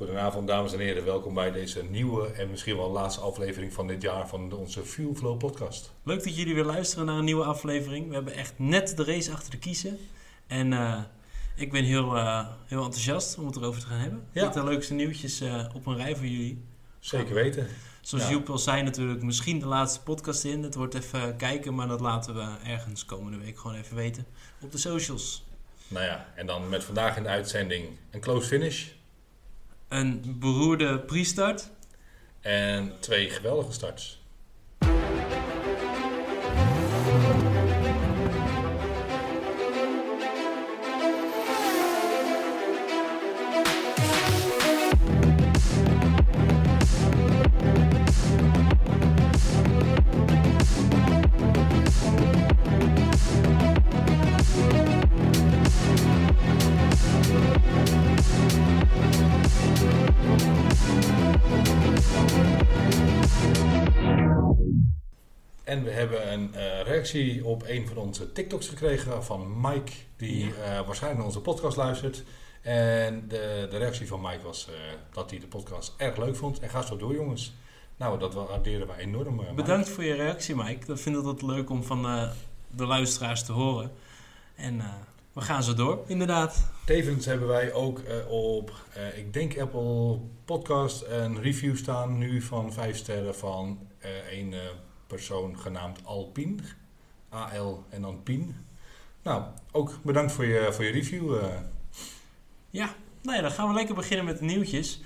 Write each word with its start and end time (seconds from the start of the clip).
Goedenavond 0.00 0.46
dames 0.46 0.72
en 0.72 0.78
heren, 0.78 1.04
welkom 1.04 1.34
bij 1.34 1.50
deze 1.50 1.84
nieuwe 1.84 2.26
en 2.26 2.50
misschien 2.50 2.76
wel 2.76 2.90
laatste 2.90 3.20
aflevering 3.20 3.72
van 3.72 3.86
dit 3.86 4.02
jaar 4.02 4.28
van 4.28 4.52
onze 4.52 4.84
Fuel 4.84 5.14
Flow 5.14 5.38
podcast. 5.38 5.92
Leuk 6.02 6.24
dat 6.24 6.36
jullie 6.36 6.54
weer 6.54 6.64
luisteren 6.64 7.06
naar 7.06 7.16
een 7.16 7.24
nieuwe 7.24 7.44
aflevering. 7.44 8.08
We 8.08 8.14
hebben 8.14 8.34
echt 8.34 8.52
net 8.56 8.96
de 8.96 9.04
race 9.04 9.32
achter 9.32 9.50
de 9.50 9.58
kiezen. 9.58 9.98
En 10.46 10.72
uh, 10.72 11.00
ik 11.56 11.72
ben 11.72 11.84
heel, 11.84 12.16
uh, 12.16 12.48
heel 12.64 12.84
enthousiast 12.84 13.38
om 13.38 13.46
het 13.46 13.56
erover 13.56 13.80
te 13.80 13.86
gaan 13.86 13.98
hebben. 13.98 14.28
Ja. 14.32 14.44
Met 14.44 14.54
de 14.54 14.64
leukste 14.64 14.94
nieuwtjes 14.94 15.42
uh, 15.42 15.64
op 15.74 15.86
een 15.86 15.96
rij 15.96 16.16
voor 16.16 16.26
jullie. 16.26 16.64
Zeker 16.98 17.34
weten. 17.34 17.66
Zoals 18.00 18.24
Ja. 18.24 18.30
Joep 18.30 18.50
al 18.50 18.58
zei 18.58 18.82
natuurlijk, 18.82 19.22
misschien 19.22 19.58
de 19.58 19.66
laatste 19.66 20.02
podcast 20.02 20.44
in. 20.44 20.62
Het 20.62 20.74
wordt 20.74 20.94
even 20.94 21.36
kijken, 21.36 21.74
maar 21.74 21.88
dat 21.88 22.00
laten 22.00 22.34
we 22.34 22.56
ergens 22.64 23.04
komende 23.04 23.38
week 23.38 23.58
gewoon 23.58 23.76
even 23.76 23.96
weten 23.96 24.26
op 24.60 24.72
de 24.72 24.78
socials. 24.78 25.44
Nou 25.88 26.04
ja, 26.04 26.32
en 26.34 26.46
dan 26.46 26.68
met 26.68 26.84
vandaag 26.84 27.16
in 27.16 27.22
de 27.22 27.28
uitzending 27.28 27.88
een 28.10 28.20
close 28.20 28.48
finish 28.48 28.86
Een 29.90 30.36
beroerde 30.38 30.98
pre-start. 30.98 31.70
en 32.40 32.92
twee 33.00 33.30
geweldige 33.30 33.72
starts. 33.72 34.19
Reactie 67.12 67.44
op 67.44 67.62
een 67.66 67.86
van 67.86 67.96
onze 67.96 68.32
TikToks 68.32 68.68
gekregen 68.68 69.24
van 69.24 69.60
Mike, 69.60 69.92
die 70.16 70.54
eh, 70.54 70.86
waarschijnlijk 70.86 71.16
naar 71.16 71.26
onze 71.26 71.40
podcast 71.40 71.76
luistert. 71.76 72.22
En 72.62 73.24
de, 73.28 73.66
de 73.70 73.78
reactie 73.78 74.06
van 74.06 74.20
Mike 74.20 74.42
was 74.42 74.68
eh, 74.68 74.74
dat 75.12 75.30
hij 75.30 75.38
de 75.38 75.46
podcast 75.46 75.94
erg 75.96 76.16
leuk 76.16 76.36
vond. 76.36 76.58
En 76.58 76.68
ga 76.70 76.82
zo 76.82 76.96
door, 76.96 77.14
jongens. 77.14 77.52
Nou, 77.96 78.18
dat 78.18 78.34
waarderen 78.34 78.86
we 78.86 78.96
enorm. 78.98 79.38
eh, 79.38 79.44
Mike. 79.44 79.54
Bedankt 79.54 79.88
voor 79.88 80.04
je 80.04 80.14
reactie, 80.14 80.54
Mike. 80.56 80.86
Dat 80.86 81.00
vind 81.00 81.16
ik 81.16 81.24
altijd 81.24 81.50
leuk 81.50 81.70
om 81.70 81.84
van 81.84 82.06
eh, 82.06 82.30
de 82.70 82.86
luisteraars 82.86 83.44
te 83.44 83.52
horen. 83.52 83.90
En 84.54 84.82
we 85.32 85.40
gaan 85.40 85.62
zo 85.62 85.74
door, 85.74 86.04
inderdaad. 86.06 86.70
Tevens 86.86 87.26
hebben 87.26 87.48
wij 87.48 87.72
ook 87.72 88.00
op, 88.28 88.72
ik 89.16 89.32
denk 89.32 89.58
Apple 89.58 90.18
Podcast, 90.44 91.04
een 91.08 91.42
review 91.42 91.76
staan 91.76 92.18
nu 92.18 92.42
van 92.42 92.72
5 92.72 92.96
sterren 92.96 93.34
van 93.34 93.78
een 94.30 94.54
persoon 95.06 95.58
genaamd 95.58 96.04
Alpin. 96.04 96.60
A-L 97.34 97.84
en 97.88 98.02
dan 98.02 98.22
Pien. 98.22 98.56
Nou, 99.22 99.42
ook 99.72 99.98
bedankt 100.02 100.32
voor 100.32 100.44
je, 100.44 100.68
voor 100.72 100.84
je 100.84 100.90
review. 100.90 101.34
eh. 101.36 101.60
Ja, 102.70 102.94
nou 103.22 103.36
ja, 103.36 103.42
dan 103.42 103.50
gaan 103.50 103.68
we 103.68 103.74
lekker 103.74 103.94
beginnen 103.94 104.24
met 104.26 104.38
de 104.38 104.44
nieuwtjes. 104.44 105.00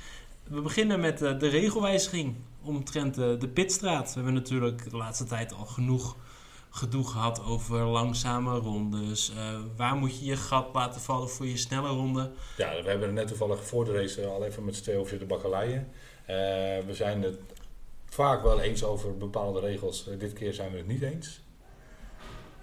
We 0.49 0.61
beginnen 0.61 1.01
met 1.01 1.23
eh, 1.23 1.39
de 1.39 1.49
regelwijziging 1.49 2.35
omtrent 2.63 3.19
eh, 3.19 3.39
de 3.39 3.49
pitstraat. 3.49 4.09
We 4.09 4.15
hebben 4.15 4.35
natuurlijk 4.35 4.91
de 4.91 4.97
laatste 4.97 5.25
tijd 5.25 5.53
al 5.55 5.65
genoeg 5.65 6.17
gedoe 6.71 7.07
gehad 7.09 7.45
over 7.45 7.79
langzame 7.81 8.59
rondes. 8.59 9.33
Waar 9.77 9.97
moet 9.97 10.19
je 10.19 10.25
je 10.25 10.37
gat 10.37 10.69
laten 10.73 11.01
vallen 11.01 11.29
voor 11.31 11.47
je 11.47 11.57
snelle 11.57 11.89
ronde? 11.89 12.33
Ja, 12.57 12.83
we 12.83 12.89
hebben 12.89 13.15
net 13.15 13.27
toevallig 13.29 13.67
voor 13.67 13.85
de 13.85 13.93
race 13.93 14.27
al 14.27 14.45
even 14.45 14.65
met 14.65 14.77
z'n 14.77 14.83
tweeën 14.83 14.99
over 14.99 15.11
zitten 15.11 15.29
bakkeleien. 15.29 15.89
We 16.87 16.91
zijn 16.91 17.23
het 17.23 17.39
vaak 18.05 18.43
wel 18.43 18.61
eens 18.61 18.85
over 18.85 19.17
bepaalde 19.17 19.61
regels. 19.61 20.09
Dit 20.19 20.33
keer 20.33 20.55
zijn 20.55 20.71
we 20.71 20.77
het 20.77 20.87
niet 20.87 21.03
eens. 21.03 21.44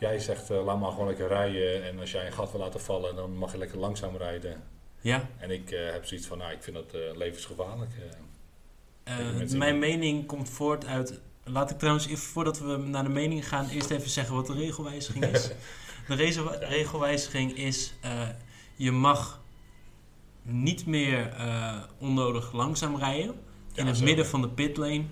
Jij 0.02 0.20
zegt, 0.20 0.50
eh, 0.50 0.64
laat 0.64 0.80
maar 0.80 0.92
gewoon 0.92 1.08
lekker 1.08 1.28
rijden. 1.28 1.84
En 1.84 2.00
als 2.00 2.12
jij 2.12 2.26
een 2.26 2.34
gat 2.34 2.52
wil 2.52 2.60
laten 2.60 2.82
vallen, 2.82 3.16
dan 3.16 3.38
mag 3.38 3.52
je 3.52 3.58
lekker 3.58 3.78
langzaam 3.78 4.18
rijden. 4.18 4.64
Ja, 5.02 5.30
En 5.38 5.52
ik 5.52 5.72
eh, 5.72 5.92
heb 5.92 6.06
zoiets 6.06 6.28
van, 6.28 6.38
nou, 6.38 6.52
ik 6.52 6.64
vind 6.64 6.76
dat 6.76 6.94
eh, 6.94 7.18
levensgevaarlijk. 7.18 7.92
mijn 9.58 9.80
mening 9.80 10.26
komt 10.26 10.50
voort 10.50 10.86
uit... 10.86 11.20
Laat 11.44 11.72
ik 11.72 11.78
trouwens, 11.78 12.06
even, 12.08 12.18
voordat 12.18 12.60
we 12.60 12.78
naar 12.78 13.04
de 13.04 13.10
mening 13.10 13.48
gaan, 13.48 13.70
eerst 13.70 13.90
even 13.90 14.10
zeggen 14.10 14.36
wat 14.36 14.48
de 14.48 14.54
regelwijziging 14.54 15.26
is. 15.26 15.50
De 16.08 16.16
regelwijziging 16.60 17.58
is, 17.58 17.94
je 18.76 18.92
mag 18.92 19.42
niet 20.42 20.86
meer 20.86 21.34
onnodig 21.98 22.52
langzaam 22.54 22.98
rijden. 22.98 23.36
In 23.74 23.86
Ja, 23.86 23.92
het 23.92 24.02
midden 24.02 24.26
van 24.26 24.42
de 24.42 24.50
pitlane. 24.50 25.04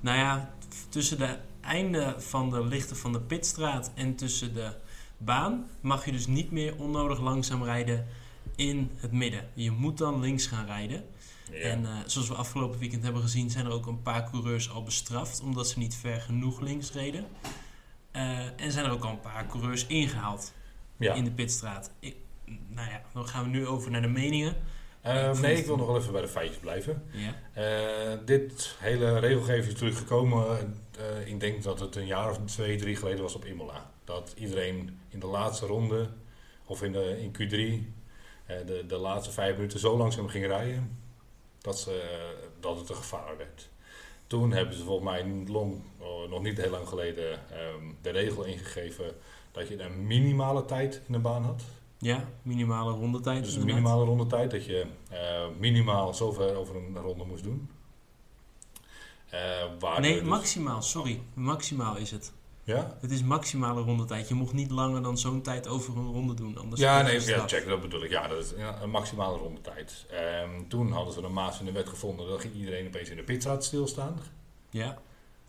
Nou 0.00 0.18
ja, 0.18 0.54
tussen 0.88 1.18
de 1.18 1.36
einden 1.62 2.22
van 2.22 2.50
de 2.50 2.64
lichten 2.64 2.96
van 2.96 3.12
de 3.12 3.20
pitstraat 3.20 3.90
en 3.94 4.14
tussen 4.14 4.54
de 4.54 4.72
baan 5.18 5.66
mag 5.80 6.04
je 6.04 6.12
dus 6.12 6.26
niet 6.26 6.50
meer 6.50 6.76
onnodig 6.76 7.20
langzaam 7.20 7.64
rijden 7.64 8.06
in 8.56 8.90
het 8.96 9.12
midden. 9.12 9.48
Je 9.54 9.70
moet 9.70 9.98
dan 9.98 10.20
links 10.20 10.46
gaan 10.46 10.66
rijden. 10.66 11.04
Ja. 11.50 11.58
En 11.58 11.86
eh, 11.86 11.92
zoals 12.06 12.28
we 12.28 12.34
afgelopen 12.34 12.78
weekend 12.78 13.02
hebben 13.02 13.22
gezien, 13.22 13.50
zijn 13.50 13.66
er 13.66 13.72
ook 13.72 13.86
een 13.86 14.02
paar 14.02 14.30
coureurs 14.30 14.70
al 14.70 14.82
bestraft 14.82 15.40
omdat 15.40 15.68
ze 15.68 15.78
niet 15.78 15.94
ver 15.94 16.20
genoeg 16.20 16.60
links 16.60 16.92
reden. 16.92 17.24
Eh, 18.10 18.60
en 18.60 18.72
zijn 18.72 18.84
er 18.84 18.90
ook 18.90 19.04
al 19.04 19.10
een 19.10 19.20
paar 19.20 19.46
coureurs 19.46 19.86
ingehaald 19.86 20.52
ja. 20.96 21.14
in 21.14 21.24
de 21.24 21.30
pitstraat. 21.30 21.90
Ik, 21.98 22.16
nou 22.68 22.90
ja, 22.90 23.02
dan 23.12 23.28
gaan 23.28 23.44
we 23.44 23.50
nu 23.50 23.66
over 23.66 23.90
naar 23.90 24.02
de 24.02 24.08
meningen. 24.08 24.56
Eh, 25.00 25.28
ik 25.28 25.38
nee, 25.38 25.56
ik 25.56 25.66
wil 25.66 25.76
nog 25.76 25.86
wel 25.86 25.96
even 25.98 26.12
bij 26.12 26.20
de 26.20 26.28
feitjes 26.28 26.58
blijven. 26.58 27.02
Ja. 27.10 28.16
Dit 28.16 28.76
hele 28.78 29.18
regelgeving 29.18 29.66
is 29.66 29.72
natuurlijk 29.72 29.98
gekomen. 29.98 30.74
Eh, 30.98 31.26
ik 31.26 31.40
denk 31.40 31.62
dat 31.62 31.80
het 31.80 31.96
een 31.96 32.06
jaar 32.06 32.30
of 32.30 32.38
twee, 32.44 32.76
drie 32.76 32.96
geleden 32.96 33.22
was 33.22 33.34
op 33.34 33.44
Imola. 33.44 33.90
Dat 34.04 34.34
iedereen 34.36 35.00
in 35.08 35.20
de 35.20 35.26
laatste 35.26 35.66
ronde, 35.66 36.08
of 36.66 36.82
in, 36.82 36.92
de, 36.92 37.20
in 37.20 37.32
Q3, 37.32 37.86
eh, 38.46 38.66
de, 38.66 38.84
de 38.86 38.96
laatste 38.96 39.32
vijf 39.32 39.56
minuten 39.56 39.78
zo 39.78 39.96
langzaam 39.96 40.28
ging 40.28 40.46
rijden. 40.46 40.98
Dat, 41.58 41.78
ze, 41.78 42.20
dat 42.60 42.78
het 42.78 42.88
een 42.88 42.96
gevaar 42.96 43.36
werd. 43.36 43.70
Toen 44.26 44.52
hebben 44.52 44.76
ze 44.76 44.82
volgens 44.82 45.10
mij 45.10 45.44
Long, 45.46 45.82
oh, 45.98 46.30
nog 46.30 46.42
niet 46.42 46.56
heel 46.56 46.70
lang 46.70 46.88
geleden, 46.88 47.50
ehm, 47.50 47.84
de 48.02 48.10
regel 48.10 48.44
ingegeven 48.44 49.14
dat 49.52 49.68
je 49.68 49.82
een 49.82 50.06
minimale 50.06 50.64
tijd 50.64 51.00
in 51.06 51.12
de 51.12 51.18
baan 51.18 51.42
had. 51.42 51.62
ja, 51.98 52.28
minimale 52.42 52.92
rondetijd. 52.92 53.44
Dus 53.44 53.54
een 53.54 53.64
minimale 53.64 54.04
rondetijd, 54.04 54.50
dat 54.50 54.64
je 54.64 54.86
eh, 55.10 55.46
minimaal 55.58 56.14
zoveel 56.14 56.54
over 56.54 56.76
een 56.76 56.96
ronde 56.96 57.24
moest 57.24 57.42
doen. 57.42 57.70
Eh, 59.32 59.98
Nee, 59.98 60.18
dus- 60.18 60.28
maximaal, 60.28 60.82
sorry. 60.82 61.22
Maximaal 61.34 61.96
is 61.96 62.10
het. 62.10 62.32
Ja, 62.64 62.96
Het 63.00 63.10
is 63.10 63.22
maximale 63.22 63.80
rondetijd. 63.82 64.28
Je 64.28 64.34
mocht 64.34 64.52
niet 64.52 64.70
langer 64.70 65.02
dan 65.02 65.18
zo'n 65.18 65.42
tijd 65.42 65.68
over 65.68 65.96
een 65.96 66.12
ronde 66.12 66.34
doen. 66.34 66.58
Anders 66.58 66.80
ja, 66.80 67.02
nee, 67.02 67.20
ja, 67.26 67.46
check, 67.46 67.66
dat 67.66 67.80
bedoel 67.80 68.04
ik. 68.04 68.10
Ja, 68.10 68.28
dat 68.28 68.44
is 68.44 68.52
ja, 68.56 68.82
een 68.82 68.90
maximale 68.90 69.38
rondetijd. 69.38 70.06
Ehm, 70.10 70.68
toen 70.68 70.92
hadden 70.92 71.14
ze 71.14 71.22
een 71.22 71.32
maas 71.32 71.58
in 71.58 71.64
de 71.64 71.72
wet 71.72 71.88
gevonden, 71.88 72.40
ging 72.40 72.54
iedereen 72.54 72.86
opeens 72.86 73.08
in 73.08 73.16
de 73.16 73.22
pitstraat 73.22 73.64
stilstaan. 73.64 74.18
Ja, 74.70 74.98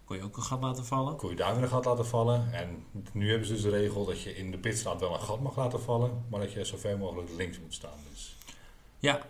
kon 0.06 0.18
je 0.18 0.24
ook 0.24 0.38
een 0.38 0.44
gat 0.44 0.62
laten 0.62 0.86
vallen. 0.86 1.16
Kon 1.16 1.30
je 1.30 1.36
daar 1.36 1.54
weer 1.54 1.64
een 1.64 1.70
gat 1.70 1.86
laten 1.86 2.06
vallen. 2.06 2.54
En 2.54 2.86
nu 3.12 3.30
hebben 3.30 3.48
ze 3.48 3.54
dus 3.54 3.62
de 3.62 3.70
regel 3.70 4.06
dat 4.06 4.22
je 4.22 4.36
in 4.36 4.52
de 4.52 4.58
pitstraat 4.58 5.00
wel 5.00 5.14
een 5.14 5.22
gat 5.22 5.42
mag 5.42 5.56
laten 5.58 5.82
vallen, 5.82 6.26
maar 6.30 6.40
dat 6.40 6.54
je 6.54 6.66
zo 6.66 6.78
ver 6.78 6.98
mogelijk 6.98 7.30
links 7.38 7.60
moet 7.60 7.74
staan. 7.74 8.00
Dus, 8.12 8.38
Ja, 9.00 9.22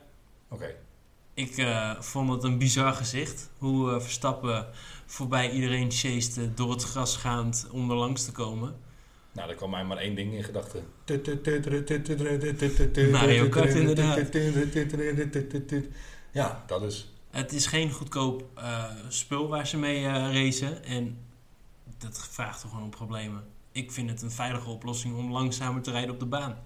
oké. 0.49 0.75
Ik 1.33 1.57
eh, 1.57 1.99
vond 1.99 2.29
het 2.29 2.43
een 2.43 2.57
bizar 2.57 2.93
gezicht. 2.93 3.49
Hoe 3.57 3.91
eh, 3.91 3.99
Verstappen 3.99 4.67
voorbij 5.05 5.51
iedereen 5.51 5.91
chased 5.91 6.57
door 6.57 6.71
het 6.71 6.83
gras 6.83 7.17
gaand 7.17 7.67
om 7.71 7.89
er 7.89 7.95
langs 7.95 8.25
te 8.25 8.31
komen. 8.31 8.75
Nou, 9.31 9.49
er 9.49 9.55
kwam 9.55 9.69
mij 9.69 9.83
maar 9.83 9.97
één 9.97 10.15
ding 10.15 10.33
in 10.33 10.43
gedachten. 10.43 10.85
Mario 13.11 13.49
Kart, 13.49 13.73
inderdaad. 13.73 14.35
Ja, 16.31 16.63
dat 16.67 16.81
is. 16.81 17.11
Het 17.29 17.53
is 17.53 17.65
geen 17.65 17.91
goedkoop 17.91 18.43
eh, 18.55 18.83
spul 19.07 19.47
waar 19.47 19.67
ze 19.67 19.77
mee 19.77 20.03
racen. 20.07 20.83
En 20.83 21.17
dat 21.97 22.27
vraagt 22.31 22.61
toch 22.61 22.69
gewoon 22.69 22.85
om 22.85 22.89
problemen. 22.89 23.43
Ik 23.71 23.91
vind 23.91 24.09
het 24.09 24.21
een 24.21 24.31
veilige 24.31 24.69
oplossing 24.69 25.15
om 25.15 25.31
langzamer 25.31 25.81
te 25.81 25.91
rijden 25.91 26.13
op 26.13 26.19
de 26.19 26.25
baan. 26.25 26.57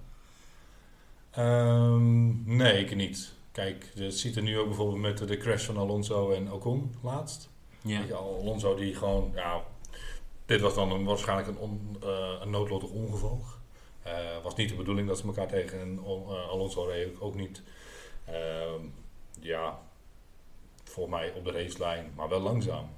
Ehm, 1.31 2.55
nee, 2.55 2.83
ik 2.83 2.95
niet. 2.95 3.35
Kijk, 3.57 3.92
je 3.94 4.12
ziet 4.12 4.36
er 4.36 4.42
nu 4.42 4.59
ook 4.59 4.68
bijvoorbeeld 4.68 5.01
met 5.01 5.27
de 5.27 5.38
crash 5.38 5.65
van 5.65 5.77
Alonso 5.77 6.31
en 6.31 6.51
Ocon 6.51 6.95
laatst. 7.01 7.50
Ja, 7.81 8.01
je, 8.01 8.13
Alonso 8.13 8.75
die 8.75 8.95
gewoon, 8.95 9.31
ja, 9.36 9.63
dit 10.45 10.62
was 10.62 10.75
dan 10.75 10.92
een, 10.92 11.04
waarschijnlijk 11.04 11.48
een, 11.48 11.57
on, 11.57 11.98
eh, 12.04 12.36
een 12.42 12.50
noodlottig 12.50 12.89
ongeval. 12.89 13.42
Eh 14.04 14.44
was 14.44 14.56
niet 14.56 14.69
de 14.69 14.75
bedoeling 14.75 15.07
dat 15.07 15.18
ze 15.18 15.25
elkaar 15.25 15.48
tegen 15.48 15.80
en 15.80 16.00
eh, 16.04 16.50
Alonso 16.50 16.83
reed 16.83 17.19
ook 17.21 17.36
niet. 17.36 17.62
Ehm, 18.25 18.81
ja, 19.39 19.80
volgens 20.83 21.15
mij 21.15 21.33
op 21.33 21.45
de 21.45 21.51
racelijn, 21.51 22.12
maar 22.15 22.30
wel 22.30 22.42
langzaam. 22.42 22.89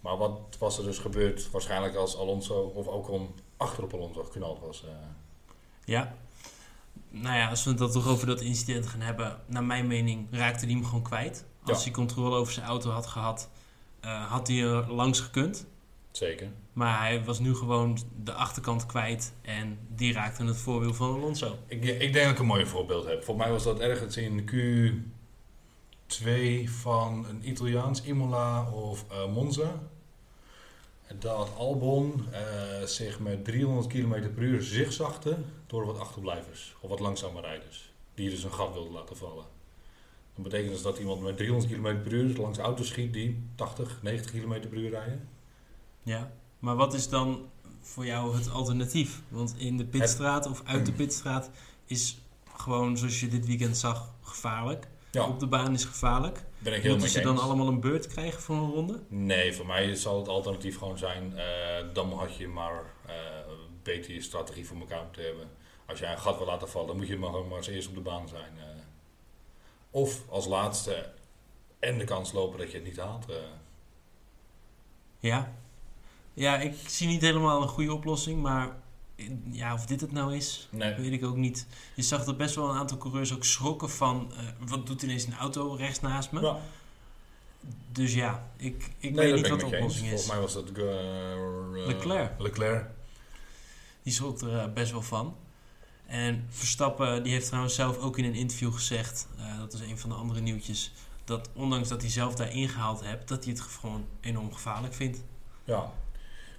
Maar 0.00 0.16
wat 0.16 0.56
was 0.58 0.78
er 0.78 0.84
dus 0.84 0.98
gebeurd? 0.98 1.50
Waarschijnlijk 1.50 1.94
als 1.94 2.16
Alonso 2.16 2.72
of 2.74 2.86
Ocon 2.86 3.34
achter 3.56 3.84
op 3.84 3.94
Alonso 3.94 4.24
geknald 4.24 4.60
was. 4.60 4.84
ja. 5.84 6.16
Nou 7.10 7.36
ja, 7.36 7.48
als 7.48 7.64
we 7.64 7.70
het 7.70 7.78
dan 7.78 7.90
toch 7.90 8.06
over 8.08 8.26
dat 8.26 8.40
incident 8.40 8.86
gaan 8.86 9.00
hebben, 9.00 9.40
naar 9.46 9.64
mijn 9.64 9.86
mening 9.86 10.26
raakte 10.30 10.64
hij 10.64 10.74
hem 10.74 10.84
gewoon 10.84 11.02
kwijt. 11.02 11.44
Als 11.64 11.76
Ja. 11.78 11.82
hij 11.82 11.92
controle 11.92 12.36
over 12.36 12.52
zijn 12.52 12.66
auto 12.66 12.90
had 12.90 13.06
gehad, 13.06 13.50
eh, 14.00 14.30
had 14.30 14.48
hij 14.48 14.62
er 14.62 14.92
langs 14.92 15.20
gekund. 15.20 15.66
Zeker. 16.10 16.48
Maar 16.72 16.98
hij 16.98 17.24
was 17.24 17.38
nu 17.38 17.54
gewoon 17.54 17.98
de 18.24 18.32
achterkant 18.32 18.86
kwijt 18.86 19.32
en 19.42 19.78
die 19.94 20.12
raakte 20.12 20.44
het 20.44 20.56
voorwiel 20.56 20.94
van 20.94 21.14
Alonso. 21.14 21.58
Ik, 21.66 21.84
ik 21.84 22.12
denk 22.12 22.24
dat 22.24 22.32
ik 22.34 22.38
een 22.38 22.46
mooi 22.46 22.66
voorbeeld 22.66 23.06
heb. 23.06 23.24
Volgens 23.24 23.46
mij 23.46 23.54
was 23.54 23.64
dat 23.64 23.80
ergens 23.80 24.16
in 24.16 24.50
Q2 24.50 26.70
van 26.70 27.26
een 27.28 27.48
Italiaans 27.48 28.02
Imola 28.02 28.70
of 28.70 29.04
eh, 29.10 29.32
Monza. 29.32 29.80
Dat 31.18 31.50
Albon 31.56 32.24
eh, 32.32 32.82
zich 32.84 33.20
met 33.20 33.44
300 33.44 33.86
km 33.86 34.32
per 34.34 34.42
uur 34.42 34.62
zigzagde 34.62 35.36
door 35.66 35.86
wat 35.86 35.98
achterblijvers 35.98 36.76
of 36.80 36.90
wat 36.90 37.00
langzame 37.00 37.40
rijders. 37.40 37.92
Die 38.14 38.30
dus 38.30 38.44
een 38.44 38.52
gat 38.52 38.72
wilden 38.72 38.92
laten 38.92 39.16
vallen. 39.16 39.44
Dat 40.34 40.42
betekent 40.44 40.72
dus 40.72 40.82
dat 40.82 40.98
iemand 40.98 41.22
met 41.22 41.36
300 41.36 41.72
km 41.72 42.02
per 42.02 42.12
uur 42.12 42.36
langs 42.36 42.58
auto's 42.58 42.88
schiet 42.88 43.12
die 43.12 43.42
80, 43.54 43.98
90 44.02 44.30
km 44.30 44.68
per 44.68 44.78
uur 44.78 44.90
rijden. 44.90 45.28
Ja. 46.02 46.32
Maar 46.58 46.76
wat 46.76 46.94
is 46.94 47.08
dan 47.08 47.48
voor 47.80 48.06
jou 48.06 48.36
het 48.36 48.50
alternatief? 48.50 49.22
Want 49.28 49.54
in 49.58 49.76
de 49.76 49.84
pitstraat 49.84 50.46
of 50.46 50.62
uit 50.64 50.86
de 50.86 50.92
pitstraat 50.92 51.50
is 51.84 52.18
gewoon, 52.56 52.96
zoals 52.96 53.20
je 53.20 53.28
dit 53.28 53.46
weekend 53.46 53.76
zag, 53.76 54.10
gevaarlijk. 54.22 54.88
Ja, 55.10 55.26
Op 55.28 55.40
de 55.40 55.46
baan 55.46 55.74
is 55.74 55.84
gevaarlijk. 55.84 56.44
ben 56.58 56.74
ik 56.74 56.82
heel 56.82 56.90
Moeten 56.90 57.10
ze 57.10 57.20
dan 57.20 57.38
allemaal 57.38 57.68
een 57.68 57.80
beurt 57.80 58.06
krijgen 58.06 58.40
voor 58.42 58.56
een 58.56 58.70
ronde? 58.70 59.00
Nee, 59.08 59.52
voor 59.54 59.66
mij 59.66 59.94
zal 59.94 60.18
het 60.18 60.28
alternatief 60.28 60.78
gewoon 60.78 60.98
zijn. 60.98 61.38
eh, 61.38 61.44
dan 61.92 62.12
had 62.12 62.36
je 62.36 62.48
maar 62.48 62.84
eh, 63.06 63.14
beter 63.82 64.12
je 64.14 64.20
strategie 64.22 64.66
voor 64.66 64.76
elkaar 64.78 65.02
moeten 65.04 65.24
hebben. 65.24 65.48
Als 65.86 65.98
jij 65.98 66.12
een 66.12 66.18
gat 66.18 66.36
wil 66.38 66.46
laten 66.46 66.68
vallen, 66.68 66.86
dan 66.88 66.96
moet 66.96 67.06
je 67.08 67.16
maar, 67.16 67.30
maar 67.32 67.56
als 67.56 67.66
eerst 67.66 67.88
op 67.88 67.94
de 67.94 68.00
baan 68.00 68.28
zijn. 68.28 68.52
eh. 68.58 68.64
of 69.90 70.28
als 70.28 70.46
laatste 70.46 71.12
en 71.78 71.98
de 71.98 72.04
kans 72.04 72.32
lopen 72.32 72.58
dat 72.58 72.70
je 72.70 72.76
het 72.76 72.86
niet 72.86 72.96
haalt. 72.96 73.28
eh. 73.30 73.36
Ja. 75.18 75.52
Ja, 76.34 76.56
ik 76.58 76.74
zie 76.86 77.06
niet 77.08 77.20
helemaal 77.20 77.62
een 77.62 77.68
goede 77.68 77.92
oplossing, 77.92 78.42
maar 78.42 78.76
ja, 79.50 79.74
of 79.74 79.86
dit 79.86 80.00
het 80.00 80.12
nou 80.12 80.36
is, 80.36 80.68
nee, 80.70 80.94
weet 80.94 81.12
ik 81.12 81.24
ook 81.24 81.36
niet. 81.36 81.66
Je 81.94 82.02
zag 82.02 82.24
dat 82.24 82.36
best 82.36 82.54
wel 82.54 82.70
een 82.70 82.76
aantal 82.76 82.98
coureurs 82.98 83.34
ook 83.34 83.44
schrokken 83.44 83.90
van, 83.90 84.32
eh, 84.32 84.38
wat 84.68 84.86
doet 84.86 85.02
ineens 85.02 85.24
een 85.26 85.34
auto 85.34 85.74
rechts 85.74 86.00
naast 86.00 86.30
me? 86.32 86.40
Ja. 86.40 86.58
Dus 87.92 88.14
ja, 88.14 88.50
ik, 88.56 88.90
ik 88.98 89.14
Nee, 89.14 89.32
weet 89.32 89.34
niet 89.34 89.48
wat 89.48 89.60
de 89.60 89.66
oplossing 89.66 89.98
Volgens 90.08 90.22
is. 90.22 90.28
mij 90.28 90.40
was 90.40 90.52
dat 90.52 90.68
eh, 90.70 91.86
Leclerc. 91.86 92.32
Leclerc. 92.38 92.86
Die 94.02 94.12
schrok 94.12 94.40
er 94.40 94.58
eh, 94.58 94.72
best 94.72 94.92
wel 94.92 95.02
van. 95.02 95.36
En 96.06 96.46
Verstappen, 96.48 97.22
die 97.22 97.32
heeft 97.32 97.46
trouwens 97.46 97.74
zelf 97.74 97.98
ook 97.98 98.18
in 98.18 98.24
een 98.24 98.34
interview 98.34 98.72
gezegd, 98.72 99.28
dat 99.58 99.72
is 99.72 99.80
een 99.80 99.98
van 99.98 100.10
de 100.10 100.16
andere 100.16 100.40
nieuwtjes, 100.40 100.92
dat 101.24 101.48
ondanks 101.54 101.88
dat 101.88 102.00
hij 102.00 102.10
zelf 102.10 102.34
daar 102.34 102.52
ingehaald 102.52 103.00
hebt, 103.04 103.28
dat 103.28 103.44
hij 103.44 103.52
het 103.52 103.62
gewoon 103.62 104.06
enorm 104.20 104.52
gevaarlijk 104.52 104.94
vindt. 104.94 105.18
Ja. 105.64 105.92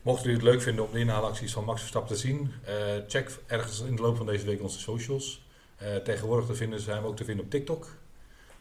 Mocht 0.10 0.26
u 0.26 0.34
het 0.34 0.42
leuk 0.42 0.62
vinden 0.62 0.86
om 0.86 0.92
de 0.92 1.00
inhaalacties 1.00 1.54
van 1.54 1.64
Max 1.64 1.80
Verstappen 1.80 2.16
te 2.16 2.22
zien, 2.22 2.54
eh, 2.64 2.76
check 3.08 3.40
ergens 3.48 3.80
in 3.80 3.96
de 3.96 4.02
loop 4.02 4.18
van 4.18 4.26
deze 4.26 4.46
week 4.46 4.62
onze 4.62 4.80
socials. 4.80 5.46
Eh, 5.76 5.96
tegenwoordig 5.96 6.46
te 6.46 6.56
vinden 6.56 6.80
zijn 6.80 7.02
we 7.02 7.08
ook 7.08 7.16
te 7.16 7.26
vinden 7.26 7.46
op 7.46 7.52
TikTok 7.52 7.88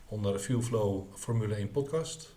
onder 0.08 0.38
Fuel 0.38 0.62
Flow 0.62 1.02
Formule 1.14 1.58
1 1.58 1.70
podcast. 1.70 2.34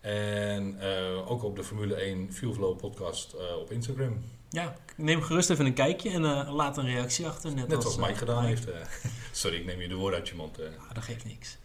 En 0.00 0.80
eh, 0.80 1.30
ook 1.30 1.42
op 1.42 1.56
de 1.56 1.64
Formule 1.64 1.94
1 1.94 2.32
Fuel 2.32 2.52
Flow 2.52 2.76
podcast 2.76 3.36
op 3.60 3.70
Instagram. 3.70 4.24
Ja, 4.48 4.76
neem 4.96 5.22
gerust 5.22 5.50
even 5.50 5.66
een 5.66 5.74
kijkje 5.74 6.10
en 6.10 6.22
laat 6.52 6.76
een 6.76 6.86
reactie 6.86 7.26
achter. 7.26 7.54
Net, 7.54 7.68
Net 7.68 7.84
als 7.84 7.96
Mike 7.96 8.14
gedaan 8.14 8.44
Mike. 8.44 8.70
heeft. 8.70 9.02
Sorry, 9.32 9.56
ik 9.56 9.64
neem 9.64 9.80
je 9.80 9.88
de 9.88 9.94
woorden 9.94 10.18
uit 10.18 10.28
je 10.28 10.34
mond. 10.34 10.58
Ah, 10.60 10.94
dat 10.94 11.04
geeft 11.04 11.24
niks. 11.24 11.58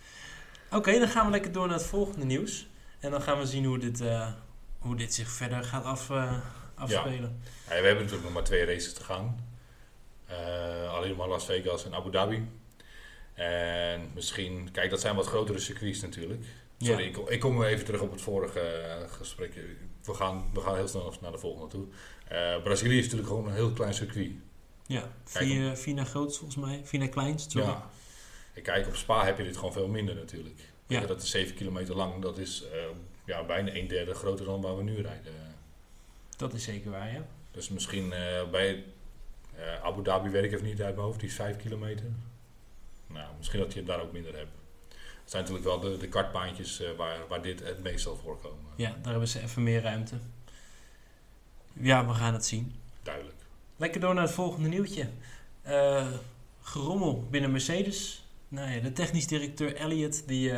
Oké, 0.72 1.00
dan 1.00 1.08
gaan 1.08 1.26
we 1.26 1.32
lekker 1.32 1.52
door 1.52 1.68
naar 1.68 1.78
het 1.78 1.88
volgende 1.88 2.26
nieuws. 2.26 2.68
En 3.00 3.12
dan 3.12 3.22
gaan 3.22 3.38
we 3.38 3.46
zien 3.46 3.66
hoe 3.66 3.78
dit, 3.80 4.04
hoe 4.86 4.96
dit 4.96 5.14
zich 5.14 5.30
verder 5.30 5.64
gaat 5.64 5.84
af, 5.84 6.10
eh, 6.10 6.38
afspelen. 6.76 7.42
Ja, 7.44 7.68
we 7.68 7.74
hebben 7.74 7.96
natuurlijk 7.96 8.24
nog 8.24 8.34
maar 8.34 8.44
twee 8.44 8.66
races 8.66 8.94
te 8.94 9.04
gaan. 9.04 9.48
Eh, 10.26 10.94
alleen 10.94 11.16
maar 11.16 11.28
Las 11.28 11.46
Vegas 11.46 11.86
en 11.86 11.94
Abu 11.94 12.12
Dhabi. 12.12 12.48
En 13.34 14.12
misschien, 14.14 14.70
kijk, 14.72 14.90
dat 14.90 15.02
zijn 15.02 15.16
wat 15.16 15.26
grotere 15.26 15.60
circuits 15.60 16.02
natuurlijk. 16.02 16.44
Sorry, 16.78 17.04
Ja. 17.04 17.10
ik, 17.10 17.18
ik 17.30 17.40
kom 17.40 17.64
even 17.64 17.86
terug 17.86 18.02
op 18.02 18.12
het 18.12 18.22
vorige 18.22 18.60
eh, 18.60 19.12
gesprek. 19.12 19.54
We 20.04 20.14
gaan, 20.14 20.50
we 20.54 20.62
gaan 20.62 20.76
heel 20.76 20.88
snel 20.88 21.14
naar 21.22 21.32
de 21.32 21.38
volgende 21.38 21.68
toe. 21.68 21.86
Brazilië 22.64 22.98
is 22.98 23.04
natuurlijk 23.04 23.30
gewoon 23.30 23.48
een 23.48 23.54
heel 23.54 23.72
klein 23.72 23.94
circuit. 23.94 24.32
Ja, 24.88 25.10
vier, 25.24 25.78
vier 25.78 25.94
naar 25.94 26.06
grootst 26.06 26.38
volgens 26.38 26.66
mij. 26.66 26.82
Vier 26.84 27.00
naar 27.00 27.10
kleinst, 27.10 27.52
sorry. 27.52 27.68
Ja. 27.68 27.90
Ik 28.54 28.64
kijk, 28.64 28.88
op 28.88 28.96
Spa 28.96 29.26
heb 29.26 29.38
je 29.38 29.44
dit 29.44 29.56
gewoon 29.58 29.74
veel 29.74 29.88
minder 29.88 30.16
natuurlijk. 30.16 30.60
Ja. 30.88 31.06
Dat 31.06 31.22
is 31.22 31.30
7 31.30 31.56
kilometer 31.56 31.96
lang. 31.96 32.22
Dat 32.22 32.38
is 32.38 32.64
ja, 33.26 33.44
bijna 33.44 33.76
een 33.76 33.88
derde 33.88 34.14
groter 34.14 34.46
dan 34.46 34.62
waar 34.62 34.78
we 34.78 34.84
nu 34.84 35.02
rijden. 35.02 35.34
Dat 36.38 36.54
is 36.54 36.64
zeker 36.64 36.92
waar, 36.92 37.14
ja. 37.14 37.26
Dus 37.52 37.70
misschien 37.70 38.14
eh, 38.14 38.50
bij 38.52 38.84
eh, 39.56 39.84
Abu 39.84 40.04
Dhabi 40.04 40.30
weet 40.30 40.44
ik 40.44 40.52
even 40.52 40.66
niet 40.66 40.82
uit 40.82 40.96
mijn 40.96 41.08
hoofd, 41.08 41.20
die 41.20 41.30
is 41.30 41.36
5 41.36 41.58
kilometer. 41.58 42.06
Nou, 43.08 43.28
misschien 43.38 43.60
dat 43.60 43.74
je 43.74 43.80
het 43.80 43.88
daar 43.88 44.02
ook 44.02 44.12
minder 44.12 44.36
hebt. 44.36 44.52
Het 44.90 45.34
zijn 45.34 45.44
natuurlijk 45.44 45.70
wel 45.70 45.80
de, 45.80 45.98
de 45.98 46.08
kartbaantjes 46.08 46.82
eh, 46.82 46.92
waar, 46.98 47.28
waar 47.28 47.42
dit 47.42 47.60
het 47.60 47.84
meest 47.84 48.04
zal 48.04 48.16
voorkomen. 48.16 48.66
Ja, 48.76 48.96
daar 49.02 49.12
hebben 49.12 49.30
ze 49.30 49.42
even 49.42 49.64
meer 49.64 49.82
ruimte. 49.82 50.16
Ja, 51.74 52.08
we 52.08 52.14
gaan 52.14 52.34
het 52.34 52.46
zien. 52.46 52.76
Duidelijk. 53.04 53.36
Lekker 53.76 54.02
door 54.02 54.14
naar 54.14 54.24
het 54.24 54.34
volgende 54.34 54.70
nieuwtje. 54.70 55.10
Gerommel 56.62 57.28
binnen 57.30 57.52
Mercedes. 57.52 58.26
Nou 58.48 58.72
ja, 58.72 58.80
de 58.80 58.94
technisch 58.94 59.28
directeur 59.28 59.76
Elliott 59.76 60.28
die 60.28 60.52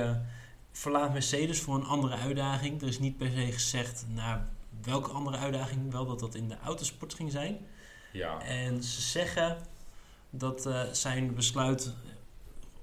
verlaat 0.77 1.13
Mercedes 1.13 1.61
voor 1.61 1.75
een 1.75 1.85
andere 1.85 2.15
uitdaging. 2.15 2.81
Er 2.81 2.87
is 2.87 2.99
niet 2.99 3.17
per 3.17 3.31
se 3.31 3.51
gezegd 3.51 4.05
naar 4.07 4.49
welke 4.81 5.09
andere 5.09 5.37
uitdaging, 5.37 5.91
wel 5.91 6.05
dat 6.05 6.19
dat 6.19 6.35
in 6.35 6.47
de 6.47 6.59
autosport 6.59 7.13
ging 7.13 7.31
zijn. 7.31 7.57
Ja, 8.11 8.41
En 8.41 8.83
ze 8.83 9.01
zeggen 9.01 9.57
dat 10.29 10.65
eh, 10.65 10.83
zijn 10.91 11.35
besluit 11.35 11.93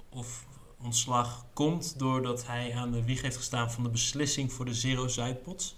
of 0.09 0.47
ontslag 0.81 1.47
komt 1.53 1.99
doordat 1.99 2.47
hij 2.47 2.75
aan 2.75 2.93
de 2.93 3.05
wieg 3.05 3.23
heeft 3.23 3.37
gestaan 3.37 3.71
van 3.71 3.83
de 3.83 3.89
beslissing 3.91 4.53
voor 4.53 4.65
de 4.65 4.75
Zero 4.75 5.09
Zuidpots. 5.09 5.77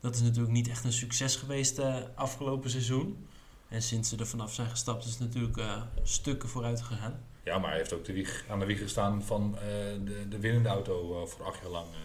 Dat 0.00 0.14
is 0.14 0.20
natuurlijk 0.20 0.52
niet 0.52 0.68
echt 0.68 0.84
een 0.84 0.92
succes 0.92 1.36
geweest 1.36 1.78
eh, 1.78 1.96
afgelopen 2.14 2.70
seizoen. 2.70 3.26
En 3.68 3.82
sinds 3.82 4.08
ze 4.08 4.16
er 4.16 4.26
vanaf 4.26 4.54
zijn 4.54 4.70
gestapt 4.70 5.04
is 5.04 5.10
het 5.10 5.20
natuurlijk 5.20 5.56
eh, 5.56 5.82
stukken 6.02 6.48
vooruit 6.48 6.82
gegaan. 6.82 7.20
Ja 7.48 7.58
maar 7.58 7.68
hij 7.68 7.78
heeft 7.78 7.92
ook 7.92 8.04
de 8.04 8.12
wieg, 8.12 8.44
aan 8.48 8.58
de 8.58 8.64
wieg 8.64 8.78
gestaan 8.78 9.22
van 9.22 9.54
eh, 9.58 9.62
de, 10.04 10.28
de 10.28 10.38
winnende 10.38 10.68
auto 10.68 11.22
eh, 11.22 11.28
voor 11.28 11.44
acht 11.44 11.60
jaar 11.60 11.70
lang. 11.70 11.86
eh. 11.86 11.98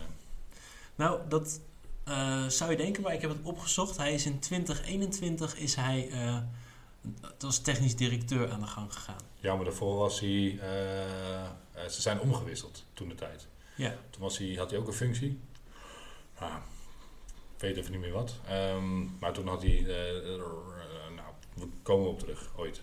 Nou, 0.96 1.20
dat 1.30 1.60
zou 2.48 2.72
je 2.72 2.78
denken, 2.78 3.04
maar 3.04 3.14
ik 3.14 3.22
heb 3.22 3.30
het 3.30 3.40
opgezocht. 3.44 3.98
Hij 3.98 4.14
is 4.14 4.26
in 4.26 4.40
2021 4.40 5.58
is 5.58 5.76
hij 5.76 6.12
als 7.40 7.60
technisch 7.60 7.96
directeur 7.96 8.52
aan 8.52 8.60
de 8.60 8.68
gang 8.68 8.94
gegaan. 8.94 9.22
Ja, 9.40 9.56
maar 9.56 9.66
daarvoor 9.66 9.96
was 9.98 10.20
hij... 10.20 10.60
ze 11.90 12.02
zijn 12.02 12.20
omgewisseld 12.20 12.86
toen 12.94 13.08
de 13.10 13.16
tijd. 13.16 13.48
Ja, 13.76 13.96
Toen 14.10 14.22
was 14.22 14.38
hij, 14.38 14.54
had 14.54 14.70
hij 14.70 14.80
ook 14.80 14.88
een 14.88 14.94
functie. 14.94 15.40
Ah, 16.38 16.56
ik 17.56 17.62
weet 17.62 17.78
even 17.78 17.92
niet 17.92 18.00
meer 18.02 18.12
wat. 18.12 18.36
Ehm, 18.48 19.18
maar 19.20 19.34
toen 19.34 19.48
had 19.48 19.62
hij... 19.62 19.78
eh, 19.78 20.30
nou, 21.16 21.30
we 21.54 21.68
komen 21.82 22.10
op 22.10 22.20
terug, 22.20 22.50
ooit. 22.56 22.82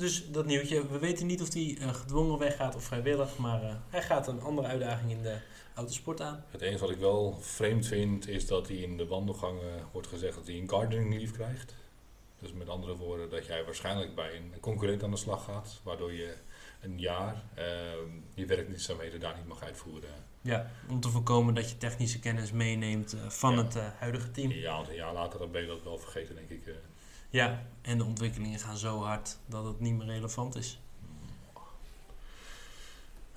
Dus 0.00 0.30
dat 0.30 0.46
nieuwtje, 0.46 0.86
we 0.88 0.98
weten 0.98 1.26
niet 1.26 1.40
of 1.42 1.52
hij 1.52 1.76
eh, 1.80 1.94
gedwongen 1.94 2.38
weggaat 2.38 2.74
of 2.74 2.84
vrijwillig, 2.84 3.36
maar 3.36 3.62
eh, 3.62 3.74
hij 3.88 4.02
gaat 4.02 4.28
een 4.28 4.40
andere 4.40 4.68
uitdaging 4.68 5.10
in 5.10 5.22
de 5.22 5.36
autosport 5.74 6.20
aan. 6.20 6.44
Het 6.50 6.60
enige 6.60 6.80
wat 6.80 6.90
ik 6.90 6.98
wel 6.98 7.38
vreemd 7.40 7.86
vind, 7.86 8.28
is 8.28 8.46
dat 8.46 8.68
hij 8.68 8.76
in 8.76 8.96
de 8.96 9.06
wandelgangen 9.06 9.84
wordt 9.92 10.08
gezegd 10.08 10.34
dat 10.34 10.46
hij 10.46 10.56
een 10.56 10.68
gardening 10.68 11.14
leave 11.14 11.32
krijgt. 11.32 11.74
Dus 12.38 12.52
met 12.52 12.68
andere 12.68 12.96
woorden, 12.96 13.30
dat 13.30 13.46
jij 13.46 13.64
waarschijnlijk 13.64 14.14
bij 14.14 14.36
een 14.36 14.52
concurrent 14.60 15.02
aan 15.02 15.10
de 15.10 15.16
slag 15.16 15.44
gaat, 15.44 15.80
waardoor 15.82 16.12
je 16.12 16.34
een 16.80 16.98
jaar 16.98 17.42
ehm, 17.54 18.08
je 18.34 18.46
werkzaamheden 18.46 19.20
daar 19.20 19.36
niet 19.36 19.46
mag 19.48 19.62
uitvoeren. 19.62 20.10
Ja, 20.40 20.70
om 20.88 21.00
te 21.00 21.08
voorkomen 21.08 21.54
dat 21.54 21.70
je 21.70 21.76
technische 21.76 22.18
kennis 22.18 22.52
meeneemt 22.52 23.12
eh, 23.12 23.28
van 23.28 23.54
Ja. 23.54 23.62
het 23.64 23.74
huidige 23.98 24.30
team. 24.30 24.50
Ja, 24.50 24.74
want 24.76 24.88
een 24.88 24.94
jaar 24.94 25.12
later 25.12 25.38
dan 25.38 25.50
ben 25.50 25.60
je 25.62 25.66
dat 25.68 25.82
wel 25.82 25.98
vergeten, 25.98 26.34
denk 26.34 26.50
ik. 26.50 26.62
Ja, 27.30 27.62
en 27.82 27.98
de 27.98 28.04
ontwikkelingen 28.04 28.58
gaan 28.58 28.76
zo 28.76 29.02
hard 29.02 29.38
dat 29.46 29.64
het 29.64 29.80
niet 29.80 29.94
meer 29.94 30.06
relevant 30.06 30.56
is. 30.56 30.78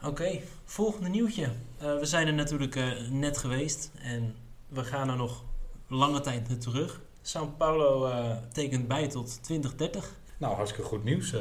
Oké, 0.04 0.40
volgende 0.66 1.10
nieuwtje. 1.10 1.50
Eh, 1.78 2.00
we 2.00 2.06
zijn 2.06 2.28
er 2.28 2.34
natuurlijk 2.34 2.76
eh, 2.76 2.92
net 3.10 3.38
geweest 3.38 3.92
en 4.02 4.36
we 4.68 4.84
gaan 4.84 5.10
er 5.10 5.16
nog 5.16 5.44
lange 5.88 6.22
tijd 6.22 6.50
naar 6.50 6.58
terug. 6.58 7.02
São 7.22 7.58
Paulo 7.58 8.06
eh, 8.06 8.38
tekent 8.54 8.88
bij 8.88 9.08
tot 9.08 9.44
2030. 9.44 10.16
Nou, 10.38 10.56
hartstikke 10.56 10.88
goed 10.88 11.04
nieuws. 11.04 11.34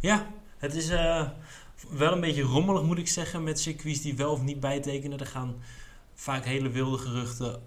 Ja, 0.00 0.26
het 0.58 0.74
is 0.74 0.88
wel 1.90 2.12
een 2.12 2.20
beetje 2.20 2.42
rommelig 2.42 2.82
moet 2.82 2.98
ik 2.98 3.08
zeggen 3.08 3.42
met 3.42 3.60
circuits 3.60 4.00
die 4.00 4.16
wel 4.16 4.32
of 4.32 4.42
niet 4.42 4.60
bijtekenen. 4.60 5.18
Er 5.18 5.26
gaan 5.26 5.56
vaak 6.14 6.44
hele 6.44 6.68
wilde 6.68 6.98
geruchten 6.98 7.62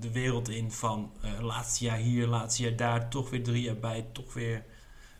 de 0.00 0.12
wereld 0.12 0.48
in 0.48 0.70
van 0.72 1.12
eh, 1.22 1.40
laatste 1.40 1.84
jaar 1.84 1.96
hier, 1.96 2.26
laatste 2.26 2.62
jaar 2.62 2.76
daar, 2.76 3.08
toch 3.08 3.30
weer 3.30 3.42
drie 3.42 3.62
jaar 3.62 3.78
bij, 3.78 4.06
toch 4.12 4.34
weer 4.34 4.64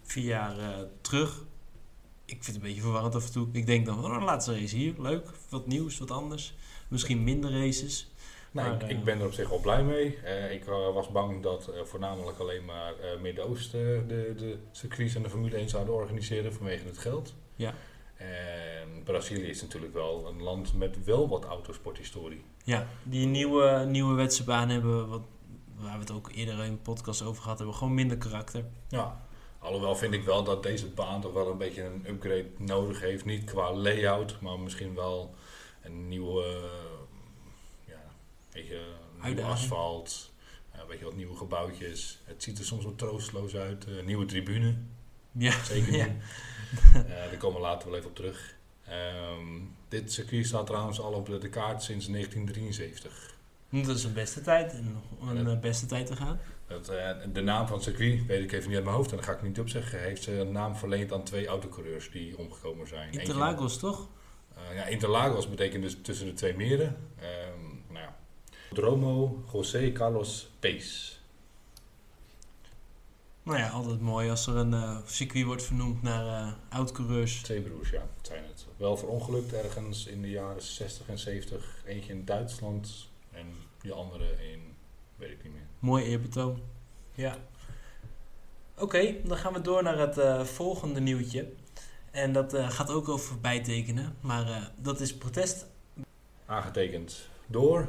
vier 0.03 0.25
jaar 0.25 0.59
eh, 0.59 0.83
terug. 1.01 1.45
ik 2.25 2.45
vind 2.45 2.47
het 2.47 2.55
een 2.55 2.63
beetje 2.63 2.81
verwarrend 2.81 3.15
af 3.15 3.27
en 3.27 3.33
toe. 3.33 3.49
Ik 3.53 3.67
denk 3.67 3.87
dan, 3.87 4.05
oh, 4.05 4.19
de 4.19 4.25
laatste 4.25 4.53
race 4.53 4.77
hier, 4.77 4.95
leuk, 4.99 5.31
wat 5.49 5.67
nieuws, 5.67 5.99
wat 5.99 6.11
anders. 6.11 6.55
Misschien 6.89 7.25
minder 7.25 7.51
races. 7.51 8.13
Nou, 8.51 8.69
Maar, 8.69 8.83
ik, 8.83 8.83
eh, 8.83 8.99
ik 8.99 9.05
ben 9.05 9.21
er 9.21 9.27
op 9.27 9.33
zich 9.33 9.49
wel 9.49 9.61
blij 9.61 9.83
mee. 9.83 10.19
Ik 10.51 10.65
was 10.65 11.09
bang 11.09 11.43
dat 11.43 11.71
voornamelijk 11.85 12.39
alleen 12.39 12.65
maar 12.65 12.95
Midden-Oosten 13.23 14.09
de, 14.09 14.35
de 14.37 14.59
circuits 14.71 15.15
en 15.15 15.23
de 15.23 15.31
Formule 15.31 15.57
1 15.57 15.69
zouden 15.69 15.95
organiseren 15.95 16.53
vanwege 16.53 16.87
het 16.87 16.99
geld. 16.99 17.35
Ja. 17.57 17.75
En 18.31 19.03
Brazilië 19.05 19.49
is 19.49 19.63
natuurlijk 19.63 19.93
wel 19.93 20.27
een 20.29 20.43
land 20.43 20.75
met 20.75 21.05
wel 21.05 21.29
wat 21.29 21.45
autosporthistorie. 21.45 22.45
Ja, 22.65 22.87
die 23.03 23.27
nieuwe, 23.27 23.85
nieuwe 23.89 24.15
wetsebaan 24.15 24.69
hebben, 24.69 25.09
wat, 25.09 25.23
waar 25.77 25.93
we 25.95 25.99
het 26.01 26.11
ook 26.11 26.31
eerder 26.35 26.55
in 26.55 26.61
een 26.71 26.83
podcast 26.83 27.23
over 27.23 27.43
gehad 27.43 27.59
hebben, 27.59 27.77
gewoon 27.77 27.95
minder 27.95 28.17
karakter. 28.19 28.65
Ja. 28.89 29.23
Alhoewel 29.59 29.97
vind 29.97 30.15
ik 30.15 30.25
wel 30.25 30.45
dat 30.45 30.63
deze 30.63 30.87
baan 30.87 31.21
toch 31.21 31.33
wel 31.33 31.51
een 31.51 31.59
beetje 31.59 31.83
een 31.83 32.05
upgrade 32.09 32.47
nodig 32.59 33.01
heeft. 33.01 33.25
Niet 33.25 33.45
qua 33.45 33.73
layout, 33.73 34.41
maar 34.41 34.59
misschien 34.61 34.95
wel 34.95 35.35
een 35.83 36.09
nieuwe, 36.09 36.43
eh, 36.45 36.61
ja, 37.89 38.03
weet 38.53 38.67
je, 38.67 38.93
nieuw 39.23 39.43
asfalt. 39.43 40.33
eh, 40.71 40.81
weet 40.89 40.99
je 40.99 41.05
wat 41.05 41.17
nieuwe 41.17 41.37
gebouwtjes. 41.37 42.19
Het 42.25 42.43
ziet 42.43 42.59
er 42.59 42.65
soms 42.65 42.85
wat 42.85 42.99
troosteloos 42.99 43.55
uit. 43.57 43.85
eh, 43.87 44.05
nieuwe 44.05 44.25
tribune. 44.25 44.75
Ja, 45.33 45.65
Zeker 45.65 45.97
ja. 46.05 46.09
Eh, 46.95 47.09
daar 47.09 47.37
komen 47.39 47.61
we 47.61 47.67
later 47.67 47.89
wel 47.89 47.99
even 47.99 48.11
op 48.11 48.17
terug. 48.17 48.55
Ehm, 48.87 49.47
dit 49.89 50.13
circuit 50.13 50.47
staat 50.47 50.67
trouwens 50.67 51.01
al 51.01 51.13
op 51.13 51.27
de, 51.41 51.49
kaart 51.49 51.83
sinds 51.83 52.07
1973. 52.07 53.33
Dat 53.71 53.97
is 53.97 54.05
een 54.05 54.13
beste 54.13 54.41
tijd, 54.41 54.81
nog 55.21 55.31
een 55.31 55.61
beste 55.61 55.87
tijd 55.87 56.07
te 56.07 56.17
gaan. 56.17 56.41
Dat, 56.67 56.89
eh, 56.89 57.11
de 57.33 57.41
naam 57.41 57.67
van 57.67 57.75
het 57.77 57.85
circuit 57.85 58.27
weet 58.27 58.43
ik 58.43 58.53
even 58.53 58.67
niet 58.67 58.77
uit 58.77 58.85
mijn 58.85 58.97
hoofd 58.97 59.11
en 59.11 59.17
daar 59.17 59.27
ga 59.27 59.33
ik 59.33 59.43
niet 59.43 59.61
op 59.61 59.69
zeggen. 59.69 60.01
Heeft 60.01 60.23
ze 60.23 60.39
een 60.39 60.53
naam 60.53 60.77
verleend 60.77 61.13
aan 61.13 61.23
twee 61.25 61.47
autocoureurs 61.47 62.11
die 62.11 62.39
omgekomen 62.39 62.89
zijn. 62.89 63.05
Eentje- 63.05 63.21
Interlagos, 63.21 63.79
toch? 63.79 64.09
Eh, 64.55 64.77
ja, 64.77 64.85
Interlagos 64.85 65.49
betekent 65.49 65.83
dus 65.83 65.97
tussen 66.03 66.27
de 66.27 66.33
twee 66.33 66.57
meren. 66.57 66.97
Ehm 67.21 67.93
nou 67.93 68.05
ja. 68.05 68.17
Dromo 68.73 69.45
José 69.53 69.93
Carlos 69.93 70.51
Pees. 70.61 71.14
Nou 73.45 73.59
ja, 73.59 73.69
altijd 73.69 74.01
mooi 74.01 74.31
als 74.31 74.47
er 74.47 74.57
een 74.57 74.75
eh, 74.75 74.99
circuit 75.07 75.45
wordt 75.45 75.63
vernoemd 75.63 76.03
naar 76.03 76.27
eh 76.27 76.53
oud-coureurs. 76.69 77.43
Twee 77.43 77.61
broers, 77.61 77.91
ja, 77.91 77.99
dat 78.17 78.27
zijn 78.27 78.45
het. 78.45 78.67
Wel 78.77 78.97
verongelukt 78.97 79.53
ergens 79.53 80.07
in 80.07 80.23
de 80.23 80.31
jaren 80.31 80.63
60 80.63 81.09
en 81.09 81.19
70. 81.19 81.83
Eentje 81.87 82.13
in 82.13 82.25
Duitsland 82.25 83.09
en 83.31 83.47
die 83.81 83.93
andere 83.93 84.51
in, 84.53 84.61
weet 85.17 85.31
ik 85.31 85.43
niet 85.43 85.53
meer. 85.53 85.67
Mooi 85.79 86.05
eerbetoon. 86.05 86.61
Ja. 87.15 87.37
Oké, 88.79 89.15
dan 89.25 89.37
gaan 89.37 89.53
we 89.53 89.61
door 89.61 89.83
naar 89.83 89.99
het 89.99 90.19
eh, 90.19 90.45
volgende 90.45 91.01
nieuwtje. 91.01 91.53
En 92.11 92.33
dat 92.33 92.55
gaat 92.57 92.91
ook 92.91 93.09
over 93.09 93.41
bijtekenen, 93.41 94.17
maar 94.21 94.71
dat 94.81 95.01
is 95.01 95.17
protest. 95.17 95.67
Aangetekend 96.47 97.29
door. 97.47 97.89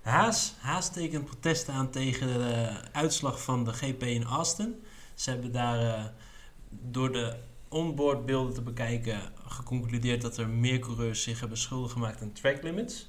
Haas, 0.00 0.54
Haas 0.58 0.92
tekent 0.92 1.24
protest 1.24 1.68
aan 1.68 1.90
tegen 1.90 2.26
de 2.26 2.70
uitslag 2.92 3.42
van 3.42 3.64
de 3.64 3.72
GP 3.72 4.02
in 4.02 4.24
Austin. 4.24 4.84
Ze 5.16 5.30
hebben 5.30 5.52
daar 5.52 5.80
eh, 5.80 6.04
door 6.68 7.12
de 7.12 7.36
onboardbeelden 7.68 8.54
te 8.54 8.62
bekijken 8.62 9.20
geconcludeerd 9.46 10.22
dat 10.22 10.36
er 10.36 10.48
meer 10.48 10.78
coureurs 10.78 11.22
zich 11.22 11.40
hebben 11.40 11.58
schuldig 11.58 11.92
gemaakt 11.92 12.22
aan 12.22 12.32
track 12.32 12.62
limits. 12.62 13.08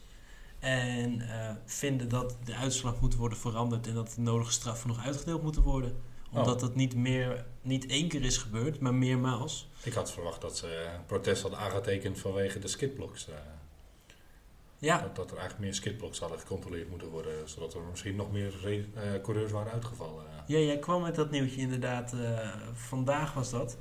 En 0.59 1.21
eh, 1.21 1.55
vinden 1.65 2.09
dat 2.09 2.37
de 2.43 2.55
uitslag 2.55 3.01
moet 3.01 3.15
worden 3.15 3.37
veranderd 3.37 3.87
en 3.87 3.93
dat 3.93 4.13
de 4.15 4.21
nodige 4.21 4.51
straffen 4.51 4.87
nog 4.87 5.05
uitgedeeld 5.05 5.41
moeten 5.43 5.61
worden. 5.61 5.95
Omdat 6.31 6.59
dat 6.59 6.75
niet, 6.75 6.95
meer, 6.95 7.45
niet 7.61 7.85
één 7.85 8.07
keer 8.07 8.23
is 8.23 8.37
gebeurd, 8.37 8.79
maar 8.79 8.93
meermaals. 8.93 9.69
Ik 9.83 9.93
had 9.93 10.11
verwacht 10.11 10.41
dat 10.41 10.57
ze 10.57 10.91
een 10.95 11.05
protest 11.05 11.41
hadden 11.41 11.59
aangetekend 11.59 12.19
vanwege 12.19 12.59
de 12.59 12.67
skidblocks. 12.67 13.27
Ja, 14.79 15.01
Dat, 15.01 15.15
dat 15.15 15.31
er 15.31 15.37
eigenlijk 15.37 15.65
meer 15.65 15.73
skidblocks 15.73 16.19
hadden 16.19 16.39
gecontroleerd 16.39 16.89
moeten 16.89 17.09
worden. 17.09 17.49
Zodat 17.49 17.73
er 17.73 17.81
misschien 17.89 18.15
nog 18.15 18.31
meer 18.31 18.53
eh, 18.95 19.21
coureurs 19.21 19.51
waren 19.51 19.71
uitgevallen. 19.71 20.25
Ja, 20.47 20.57
jij 20.57 20.77
kwam 20.79 21.01
met 21.01 21.15
dat 21.15 21.31
nieuwtje 21.31 21.61
inderdaad. 21.61 22.13
eh, 22.13 22.49
vandaag 22.73 23.33
was 23.33 23.49
dat. 23.49 23.77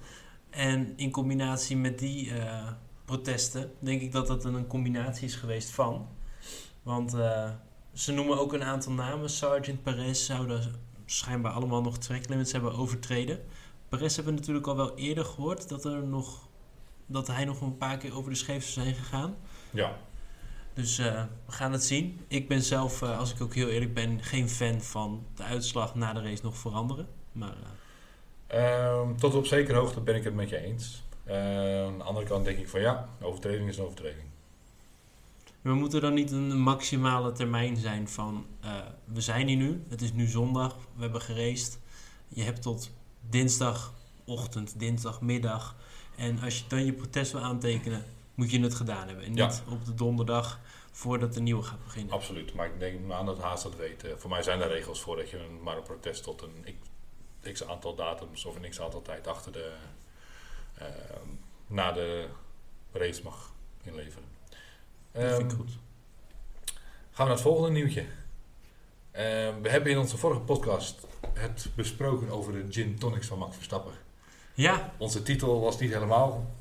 En 0.51 0.93
in 0.97 1.11
combinatie 1.11 1.77
met 1.77 1.99
die 1.99 2.31
eh, 2.39 2.73
protesten, 3.05 3.73
denk 3.79 4.01
ik 4.01 4.13
dat 4.13 4.27
dat 4.27 4.45
een 4.45 4.67
combinatie 4.67 5.27
is 5.27 5.35
geweest 5.35 5.71
van. 5.71 6.09
Want 6.83 7.17
ze 7.93 8.13
noemen 8.13 8.39
ook 8.39 8.53
een 8.53 8.63
aantal 8.65 8.93
namen. 8.93 9.31
Sergeant 9.31 9.83
Perez 9.83 10.27
zouden 10.27 10.75
schijnbaar 11.07 11.53
allemaal 11.53 11.83
nog 11.83 11.99
track 11.99 12.29
limits 12.29 12.53
hebben 12.53 12.73
overtreden. 12.75 13.41
Perez 13.89 14.17
hebben 14.17 14.33
we 14.35 14.39
natuurlijk 14.41 14.67
al 14.67 14.77
wel 14.77 14.97
eerder 14.97 15.25
gehoord 15.25 15.69
dat, 15.69 15.85
er 15.85 16.03
nog, 16.07 16.49
dat 17.07 17.27
hij 17.27 17.45
nog 17.45 17.61
een 17.61 17.77
paar 17.77 17.97
keer 17.99 18.17
over 18.17 18.31
de 18.31 18.37
scheef 18.37 18.65
zou 18.65 18.85
zijn 18.87 18.97
gegaan. 18.99 19.37
Ja, 19.71 19.97
Dus 20.77 20.99
eh, 20.99 21.23
we 21.47 21.53
gaan 21.53 21.73
het 21.73 21.85
zien. 21.85 22.21
Ik 22.29 22.49
ben 22.49 22.63
zelf, 22.63 23.03
eh, 23.03 23.19
als 23.19 23.33
ik 23.33 23.41
ook 23.41 23.55
heel 23.55 23.69
eerlijk 23.69 23.95
ben, 23.95 24.23
geen 24.23 24.49
fan 24.49 24.81
van 24.81 25.27
de 25.35 25.43
uitslag 25.43 25.95
na 25.95 26.13
de 26.13 26.23
race 26.23 26.43
nog 26.43 26.57
veranderen. 26.57 27.09
Maar 27.33 27.57
eh, 27.57 27.69
Ehm, 28.47 29.17
tot 29.17 29.35
op 29.35 29.47
zekere 29.47 29.79
hoogte 29.79 30.01
ben 30.01 30.15
ik 30.15 30.25
het 30.25 30.35
met 30.35 30.49
je 30.49 30.59
eens. 30.59 31.03
Ehm, 31.25 31.87
aan 31.87 31.99
de 31.99 32.05
andere 32.05 32.27
kant 32.27 32.45
denk 32.45 32.59
ik 32.59 32.69
van 32.69 32.81
ja, 32.81 33.09
overtreding 33.21 33.69
is 33.69 33.79
een 33.79 33.85
overtreding. 33.85 34.25
we 35.61 35.75
moeten 35.75 36.01
dan 36.01 36.15
niet 36.15 36.31
een 36.31 36.59
maximale 36.59 37.33
termijn 37.33 37.77
zijn 37.77 38.09
van... 38.09 38.47
we 39.05 39.21
zijn 39.21 39.49
hier 39.49 39.57
nu, 39.57 39.83
het 39.89 40.03
is 40.03 40.13
nu 40.13 40.27
zondag, 40.27 40.77
we 40.95 41.03
hebben 41.03 41.21
geraced. 41.21 41.79
Je 42.29 42.43
hebt 42.43 42.63
tot 42.63 42.91
dinsdagochtend, 43.31 44.79
dinsdagmiddag. 44.79 45.77
En 46.17 46.41
als 46.41 46.59
je 46.59 46.65
dan 46.69 46.85
je 46.85 46.93
protest 46.93 47.33
wil 47.33 47.41
aantekenen, 47.41 48.05
moet 48.37 48.51
je 48.51 48.61
het 48.61 48.75
gedaan 48.75 49.07
hebben. 49.07 49.25
En 49.25 49.35
Ja. 49.35 49.47
niet 49.47 49.63
op 49.71 49.85
de 49.85 49.95
donderdag 49.95 50.61
voordat 50.93 51.35
de 51.35 51.41
nieuwe 51.41 51.63
gaat 51.63 51.85
beginnen. 51.85 52.15
Absoluut, 52.15 52.55
maar 52.55 52.67
ik 52.67 52.79
denk 52.79 53.13
aan 53.13 53.27
dat 53.27 53.39
Haas 53.39 53.63
dat 53.63 53.77
weet. 53.77 54.05
Voor 54.17 54.31
mij 54.31 54.43
zijn 54.43 54.61
er 54.61 54.69
regels 54.69 55.01
voor 55.01 55.17
dat 55.17 55.31
je 55.31 55.39
een, 55.39 55.63
maar 55.63 55.77
een 55.77 55.83
protest 55.83 56.23
tot 56.23 56.43
een 56.43 56.65
x, 57.43 57.53
x 57.53 57.65
aantal 57.65 57.95
datums 57.95 58.45
of 58.45 58.57
een 58.57 58.71
x 58.71 58.81
aantal 58.81 59.03
tijd 59.03 59.27
achter 59.27 59.53
de, 59.53 59.73
ehm, 60.79 61.29
na 61.67 61.93
de 61.93 62.29
race 62.93 63.23
mag 63.23 63.53
inleveren. 63.83 64.29
Dat 65.13 65.23
vind 65.37 65.41
ik 65.41 65.49
Ehm, 65.49 65.57
goed. 65.57 65.71
Gaan 65.71 66.77
we 67.11 67.23
naar 67.25 67.29
het 67.29 67.41
volgende 67.41 67.71
nieuwtje. 67.71 68.05
Ehm, 69.11 69.61
we 69.61 69.69
hebben 69.71 69.93
in 69.93 69.99
onze 69.99 70.17
vorige 70.19 70.41
podcast 70.41 71.07
het 71.33 71.69
besproken 71.75 72.31
over 72.31 72.53
de 72.53 72.67
gin 72.73 72.99
tonics 72.99 73.27
van 73.27 73.39
Max 73.39 73.55
Verstappen. 73.57 73.93
Ja, 74.55 74.93
Onze 74.99 75.23
titel 75.23 75.61
was 75.61 75.79
niet 75.79 75.93
helemaal 75.93 76.55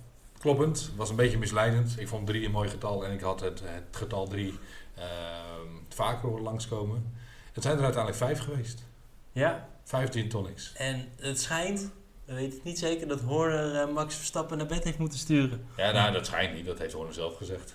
kloppend. 0.46 0.80
Het 0.82 0.96
was 0.96 1.10
een 1.10 1.16
beetje 1.16 1.38
misleidend. 1.38 2.00
Ik 2.00 2.08
vond 2.08 2.28
drie 2.28 2.46
een 2.46 2.52
mooi 2.52 2.70
getal 2.70 3.06
en 3.06 3.12
ik 3.12 3.22
had 3.22 3.40
het, 3.40 3.60
het 3.64 3.84
getal 3.96 4.28
drie 4.28 4.60
ehm, 4.96 5.68
vaker 5.90 6.30
horen 6.30 6.44
langskomen. 6.44 7.14
Het 7.54 7.64
zijn 7.64 7.78
er 7.78 7.84
uiteindelijk 7.84 8.24
vijf 8.24 8.40
geweest. 8.40 8.84
ja. 9.32 9.68
Vijf 9.84 10.12
gin 10.12 10.30
tonics. 10.30 10.74
En 10.76 11.08
het 11.20 11.42
schijnt, 11.42 11.90
we 12.26 12.34
weten 12.34 12.54
het 12.56 12.64
niet 12.64 12.80
zeker, 12.80 13.08
dat 13.08 13.22
Horner 13.22 13.76
eh, 13.82 13.94
Max 13.94 14.16
Verstappen 14.16 14.58
naar 14.58 14.68
bed 14.68 14.84
heeft 14.84 14.98
moeten 14.98 15.20
sturen. 15.20 15.66
Ja, 15.78 15.92
nou, 15.92 16.12
dat 16.14 16.26
schijnt 16.26 16.54
niet. 16.54 16.66
Dat 16.66 16.80
heeft 16.80 16.94
Horner 16.94 17.14
zelf 17.14 17.38
gezegd. 17.38 17.74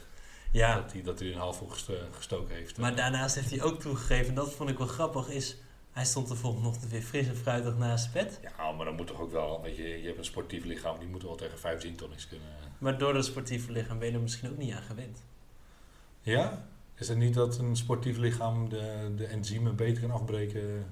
Ja, 0.53 0.75
Dat 0.75 0.93
hij, 0.93 1.03
dat 1.03 1.19
hij 1.19 1.29
een 1.33 1.39
half 1.39 1.63
gesto- 1.69 1.95
gestoken 2.17 2.55
heeft. 2.55 2.79
maar 2.79 2.97
daarnaast 2.97 3.35
heeft 3.35 3.51
hij 3.51 3.63
ook 3.63 3.81
toegegeven, 3.81 4.29
en 4.29 4.35
dat 4.35 4.53
vond 4.55 4.71
ik 4.71 4.79
wel 4.79 4.87
grappig, 4.87 5.29
is 5.29 5.57
hij 6.01 6.09
stond 6.09 6.29
de 6.29 6.37
volgende 6.37 6.69
ochtend 6.69 6.91
weer 6.91 7.03
fris 7.03 7.29
en 7.29 7.37
fruitig 7.37 7.77
naast 7.77 8.05
het 8.05 8.13
bed. 8.13 8.41
Ja, 8.43 8.73
maar 8.73 8.85
dan 8.85 8.95
moet 8.95 9.07
toch 9.07 9.21
ook 9.21 9.33
wel, 9.33 9.63
weet 9.63 9.77
je, 9.77 9.83
je 9.83 10.07
hebt 10.07 10.19
een 10.19 10.25
sportief 10.25 10.65
lichaam, 10.65 10.99
die 10.99 11.09
moet 11.09 11.23
wel 11.23 11.35
tegen 11.35 11.59
vijf 11.59 11.81
gin 11.81 11.97
tonics 11.97 12.29
kunnen. 12.29 12.49
Maar 12.79 12.99
door 12.99 13.13
dat 13.13 13.25
sportieve 13.25 13.73
lichaam 13.73 13.99
ben 13.99 14.09
je 14.09 14.15
er 14.15 14.21
misschien 14.21 14.51
ook 14.51 14.57
niet 14.57 14.75
aan 14.75 14.83
gewend. 14.83 15.23
Ja? 16.21 16.67
Is 16.95 17.09
het 17.09 17.19
niet 17.19 17.35
dat 17.35 17.59
een 17.59 17.77
sportief 17.77 18.17
lichaam 18.17 18.69
de, 18.69 19.13
de 19.17 19.27
enzymen 19.27 19.77
beter 19.77 20.01
kan 20.03 20.11
afbreken, 20.11 20.87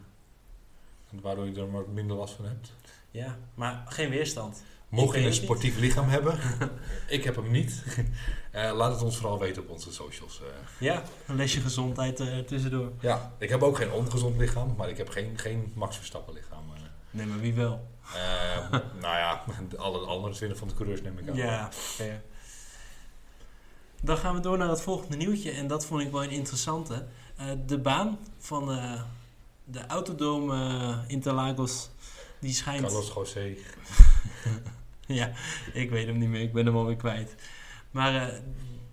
en 1.11 1.21
waardoor 1.21 1.47
je 1.47 1.61
er 1.61 1.69
maar 1.69 1.89
minder 1.89 2.17
last 2.17 2.35
van 2.35 2.45
hebt? 2.45 2.73
Ja, 3.11 3.39
maar 3.55 3.83
geen 3.89 4.11
weerstand. 4.11 4.63
Mocht 4.89 5.17
je 5.17 5.27
een 5.27 5.35
sportief 5.35 5.79
lichaam 5.79 6.09
hebben, 6.09 6.39
ik 7.17 7.25
heb 7.25 7.37
hem 7.37 7.51
niet, 7.51 7.83
Eh, 8.51 8.73
laat 8.77 8.93
het 8.93 9.03
ons 9.03 9.17
vooral 9.17 9.39
weten 9.39 9.63
op 9.63 9.69
onze 9.69 9.93
socials. 9.93 10.41
eh. 10.41 10.47
Ja, 10.79 11.03
een 11.27 11.37
lesje 11.37 11.61
gezondheid 11.61 12.21
eh, 12.21 12.39
tussendoor. 12.39 12.93
ja, 13.01 13.33
ik 13.39 13.49
heb 13.49 13.63
ook 13.63 13.77
geen 13.77 13.93
ongezond 13.93 14.37
lichaam, 14.37 14.75
maar 14.77 14.89
ik 14.89 14.97
heb 14.97 15.09
geen, 15.09 15.39
geen 15.39 15.73
Max 15.75 15.97
Verstappen 15.97 16.35
lichaam. 16.35 16.65
Nee, 17.11 17.27
maar 17.27 17.41
wie 17.41 17.55
wel? 17.55 17.87
Eh, 18.15 18.71
nou 19.03 19.17
ja, 19.17 19.45
alle 19.77 19.99
andere 20.07 20.35
zinnen 20.35 20.59
van 20.59 20.69
de 20.69 20.75
coureurs 20.75 21.03
neem 21.03 21.19
ik 21.19 21.29
aan. 21.29 21.37
Ja, 21.37 21.69
fair. 21.73 22.23
Dan 24.03 24.17
gaan 24.17 24.35
we 24.35 24.41
door 24.41 24.59
naar 24.59 24.69
het 24.69 24.81
volgende 24.81 25.17
nieuwtje. 25.17 25.51
En 25.51 25.67
dat 25.67 25.87
vond 25.87 26.03
ik 26.03 26.11
wel 26.11 26.23
een 26.23 26.31
interessante. 26.31 27.07
De 27.67 27.79
baan 27.79 28.19
van 28.39 28.67
de 29.65 29.87
Autodome 29.87 30.55
eh, 30.55 30.99
Interlagos, 31.07 31.91
die 32.41 32.55
schijnt... 32.55 32.83
Carlos 32.83 33.13
José. 33.15 33.57
ja, 35.21 35.33
ik 35.73 35.91
weet 35.91 36.07
hem 36.07 36.19
niet 36.19 36.29
meer. 36.29 36.41
Ik 36.41 36.53
ben 36.53 36.67
hem 36.67 36.77
alweer 36.77 36.97
kwijt. 36.97 37.35
Maar 37.91 38.15
eh, 38.15 38.39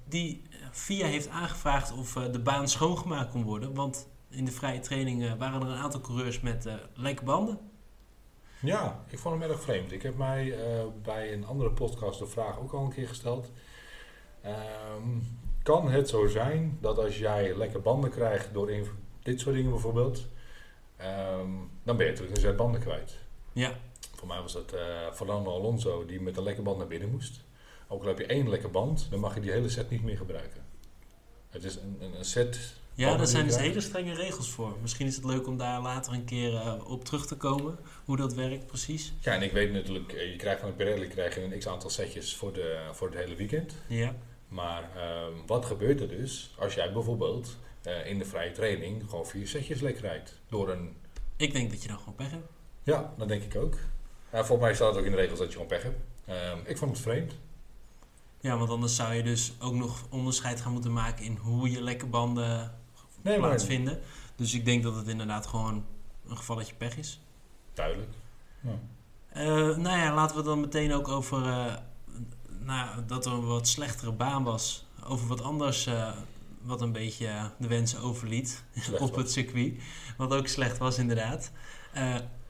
die 0.08 0.44
FIA 0.72 1.06
heeft 1.06 1.30
aangevraagd 1.30 1.92
of 1.92 2.16
eh, 2.16 2.32
de 2.32 2.40
baan 2.40 2.68
schoongemaakt 2.68 3.32
kon 3.32 3.44
worden. 3.44 3.74
Want 3.74 4.10
in 4.30 4.46
de 4.46 4.52
vrije 4.52 4.80
training 4.80 5.26
eh, 5.26 5.34
waren 5.34 5.62
er 5.62 5.68
een 5.68 5.78
aantal 5.78 6.02
coureurs 6.02 6.40
met 6.40 6.70
lekke 6.94 7.24
banden. 7.24 7.60
Ja, 8.60 9.04
ik 9.10 9.20
vond 9.20 9.40
hem 9.40 9.50
erg 9.50 9.62
vreemd. 9.62 9.92
Ik 9.92 10.02
heb 10.02 10.18
mij 10.18 10.58
bij 11.04 11.34
een 11.34 11.46
andere 11.46 11.72
podcast 11.72 12.20
de 12.20 12.28
vraag 12.28 12.60
ook 12.60 12.72
al 12.72 12.84
een 12.84 12.94
keer 12.94 13.08
gesteld. 13.08 13.52
Ehm, 14.42 15.20
kan 15.64 15.90
het 15.90 16.10
zo 16.10 16.28
zijn 16.28 16.78
dat 16.82 16.98
als 16.98 17.18
jij 17.18 17.56
lekker 17.58 17.82
banden 17.82 18.10
krijgt 18.10 18.54
door 18.54 18.72
dit 19.22 19.40
soort 19.40 19.56
dingen 19.56 19.72
bijvoorbeeld, 19.72 20.28
ehm, 20.98 21.50
dan 21.84 21.98
ben 21.98 22.06
je 22.06 22.14
terug 22.14 22.30
een 22.30 22.38
set 22.38 22.56
banden 22.56 22.82
kwijt? 22.82 23.18
Ja, 23.54 23.72
Voor 24.26 24.34
mij 24.34 24.44
was 24.44 24.54
dat 24.54 24.74
eh 24.74 25.14
Fernando 25.14 25.52
Alonso 25.52 26.06
die 26.06 26.22
met 26.22 26.38
een 26.38 26.44
lekke 26.44 26.62
band 26.62 26.78
naar 26.78 26.88
binnen 26.88 27.12
moest. 27.12 27.42
Ook 27.88 28.02
al 28.02 28.08
heb 28.08 28.18
je 28.18 28.26
één 28.26 28.50
lekke 28.50 28.68
band, 28.68 29.08
dan 29.10 29.20
mag 29.20 29.34
je 29.34 29.42
die 29.42 29.52
hele 29.52 29.70
set 29.70 29.90
niet 29.90 30.04
meer 30.04 30.18
gebruiken. 30.18 30.66
Het 31.50 31.64
is 31.64 31.76
een, 31.76 31.98
een, 32.00 32.18
een 32.18 32.26
set. 32.26 32.74
ja 32.94 33.18
daar 33.18 33.28
zijn 33.28 33.46
dus 33.46 33.58
hele 33.58 33.82
strenge 33.82 34.14
regels 34.14 34.50
voor. 34.50 34.78
Misschien 34.82 35.08
is 35.08 35.16
het 35.16 35.26
leuk 35.26 35.48
om 35.48 35.58
daar 35.58 35.82
later 35.82 36.14
een 36.14 36.26
keer 36.26 36.56
eh, 36.56 36.90
op 36.90 37.06
terug 37.06 37.28
te 37.28 37.36
komen. 37.36 37.78
Hoe 38.06 38.18
dat 38.18 38.34
werkt 38.34 38.68
precies. 38.68 39.14
Ja, 39.20 39.34
en 39.34 39.42
ik 39.42 39.52
weet 39.52 39.72
natuurlijk, 39.72 40.14
eh, 40.14 40.32
je 40.32 40.36
krijgt 40.36 40.60
van 40.60 40.70
de 40.70 40.76
Pirelli 40.76 41.08
krijg 41.08 41.36
je 41.36 41.42
een 41.42 41.60
x 41.60 41.68
aantal 41.68 41.90
setjes 41.90 42.36
voor, 42.36 42.54
de, 42.54 42.90
voor 42.92 43.08
het 43.08 43.18
hele 43.18 43.36
weekend. 43.36 43.74
Ja, 43.88 44.16
Maar 44.48 44.90
ehm, 44.96 45.34
wat 45.46 45.66
gebeurt 45.66 46.02
er 46.02 46.10
dus 46.10 46.54
als 46.60 46.74
jij 46.74 46.94
bijvoorbeeld 46.94 47.58
in 48.06 48.18
de 48.18 48.26
vrije 48.26 48.52
training 48.52 49.04
gewoon 49.10 49.26
vier 49.26 49.48
setjes 49.48 49.82
lek 49.82 50.00
rijdt? 50.00 50.34
Door 50.50 50.70
een. 50.70 50.96
ik 51.38 51.54
denk 51.54 51.72
dat 51.72 51.82
je 51.82 51.88
dan 51.88 51.98
gewoon 51.98 52.16
pech 52.16 52.32
hebt. 52.32 52.48
Ja, 52.84 53.14
dat 53.18 53.28
denk 53.28 53.44
ik 53.44 53.56
ook. 53.56 53.78
Ja, 54.32 54.38
volgens 54.46 54.60
mij 54.68 54.76
staat 54.76 54.90
het 54.90 54.98
ook 54.98 55.06
in 55.06 55.12
de 55.12 55.18
regels 55.18 55.40
dat 55.40 55.48
je 55.48 55.54
gewoon 55.54 55.68
pech 55.68 55.84
hebt. 55.84 56.00
Ehm, 56.26 56.58
ik 56.66 56.78
vond 56.78 56.92
het 56.92 57.02
vreemd. 57.02 57.34
Ja, 58.40 58.58
want 58.58 58.70
anders 58.70 58.96
zou 58.96 59.14
je 59.14 59.24
dus 59.24 59.54
ook 59.60 59.74
nog 59.74 60.06
onderscheid 60.10 60.62
gaan 60.62 60.72
moeten 60.72 60.94
maken 60.94 61.26
in 61.26 61.36
hoe 61.36 61.72
je 61.72 61.82
lekke 61.82 62.06
banden 62.06 62.74
Nee, 63.22 63.40
maar 63.40 63.48
plaatsvinden. 63.50 64.00
Dus 64.36 64.54
ik 64.54 64.66
denk 64.66 64.84
dat 64.84 64.96
het 64.96 65.08
inderdaad 65.08 65.48
gewoon 65.48 65.86
een 66.28 66.38
gevalletje 66.38 66.76
pech 66.76 66.98
is. 66.98 67.20
duidelijk. 67.74 68.10
Ja. 68.62 68.80
Eh, 69.30 69.46
nou 69.78 69.98
ja, 69.98 70.14
laten 70.14 70.36
we 70.38 70.44
dan 70.44 70.60
meteen 70.60 70.94
ook 70.94 71.08
over 71.08 71.46
eh, 71.46 71.74
nou, 72.60 73.06
dat 73.08 73.26
er 73.26 73.32
een 73.32 73.46
wat 73.46 73.68
slechtere 73.68 74.12
baan 74.12 74.44
was. 74.44 74.86
Over 75.04 75.28
wat 75.28 75.42
anders 75.42 75.86
eh, 75.86 76.12
wat 76.62 76.82
een 76.82 76.92
beetje 76.92 77.52
de 77.60 77.68
wensen 77.68 78.00
overliet 78.02 78.64
Slecht 78.76 79.02
op 79.06 79.10
was. 79.10 79.18
het 79.18 79.32
circuit. 79.32 79.82
Wat 80.18 80.34
ook 80.34 80.48
slecht 80.48 80.78
was 80.78 80.98
inderdaad. 80.98 81.52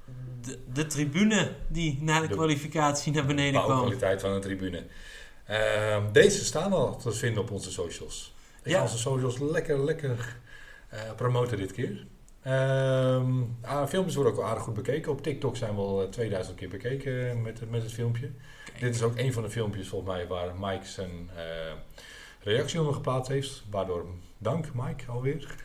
Eh, 0.07 0.13
de, 0.41 0.59
de 0.74 0.85
tribune 0.85 1.51
die 1.67 1.97
na 2.01 2.19
de, 2.21 2.27
De 2.27 2.33
kwalificatie 2.33 3.13
naar 3.13 3.25
beneden 3.25 3.53
kwam. 3.62 3.67
Bouwkwaliteit 3.67 4.21
van 4.21 4.33
de 4.33 4.39
tribune. 4.39 4.83
Ehm, 5.45 6.12
deze 6.12 6.45
staan 6.45 6.74
al 6.74 6.97
te 6.97 7.12
vinden 7.12 7.41
op 7.41 7.51
onze 7.51 7.71
socials. 7.71 8.33
Ik 8.63 8.71
Ja. 8.71 8.77
ga 8.77 8.83
onze 8.83 8.97
socials 8.97 9.39
lekker, 9.39 9.83
lekker 9.83 10.38
eh, 10.89 11.00
promoten 11.15 11.57
dit 11.57 11.71
keer. 11.71 12.05
Ah, 13.62 13.88
filmpjes 13.88 14.15
worden 14.15 14.33
ook 14.33 14.39
wel 14.39 14.47
aardig 14.50 14.63
goed 14.63 14.74
bekeken. 14.74 15.12
Op 15.12 15.21
TikTok 15.24 15.57
zijn 15.57 15.75
we 15.75 15.81
al 15.81 16.01
eh, 16.03 16.09
2000 16.09 16.55
keer 16.57 16.69
bekeken 16.69 17.41
met, 17.41 17.69
met 17.71 17.81
het 17.81 17.91
filmpje. 17.93 18.29
Kijk. 18.65 18.79
Dit 18.79 18.95
is 18.95 19.01
ook 19.01 19.17
een 19.17 19.33
van 19.33 19.43
de 19.43 19.50
filmpjes 19.50 19.88
volgens 19.88 20.12
mij 20.12 20.27
waar 20.27 20.55
Mike 20.59 20.85
zijn 20.85 21.29
eh, 21.35 21.43
reactie 22.39 22.79
onder 22.79 22.93
geplaatst 22.93 23.31
heeft. 23.31 23.63
Waardoor 23.69 24.05
dank 24.38 24.65
Mike 24.74 25.12
alweer. 25.12 25.64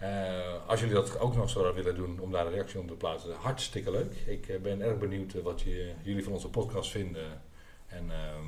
Eh, 0.00 0.66
als 0.66 0.80
jullie 0.80 0.94
dat 0.94 1.18
ook 1.18 1.36
nog 1.36 1.50
zouden 1.50 1.74
willen 1.74 1.94
doen 1.94 2.18
om 2.20 2.32
daar 2.32 2.46
een 2.46 2.52
reactie 2.52 2.80
onder 2.80 2.96
te 2.96 3.04
plaatsen, 3.04 3.34
hartstikke 3.34 3.90
leuk. 3.90 4.14
Ik 4.26 4.48
eh, 4.48 4.60
ben 4.60 4.80
erg 4.80 4.98
benieuwd 4.98 5.34
eh, 5.34 5.42
wat 5.42 5.60
je, 5.60 5.92
jullie 6.02 6.24
van 6.24 6.32
onze 6.32 6.48
podcast 6.48 6.90
vinden. 6.90 7.42
En 7.86 8.10
ehm, 8.10 8.46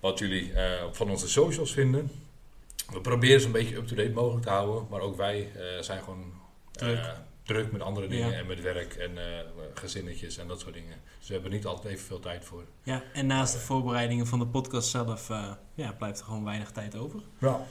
wat 0.00 0.18
jullie 0.18 0.52
van 0.92 1.10
onze 1.10 1.28
socials 1.28 1.72
vinden. 1.72 2.10
We 2.92 3.00
proberen 3.00 3.40
ze 3.40 3.46
een 3.46 3.52
beetje 3.52 3.76
up-to-date 3.76 4.10
mogelijk 4.10 4.44
te 4.44 4.50
houden. 4.50 4.86
Maar 4.90 5.00
ook 5.00 5.16
wij 5.16 5.50
zijn 5.80 6.02
gewoon 6.02 6.32
Druk. 6.70 7.14
druk 7.42 7.72
met 7.72 7.80
andere 7.80 8.06
dingen 8.08 8.30
Ja. 8.30 8.36
en 8.38 8.46
met 8.46 8.60
werk 8.60 8.94
en 8.94 9.10
gezinnetjes 9.74 10.38
en 10.38 10.48
dat 10.48 10.60
soort 10.60 10.74
dingen. 10.74 11.00
Dus 11.18 11.26
we 11.28 11.34
hebben 11.34 11.50
niet 11.52 11.66
altijd 11.66 11.92
evenveel 11.94 12.20
tijd 12.20 12.44
voor. 12.44 12.62
Ja, 12.82 13.02
en 13.12 13.26
naast 13.26 13.52
de 13.52 13.58
voorbereidingen 13.58 14.26
van 14.26 14.38
de 14.38 14.46
podcast 14.46 14.88
zelf 14.88 15.28
ja, 15.74 15.92
blijft 15.98 16.18
er 16.18 16.24
gewoon 16.24 16.44
weinig 16.44 16.70
tijd 16.70 16.96
over. 16.96 17.20
Ja. 17.38 17.66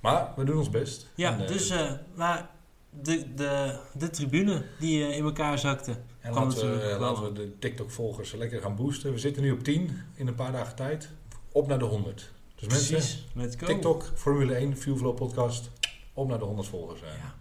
Maar 0.00 0.32
we 0.36 0.44
doen 0.44 0.58
ons 0.58 0.70
best. 0.70 1.10
Ja, 1.14 1.32
En, 1.32 1.40
eh, 1.40 1.48
dus 1.48 1.70
eh, 1.70 1.92
maar 2.14 2.50
de, 2.90 3.34
de, 3.34 3.78
de 3.94 4.10
tribune 4.10 4.64
die 4.78 5.04
eh, 5.04 5.16
in 5.16 5.24
elkaar 5.24 5.58
zakte. 5.58 5.96
En 6.20 6.32
laten 6.32 6.70
we, 6.70 6.96
laten 6.98 7.22
we 7.22 7.32
de 7.32 7.58
TikTok-volgers 7.58 8.32
lekker 8.32 8.60
gaan 8.60 8.76
boosten. 8.76 9.12
We 9.12 9.18
zitten 9.18 9.42
nu 9.42 9.50
op 9.50 9.64
10 9.64 9.90
in 10.14 10.26
een 10.26 10.34
paar 10.34 10.52
dagen 10.52 10.76
tijd. 10.76 11.10
Op 11.52 11.66
naar 11.66 11.78
de 11.78 11.84
100. 11.84 12.30
Dus 12.54 12.68
mensen, 12.68 12.94
Precies, 12.94 13.26
let's 13.34 13.56
go. 13.56 13.66
TikTok, 13.66 14.10
Formule 14.14 14.54
1, 14.54 14.76
Fuelflow 14.76 15.16
podcast. 15.16 15.70
Op 16.12 16.28
naar 16.28 16.38
de 16.38 16.44
100 16.44 16.68
volgers. 16.68 17.00
Ja. 17.00 17.34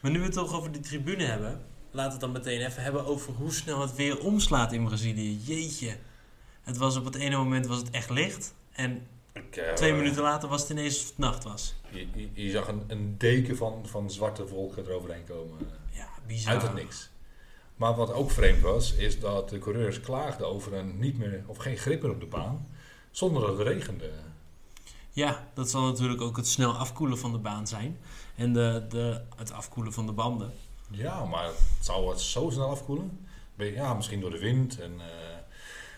Maar 0.00 0.10
nu 0.10 0.18
we 0.18 0.24
het 0.24 0.34
toch 0.34 0.54
over 0.54 0.72
die 0.72 0.80
tribune 0.80 1.24
hebben, 1.24 1.60
laten 1.90 2.18
we 2.18 2.26
het 2.26 2.32
dan 2.32 2.32
meteen 2.32 2.66
even 2.66 2.82
hebben 2.82 3.06
over 3.06 3.32
hoe 3.32 3.52
snel 3.52 3.80
het 3.80 3.94
weer 3.94 4.20
omslaat 4.20 4.72
in 4.72 4.84
Brazilië. 4.84 5.40
Jeetje. 5.44 5.96
Het 6.62 6.76
was 6.76 6.96
op 6.96 7.04
het 7.04 7.14
ene 7.14 7.36
moment 7.36 7.66
was 7.66 7.78
het 7.78 7.90
echt 7.90 8.10
licht 8.10 8.54
en 8.72 9.06
Ik, 9.34 9.56
eh, 9.56 9.72
twee 9.72 9.92
minuten 9.92 10.22
later 10.22 10.48
was 10.48 10.60
het 10.60 10.70
ineens 10.70 11.00
of 11.00 11.08
het 11.08 11.18
nacht 11.18 11.44
was. 11.44 11.74
Je, 11.90 12.06
je, 12.14 12.28
je 12.32 12.50
zag 12.50 12.68
een, 12.68 12.84
een 12.86 13.18
deken 13.18 13.56
van, 13.56 13.86
van 13.86 14.10
zwarte 14.10 14.46
wolken 14.46 14.86
eroverheen 14.86 15.24
komen. 15.24 15.58
Ja, 15.90 16.08
bizar. 16.26 16.52
Uit 16.52 16.62
het 16.62 16.74
niks. 16.74 17.10
Maar 17.76 17.94
wat 17.94 18.12
ook 18.12 18.30
vreemd 18.30 18.60
was, 18.60 18.94
is 18.94 19.20
dat 19.20 19.48
de 19.48 19.58
coureurs 19.58 20.00
klaagden 20.00 20.48
over 20.48 20.74
een 20.74 20.98
niet 20.98 21.18
meer 21.18 21.44
of 21.46 21.56
geen 21.56 21.76
grip 21.76 22.02
meer 22.02 22.10
op 22.10 22.20
de 22.20 22.26
baan. 22.26 22.66
Zonder 23.10 23.46
dat 23.46 23.58
het 23.58 23.66
regende. 23.66 24.10
Ja, 25.10 25.48
dat 25.54 25.70
zal 25.70 25.82
natuurlijk 25.82 26.20
ook 26.20 26.36
het 26.36 26.48
snel 26.48 26.72
afkoelen 26.72 27.18
van 27.18 27.32
de 27.32 27.38
baan 27.38 27.66
zijn. 27.66 27.98
En 28.36 28.52
de, 28.52 28.86
de, 28.88 29.20
het 29.36 29.52
afkoelen 29.52 29.92
van 29.92 30.06
de 30.06 30.12
banden. 30.12 30.52
Ja, 30.90 31.24
maar 31.24 31.50
zou 31.80 32.08
het 32.10 32.20
zo 32.20 32.50
snel 32.50 32.68
afkoelen? 32.70 33.26
Ja, 33.56 33.94
misschien 33.94 34.20
door 34.20 34.30
de 34.30 34.38
wind. 34.38 34.80
En, 34.80 34.92
eh, 35.00 35.36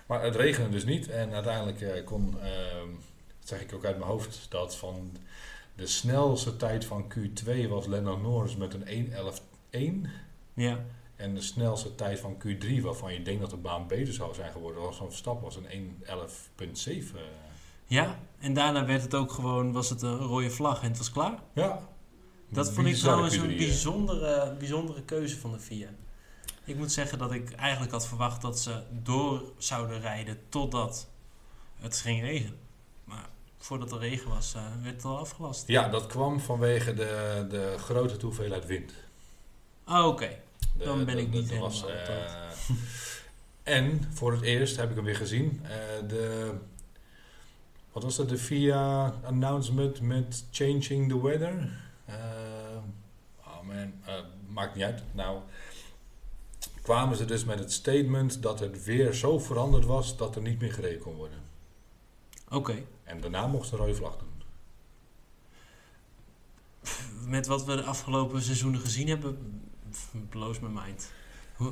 maar 0.07 0.23
het 0.23 0.37
regende 0.37 0.71
dus 0.71 0.85
niet. 0.85 1.09
En 1.09 1.33
uiteindelijk 1.33 1.81
eh, 1.81 2.05
kon, 2.05 2.41
ehm, 2.41 2.89
zeg 3.49 3.61
ik 3.61 3.75
ook 3.75 3.85
uit 3.85 3.99
mijn 3.99 4.11
hoofd, 4.11 4.47
dat 4.49 4.77
van 4.77 5.17
de 5.75 5.87
snelste 5.87 6.57
tijd 6.57 6.85
van 6.85 7.13
Q2 7.15 7.69
was 7.69 7.87
Lennon 7.87 8.23
Norris 8.23 8.57
met 8.57 8.75
een 8.75 9.11
1.11.1. 10.05 10.11
Ja, 10.55 10.85
En 11.17 11.35
de 11.35 11.41
snelste 11.41 11.95
tijd 11.95 12.21
van 12.21 12.37
Q3, 12.47 12.81
waarvan 12.81 13.13
je 13.13 13.23
denkt 13.23 13.41
dat 13.41 13.51
de 13.51 13.57
baan 13.57 13.87
beter 13.87 14.15
zou 14.15 14.35
zijn 14.35 14.53
geworden, 14.53 14.83
was 14.83 14.97
van 14.97 15.07
Verstappen, 15.07 15.45
was 15.45 15.57
een 15.57 15.97
1.11.7. 16.85 17.19
ja. 17.87 18.19
en 18.39 18.55
daarna 18.55 18.85
werd 18.85 19.03
het 19.03 19.15
ook 19.15 19.33
gewoon, 19.33 19.73
was 19.73 19.91
het 19.91 20.03
een 20.03 20.19
rode 20.19 20.51
vlag 20.51 20.83
en 20.83 20.89
het 20.89 20.99
was 20.99 21.13
klaar. 21.13 21.43
Ja. 21.53 21.89
Dat 22.49 22.73
vond 22.73 22.87
ik 22.87 22.95
trouwens 22.95 23.37
een 23.37 23.45
Q3, 23.45 23.51
hè. 23.51 23.57
bijzondere, 23.57 24.55
bijzondere 24.59 25.03
keuze 25.03 25.39
van 25.39 25.53
de 25.53 25.59
FIA. 25.59 25.89
Ik 26.65 26.77
moet 26.77 26.93
zeggen 26.93 27.19
dat 27.19 27.33
ik 27.33 27.53
eigenlijk 27.53 27.93
had 27.93 28.07
verwacht 28.07 28.43
dat 28.43 28.61
ze 28.61 28.83
door 29.03 29.43
zouden 29.59 30.01
rijden 30.01 30.39
totdat 30.49 31.09
het 31.77 31.97
ging 31.97 32.21
regenen. 32.21 32.66
Voordat 33.67 33.93
er 33.93 33.99
regen 33.99 34.29
was, 34.29 34.55
eh, 34.55 34.63
werd 34.83 34.95
het 34.95 35.05
al 35.05 35.19
afgelast. 35.19 35.67
Ja, 35.69 35.89
dat 35.89 36.07
kwam 36.07 36.41
vanwege 36.41 36.95
de, 36.95 37.47
de 37.51 37.75
grote 37.79 38.25
hoeveelheid 38.27 38.67
wind. 38.67 38.93
Oh, 39.89 40.07
oké. 40.07 40.29
Dan 40.79 41.05
ben 41.05 41.17
de- 41.17 41.23
ik 41.23 41.31
niet 41.31 41.59
was, 41.59 41.83
helemaal 41.83 42.07
eh, 42.09 42.51
En 43.63 44.09
voor 44.13 44.33
het 44.33 44.41
eerst 44.43 44.77
heb 44.77 44.91
ik 44.91 44.97
hem 44.97 45.05
weer 45.05 45.17
gezien. 45.17 45.61
eh, 45.63 46.09
de, 46.09 46.53
wat 47.93 48.03
was 48.03 48.17
dat? 48.17 48.29
De 48.29 48.39
VIA 48.39 49.15
announcement 49.25 50.01
met 50.01 50.45
changing 50.51 51.09
the 51.09 51.23
weather. 51.23 51.69
Oh 53.47 53.63
man, 53.63 53.93
maakt 54.49 54.75
niet 54.75 54.85
uit. 54.85 55.03
Nou, 55.13 55.39
kwamen 56.83 57.17
ze 57.17 57.25
dus 57.25 57.45
met 57.45 57.59
het 57.59 57.73
statement 57.73 58.43
dat 58.43 58.61
het 58.61 58.85
weer 58.85 59.13
zo 59.13 59.39
veranderd 59.39 59.85
was 59.85 60.17
dat 60.17 60.37
er 60.37 60.43
niet 60.43 60.61
meer 60.61 60.73
gereden 60.73 60.99
kon 61.01 61.15
worden. 61.15 61.39
Oké. 62.51 62.83
En 63.05 63.21
daarna 63.21 63.47
mocht 63.47 63.69
ze 63.69 63.73
een 63.75 63.81
rode 63.81 63.95
vlag 63.95 64.17
doen. 64.17 64.35
Met 67.27 67.47
wat 67.47 67.65
we 67.65 67.77
de 67.77 67.83
afgelopen 67.83 68.43
seizoenen 68.43 68.81
gezien 68.81 69.09
hebben, 69.09 69.61
blows 70.29 70.61
my 70.61 70.69
mind. 70.69 71.13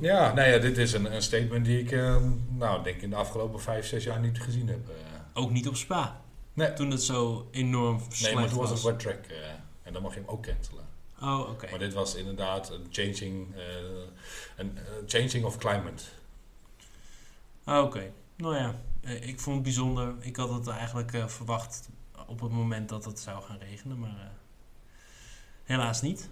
Ja, 0.01 0.33
nou 0.33 0.49
ja, 0.49 0.59
dit 0.59 0.79
is 0.79 0.93
een, 0.93 1.15
een 1.15 1.23
statement 1.23 1.65
die 1.65 1.79
ik, 1.81 1.91
eh, 1.93 2.17
nou, 2.49 2.83
denk 2.83 3.01
in 3.03 3.11
de 3.11 3.17
afgelopen 3.17 3.61
vijf, 3.61 3.87
zes 3.87 4.05
jaar 4.05 4.21
niet 4.21 4.41
gezien 4.41 4.69
heb. 4.69 4.89
eh. 4.89 4.95
Ook 5.33 5.51
niet 5.51 5.69
op 5.69 5.77
Spa. 5.77 6.21
Nee. 6.53 6.73
Toen 6.73 6.91
het 6.91 7.03
zo 7.03 7.49
enorm 7.51 7.97
Nee, 7.97 8.07
slecht 8.11 8.35
maar 8.35 8.49
toen 8.49 8.59
was 8.59 8.71
was. 8.71 8.83
het 8.83 8.87
wet 8.93 8.99
track 8.99 9.25
eh, 9.27 9.37
en 9.83 9.93
dan 9.93 10.03
mag 10.03 10.15
je 10.15 10.21
hem 10.21 10.29
ook 10.29 10.43
cancelen. 10.43 10.85
Oh, 11.21 11.41
oké. 11.51 11.71
Maar 11.71 11.79
dit 11.79 11.93
was 11.93 12.15
inderdaad 12.15 12.71
een 12.71 12.87
changing, 12.91 13.55
eh, 13.55 13.63
een 14.57 14.79
changing 15.07 15.45
of 15.45 15.57
climate. 15.59 16.03
Ah, 17.65 17.85
Oké. 17.85 18.13
Nou 18.37 18.57
ja, 18.57 18.75
ik 19.05 19.41
vond 19.41 19.55
het 19.55 19.65
bijzonder. 19.65 20.15
Ik 20.21 20.37
had 20.37 20.51
het 20.51 20.67
eigenlijk 20.67 21.13
eh, 21.13 21.29
verwacht 21.29 21.89
op 22.27 22.41
het 22.41 22.51
moment 22.51 22.89
dat 22.89 23.05
het 23.05 23.21
zou 23.21 23.43
gaan 23.43 23.59
regenen, 23.59 23.99
maar 23.99 24.11
eh, 24.21 24.27
helaas 25.65 26.03
niet. 26.03 26.31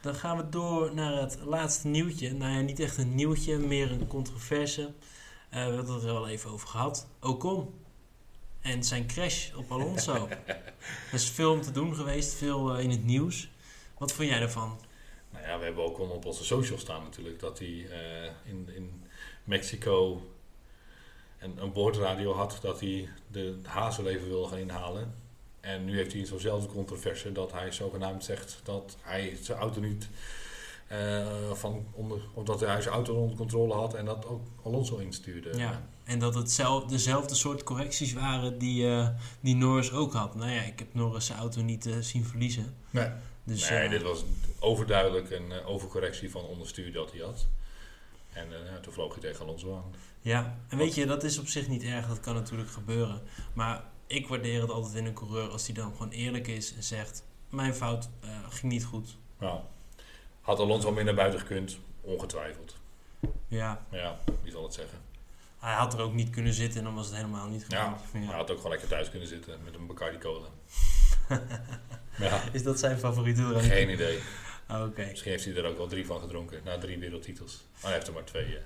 Dan 0.00 0.14
gaan 0.14 0.36
we 0.36 0.48
door 0.48 0.94
naar 0.94 1.12
het 1.12 1.38
laatste 1.44 1.88
nieuwtje. 1.88 2.32
Nou 2.32 2.52
ja, 2.52 2.60
niet 2.60 2.80
echt 2.80 2.96
een 2.96 3.14
nieuwtje, 3.14 3.58
meer 3.58 3.90
een 3.92 4.06
controverse. 4.06 4.92
Eh, 5.50 5.66
we 5.66 5.74
hadden 5.74 5.94
het 5.94 6.04
er 6.04 6.12
wel 6.12 6.28
even 6.28 6.50
over 6.50 6.68
gehad. 6.68 7.08
Ocon 7.20 7.74
en 8.60 8.84
zijn 8.84 9.06
crash 9.06 9.52
op 9.54 9.70
Alonso. 9.70 10.28
er 11.08 11.12
is 11.12 11.30
veel 11.30 11.52
om 11.52 11.62
te 11.62 11.70
doen 11.70 11.94
geweest, 11.94 12.34
veel 12.34 12.74
eh, 12.74 12.84
in 12.84 12.90
het 12.90 13.04
nieuws. 13.04 13.50
Wat 13.98 14.12
vond 14.12 14.28
jij 14.28 14.40
ervan? 14.40 14.78
nou 15.32 15.44
ja, 15.44 15.58
we 15.58 15.64
hebben 15.64 15.84
ook 15.84 15.98
al 15.98 16.08
op 16.08 16.24
onze 16.24 16.44
socials 16.44 16.80
staan 16.80 17.02
natuurlijk 17.02 17.40
dat 17.40 17.58
hij 17.58 17.86
eh, 17.90 18.30
in, 18.44 18.68
in 18.74 19.02
Mexico 19.44 20.26
een, 21.40 21.62
een 21.62 21.72
boordradio 21.72 22.32
had 22.32 22.58
dat 22.62 22.80
hij 22.80 23.08
de 23.30 23.58
hazel 23.62 24.08
even 24.08 24.28
wil 24.28 24.44
gaan 24.44 24.58
inhalen. 24.58 25.14
En 25.60 25.84
nu 25.84 25.96
heeft 25.96 26.12
hij 26.12 26.26
zo'nzelfde 26.26 26.68
controverse 26.68 27.32
dat 27.32 27.52
hij 27.52 27.72
zogenaamd 27.72 28.24
zegt 28.24 28.60
dat 28.62 28.96
hij 29.00 29.38
zijn 29.42 29.58
auto 29.58 29.80
niet 29.80 30.08
eh, 30.86 31.52
van 31.52 31.86
onder, 31.92 32.18
of 32.34 32.44
dat 32.44 32.60
hij 32.60 32.80
zijn 32.80 32.94
auto 32.94 33.14
onder 33.14 33.36
controle 33.36 33.74
had 33.74 33.94
en 33.94 34.04
dat 34.04 34.26
ook 34.26 34.46
Alonso 34.62 34.96
instuurde. 34.96 35.56
Ja. 35.56 35.82
En 36.04 36.18
dat 36.18 36.34
het 36.34 36.50
zelf, 36.50 36.84
dezelfde 36.84 37.34
soort 37.34 37.62
correcties 37.62 38.12
waren 38.12 38.58
die, 38.58 38.88
eh, 38.88 39.08
die 39.40 39.56
Norris 39.56 39.92
ook 39.92 40.12
had. 40.12 40.34
Nou 40.34 40.50
ja, 40.50 40.62
ik 40.62 40.78
heb 40.78 40.94
Norris 40.94 41.26
zijn 41.26 41.38
auto 41.38 41.60
niet 41.60 41.86
eh, 41.86 41.94
zien 42.00 42.24
verliezen. 42.24 42.74
Nee, 42.90 43.08
Dus, 43.44 43.68
nee 43.68 43.88
dit 43.88 44.02
was 44.02 44.24
overduidelijk 44.58 45.30
een 45.30 45.52
overcorrectie 45.64 46.30
van 46.30 46.44
onderstuur 46.44 46.92
dat 46.92 47.12
hij 47.12 47.20
had. 47.20 47.46
En 48.32 48.52
eh, 48.52 48.70
ja, 48.72 48.80
toen 48.80 48.92
vloog 48.92 49.12
hij 49.12 49.22
tegen 49.22 49.44
Alonso 49.44 49.76
aan. 49.76 49.94
Ja, 50.20 50.56
en 50.68 50.78
weet 50.78 50.94
je, 50.94 51.06
dat 51.06 51.24
is 51.24 51.38
op 51.38 51.46
zich 51.46 51.68
niet 51.68 51.82
erg. 51.82 52.06
Dat 52.08 52.20
kan 52.20 52.34
natuurlijk 52.34 52.70
gebeuren. 52.70 53.22
Maar 53.52 53.84
ik 54.06 54.28
waardeer 54.28 54.60
het 54.60 54.70
altijd 54.70 54.94
in 54.94 55.06
een 55.06 55.14
coureur 55.14 55.48
als 55.48 55.64
die 55.64 55.74
dan 55.74 55.90
gewoon 55.92 56.10
eerlijk 56.10 56.46
is 56.48 56.74
en 56.74 56.82
zegt... 56.82 57.24
Mijn 57.48 57.74
fout 57.74 58.08
eh, 58.20 58.28
ging 58.48 58.72
niet 58.72 58.84
goed. 58.84 59.16
Nou, 59.38 59.60
had 60.40 60.58
Alonso 60.58 60.92
meer 60.92 61.04
naar 61.04 61.14
buiten 61.14 61.40
gekund? 61.40 61.78
Ongetwijfeld. 62.00 62.76
Ja, 63.48 63.84
ja, 63.90 64.18
wie 64.42 64.52
zal 64.52 64.62
het 64.62 64.74
zeggen? 64.74 64.98
hij 65.58 65.74
had 65.74 65.94
er 65.94 66.00
ook 66.00 66.14
niet 66.14 66.30
kunnen 66.30 66.54
zitten 66.54 66.78
en 66.78 66.84
dan 66.84 66.94
was 66.94 67.06
het 67.06 67.14
helemaal 67.16 67.48
niet 67.48 67.64
Ja, 67.68 67.82
gebeurd. 67.82 68.00
Van, 68.10 68.20
hij 68.20 68.28
ja. 68.28 68.36
had 68.36 68.50
ook 68.50 68.56
gewoon 68.56 68.70
lekker 68.70 68.88
thuis 68.88 69.10
kunnen 69.10 69.28
zitten 69.28 69.58
met 69.64 69.74
een 69.74 69.86
Bacardi 69.86 70.18
Cola. 70.18 70.46
ja, 72.18 72.42
Is 72.52 72.62
dat 72.62 72.78
zijn 72.78 72.98
favoriete 72.98 73.48
drank? 73.48 73.64
geen 73.64 73.90
idee. 73.90 74.18
Ah, 74.70 74.82
Oké. 74.86 75.06
Misschien 75.08 75.30
heeft 75.30 75.44
hij 75.44 75.54
er 75.54 75.64
ook 75.64 75.76
wel 75.76 75.86
drie 75.86 76.06
van 76.06 76.20
gedronken. 76.20 76.60
Na 76.64 76.78
drie 76.78 76.98
wereldtitels. 76.98 77.64
Maar 77.72 77.82
hij 77.82 77.92
heeft 77.92 78.06
er 78.06 78.12
maar 78.12 78.24
twee. 78.24 78.56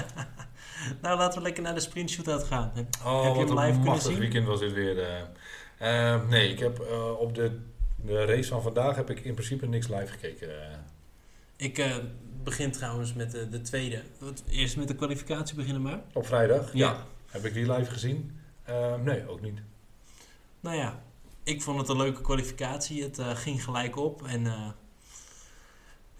nou, 1.02 1.18
laten 1.18 1.38
we 1.38 1.44
lekker 1.44 1.62
naar 1.62 1.74
de 1.74 1.80
sprint 1.80 2.10
shootout 2.10 2.44
gaan. 2.44 2.70
Heb, 2.74 2.86
Oh, 3.04 3.22
heb 3.24 3.32
je 3.34 3.38
wat 3.38 3.48
hem 3.48 3.58
een 3.58 3.64
live 3.64 3.70
kunnen 3.72 3.84
machtig 3.84 4.10
zien? 4.10 4.18
weekend 4.20 4.46
was 4.46 4.60
dit 4.60 4.72
weer. 4.72 4.98
eh. 5.02 5.20
Eh, 6.14 6.28
nee, 6.28 6.48
ik 6.50 6.58
heb 6.58 6.78
eh, 6.80 7.10
op 7.20 7.34
de, 7.34 7.58
de 7.96 8.24
race 8.24 8.48
van 8.48 8.62
vandaag 8.62 8.96
heb 8.96 9.10
ik 9.10 9.20
in 9.20 9.34
principe 9.34 9.66
niks 9.66 9.88
live 9.88 10.06
gekeken. 10.06 10.48
Ik 11.56 12.00
begin 12.42 12.70
trouwens 12.72 13.12
met 13.12 13.30
de, 13.30 13.48
de 13.48 13.60
tweede. 13.60 14.02
Eerst 14.50 14.76
met 14.76 14.88
de 14.88 14.94
kwalificatie 14.94 15.56
beginnen 15.56 15.82
maar. 15.82 16.00
op 16.12 16.26
vrijdag? 16.26 16.72
Ja. 16.72 17.06
Heb 17.30 17.44
ik 17.44 17.54
die 17.54 17.72
live 17.72 17.90
gezien? 17.90 18.38
Nee, 19.02 19.28
ook 19.28 19.40
niet. 19.40 19.58
Nou 20.60 20.76
ja, 20.76 21.02
ik 21.42 21.62
vond 21.62 21.78
het 21.78 21.88
een 21.88 21.96
leuke 21.96 22.20
kwalificatie. 22.20 23.02
Het 23.02 23.20
ging 23.20 23.64
gelijk 23.64 23.96
op 23.96 24.26
en 24.26 24.74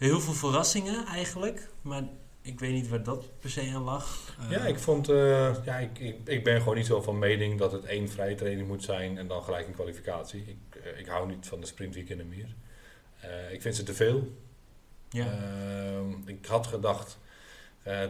heel 0.05 0.21
veel 0.21 0.33
verrassingen 0.33 1.07
eigenlijk. 1.07 1.69
Maar 1.83 2.03
ik 2.43 2.61
weet 2.61 2.73
niet 2.73 2.88
waar 2.88 3.03
dat 3.03 3.31
per 3.40 3.51
se 3.51 3.71
aan 3.75 3.83
lag. 3.83 4.37
Eh, 4.40 4.51
Ja, 4.51 4.67
ik 4.67 4.79
vond. 4.79 5.09
eh, 5.09 5.64
ja, 5.64 5.77
ik, 5.79 5.99
ik, 5.99 6.17
ik 6.25 6.45
ben 6.45 6.59
gewoon 6.61 6.77
niet 6.77 6.87
zo 6.87 7.03
van 7.03 7.19
mening 7.19 7.59
dat 7.59 7.73
het 7.73 7.85
één 7.85 8.09
vrije 8.09 8.35
training 8.35 8.69
moet 8.69 8.83
zijn 8.83 9.19
en 9.19 9.27
dan 9.29 9.43
gelijk 9.43 9.67
een 9.67 9.75
kwalificatie. 9.75 10.45
Ik, 10.47 10.81
eh, 10.83 10.99
ik 10.99 11.07
hou 11.07 11.29
niet 11.29 11.47
van 11.47 11.61
de 11.61 11.67
sprintweekenden 11.67 12.29
meer. 12.29 12.55
Ik 13.53 13.62
vind 13.62 13.77
ze 13.77 13.83
te 13.83 13.95
veel. 13.95 14.37
ja. 15.11 15.27
Ehm, 15.27 16.12
ik 16.29 16.47
had 16.47 16.67
gedacht, 16.67 17.19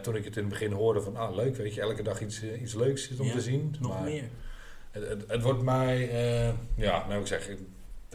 toen 0.01 0.15
ik 0.15 0.23
het 0.25 0.35
in 0.35 0.43
het 0.43 0.51
begin 0.51 0.71
hoorde, 0.71 1.01
van 1.01 1.15
ah 1.15 1.35
leuk, 1.35 1.55
weet 1.55 1.73
je, 1.73 1.81
elke 1.81 2.01
dag 2.01 2.21
iets, 2.21 2.43
iets 2.43 2.73
leuks 2.73 3.09
is 3.09 3.19
om 3.19 3.25
Ja, 3.27 3.31
te 3.33 3.41
zien. 3.41 3.75
nog 3.79 3.91
maar 3.93 4.01
meer. 4.03 4.29
Het, 4.91 5.07
het, 5.07 5.23
het 5.27 5.41
wordt 5.41 5.61
mij, 5.61 6.09
ja, 6.75 7.07
nou 7.07 7.19
ik 7.21 7.27
zeg, 7.27 7.49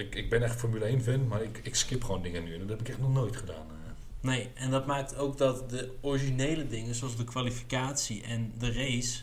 ik, 0.01 0.15
ik, 0.15 0.31
ben 0.31 0.43
echt 0.43 0.59
Formule 0.59 0.85
1 0.85 1.03
fan, 1.03 1.29
maar 1.29 1.43
ik, 1.43 1.61
ik 1.63 1.75
skip 1.75 2.05
gewoon 2.05 2.23
dingen 2.23 2.45
nu 2.45 2.55
en 2.55 2.61
dat 2.61 2.69
heb 2.69 2.81
ik 2.81 2.89
echt 2.89 2.99
nog 2.99 3.13
nooit 3.13 3.37
gedaan. 3.37 3.67
eh. 3.71 3.91
Nee, 4.21 4.51
en 4.55 4.71
dat 4.71 4.87
maakt 4.87 5.17
ook 5.17 5.39
dat 5.39 5.71
de 5.71 5.97
originele 6.01 6.67
dingen, 6.67 6.95
zoals 6.95 7.17
de 7.17 7.25
kwalificatie 7.25 8.23
en 8.23 8.53
de 8.59 8.73
race, 8.73 9.23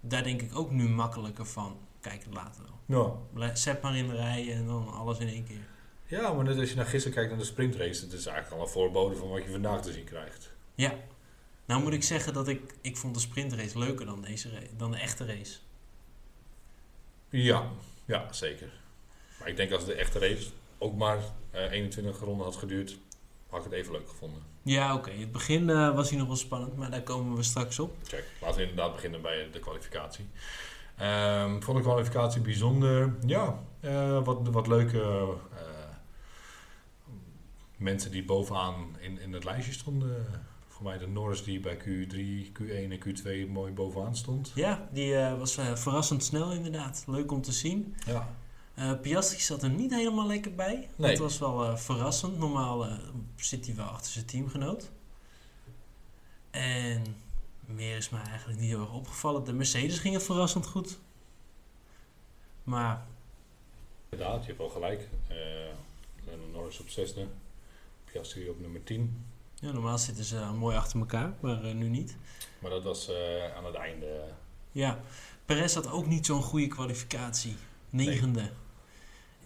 daar 0.00 0.22
denk 0.22 0.42
ik 0.42 0.56
ook 0.58 0.70
nu 0.70 0.88
makkelijker 0.88 1.46
van. 1.46 1.76
Kijk, 2.00 2.24
later 2.32 2.62
wel. 2.86 3.18
Ja. 3.36 3.54
Zet 3.54 3.82
maar 3.82 3.96
in 3.96 4.08
de 4.08 4.14
rij 4.14 4.52
en 4.52 4.66
dan 4.66 4.92
alles 4.92 5.18
in 5.18 5.28
één 5.28 5.44
keer. 5.44 5.66
ja, 6.06 6.32
maar 6.32 6.44
net 6.44 6.58
als 6.58 6.70
je 6.70 6.76
naar 6.76 6.86
gisteren 6.86 7.14
kijkt 7.16 7.30
naar 7.30 7.38
de 7.40 7.44
sprintrace, 7.44 8.04
het 8.04 8.12
is 8.12 8.26
eigenlijk 8.26 8.56
al 8.56 8.66
een 8.66 8.72
voorbode 8.72 9.16
van 9.16 9.28
wat 9.28 9.44
je 9.44 9.50
vandaag 9.50 9.82
te 9.82 9.92
zien 9.92 10.04
krijgt. 10.04 10.52
Ja. 10.74 10.94
Nou 11.66 11.82
moet 11.82 11.92
ik 11.92 12.02
zeggen 12.02 12.32
dat 12.32 12.48
ik, 12.48 12.74
ik 12.80 12.96
vond 12.96 13.14
de 13.14 13.20
sprintrace 13.20 13.78
leuker 13.78 14.06
dan, 14.06 14.22
deze 14.22 14.48
dan 14.76 14.90
de 14.90 14.96
echte 14.98 15.26
race. 15.26 15.58
Ja, 17.30 17.70
ja, 18.04 18.32
zeker. 18.32 18.72
Maar 19.38 19.48
ik 19.48 19.56
denk 19.56 19.72
als 19.72 19.84
de 19.84 19.94
echte 19.94 20.18
race 20.18 20.46
ook 20.78 20.96
maar 20.96 21.18
eh 21.50 21.70
21 21.70 22.20
ronden 22.20 22.46
had 22.46 22.56
geduurd, 22.56 22.98
had 23.48 23.58
ik 23.58 23.64
het 23.64 23.74
even 23.74 23.92
leuk 23.92 24.08
gevonden. 24.08 24.42
Ja, 24.62 24.94
oké. 24.94 25.10
In 25.10 25.20
het 25.20 25.32
begin 25.32 25.70
eh, 25.70 25.94
was 25.94 26.08
hij 26.08 26.18
nog 26.18 26.26
wel 26.26 26.36
spannend, 26.36 26.76
maar 26.76 26.90
daar 26.90 27.02
komen 27.02 27.36
we 27.36 27.42
straks 27.42 27.78
op. 27.78 27.96
Check. 28.02 28.24
Laten 28.40 28.56
we 28.56 28.62
inderdaad 28.68 28.92
beginnen 28.94 29.22
bij 29.22 29.48
de 29.52 29.58
kwalificatie. 29.58 30.26
Ehm, 30.96 31.56
ik 31.56 31.62
vond 31.62 31.76
de 31.76 31.82
kwalificatie 31.82 32.40
bijzonder. 32.40 33.14
Ja, 33.26 33.58
eh, 33.80 34.24
wat, 34.24 34.48
wat 34.48 34.66
leuke 34.66 35.00
eh, 35.00 35.28
mensen 37.76 38.10
die 38.10 38.24
bovenaan 38.24 38.96
in, 38.98 39.20
in 39.20 39.32
het 39.32 39.44
lijstje 39.44 39.72
stonden. 39.72 40.26
Voor 40.68 40.86
mij 40.86 40.98
de 40.98 41.06
Norris 41.06 41.44
die 41.44 41.60
bij 41.60 41.76
Q3, 41.76 42.16
Q1 42.52 42.90
en 42.90 42.98
Q2 42.98 43.50
mooi 43.50 43.72
bovenaan 43.72 44.16
stond. 44.16 44.52
Ja, 44.54 44.88
die 44.92 45.16
eh, 45.16 45.38
was 45.38 45.56
eh, 45.56 45.74
verrassend 45.74 46.24
snel 46.24 46.52
inderdaad. 46.52 47.04
Leuk 47.06 47.32
om 47.32 47.42
te 47.42 47.52
zien. 47.52 47.94
Ja. 48.06 48.28
Eh 48.78 49.00
Piastri 49.00 49.38
zat 49.40 49.62
er 49.62 49.70
niet 49.70 49.94
helemaal 49.94 50.26
lekker 50.26 50.54
bij. 50.54 50.88
Nee. 50.96 51.10
Dat 51.10 51.18
was 51.18 51.38
wel 51.38 51.64
eh, 51.64 51.76
verrassend. 51.76 52.38
Normaal 52.38 52.86
eh, 52.86 52.92
zit 53.36 53.66
hij 53.66 53.74
wel 53.74 53.86
achter 53.86 54.12
zijn 54.12 54.24
teamgenoot. 54.24 54.90
En 56.50 57.16
meer 57.60 57.96
is 57.96 58.08
mij 58.08 58.22
eigenlijk 58.22 58.60
niet 58.60 58.68
heel 58.68 58.80
erg 58.80 58.92
opgevallen. 58.92 59.44
De 59.44 59.52
Mercedes 59.52 59.98
ging 59.98 60.14
het 60.14 60.22
verrassend 60.22 60.66
goed. 60.66 60.98
Maar 62.64 63.06
Inderdaad, 64.08 64.40
je 64.40 64.46
hebt 64.46 64.58
wel 64.58 64.68
gelijk. 64.68 65.08
Eh 65.28 65.36
Lennon 66.24 66.50
Norris 66.50 66.80
op 66.80 66.88
zesde. 66.88 67.26
Piastri 68.04 68.48
op 68.48 68.60
nummer 68.60 68.84
10. 68.84 69.24
ja, 69.54 69.72
normaal 69.72 69.98
zitten 69.98 70.24
ze 70.24 70.50
mooi 70.58 70.76
achter 70.76 70.98
elkaar, 70.98 71.32
maar 71.40 71.64
eh, 71.64 71.74
nu 71.74 71.88
niet. 71.88 72.16
Maar 72.58 72.70
dat 72.70 72.82
was 72.82 73.08
eh, 73.08 73.56
aan 73.56 73.64
het 73.64 73.74
einde. 73.74 74.24
Ja, 74.72 75.00
Perez 75.44 75.74
had 75.74 75.90
ook 75.90 76.06
niet 76.06 76.26
zo'n 76.26 76.42
goede 76.42 76.66
kwalificatie. 76.66 77.56
Negende. 77.90 78.50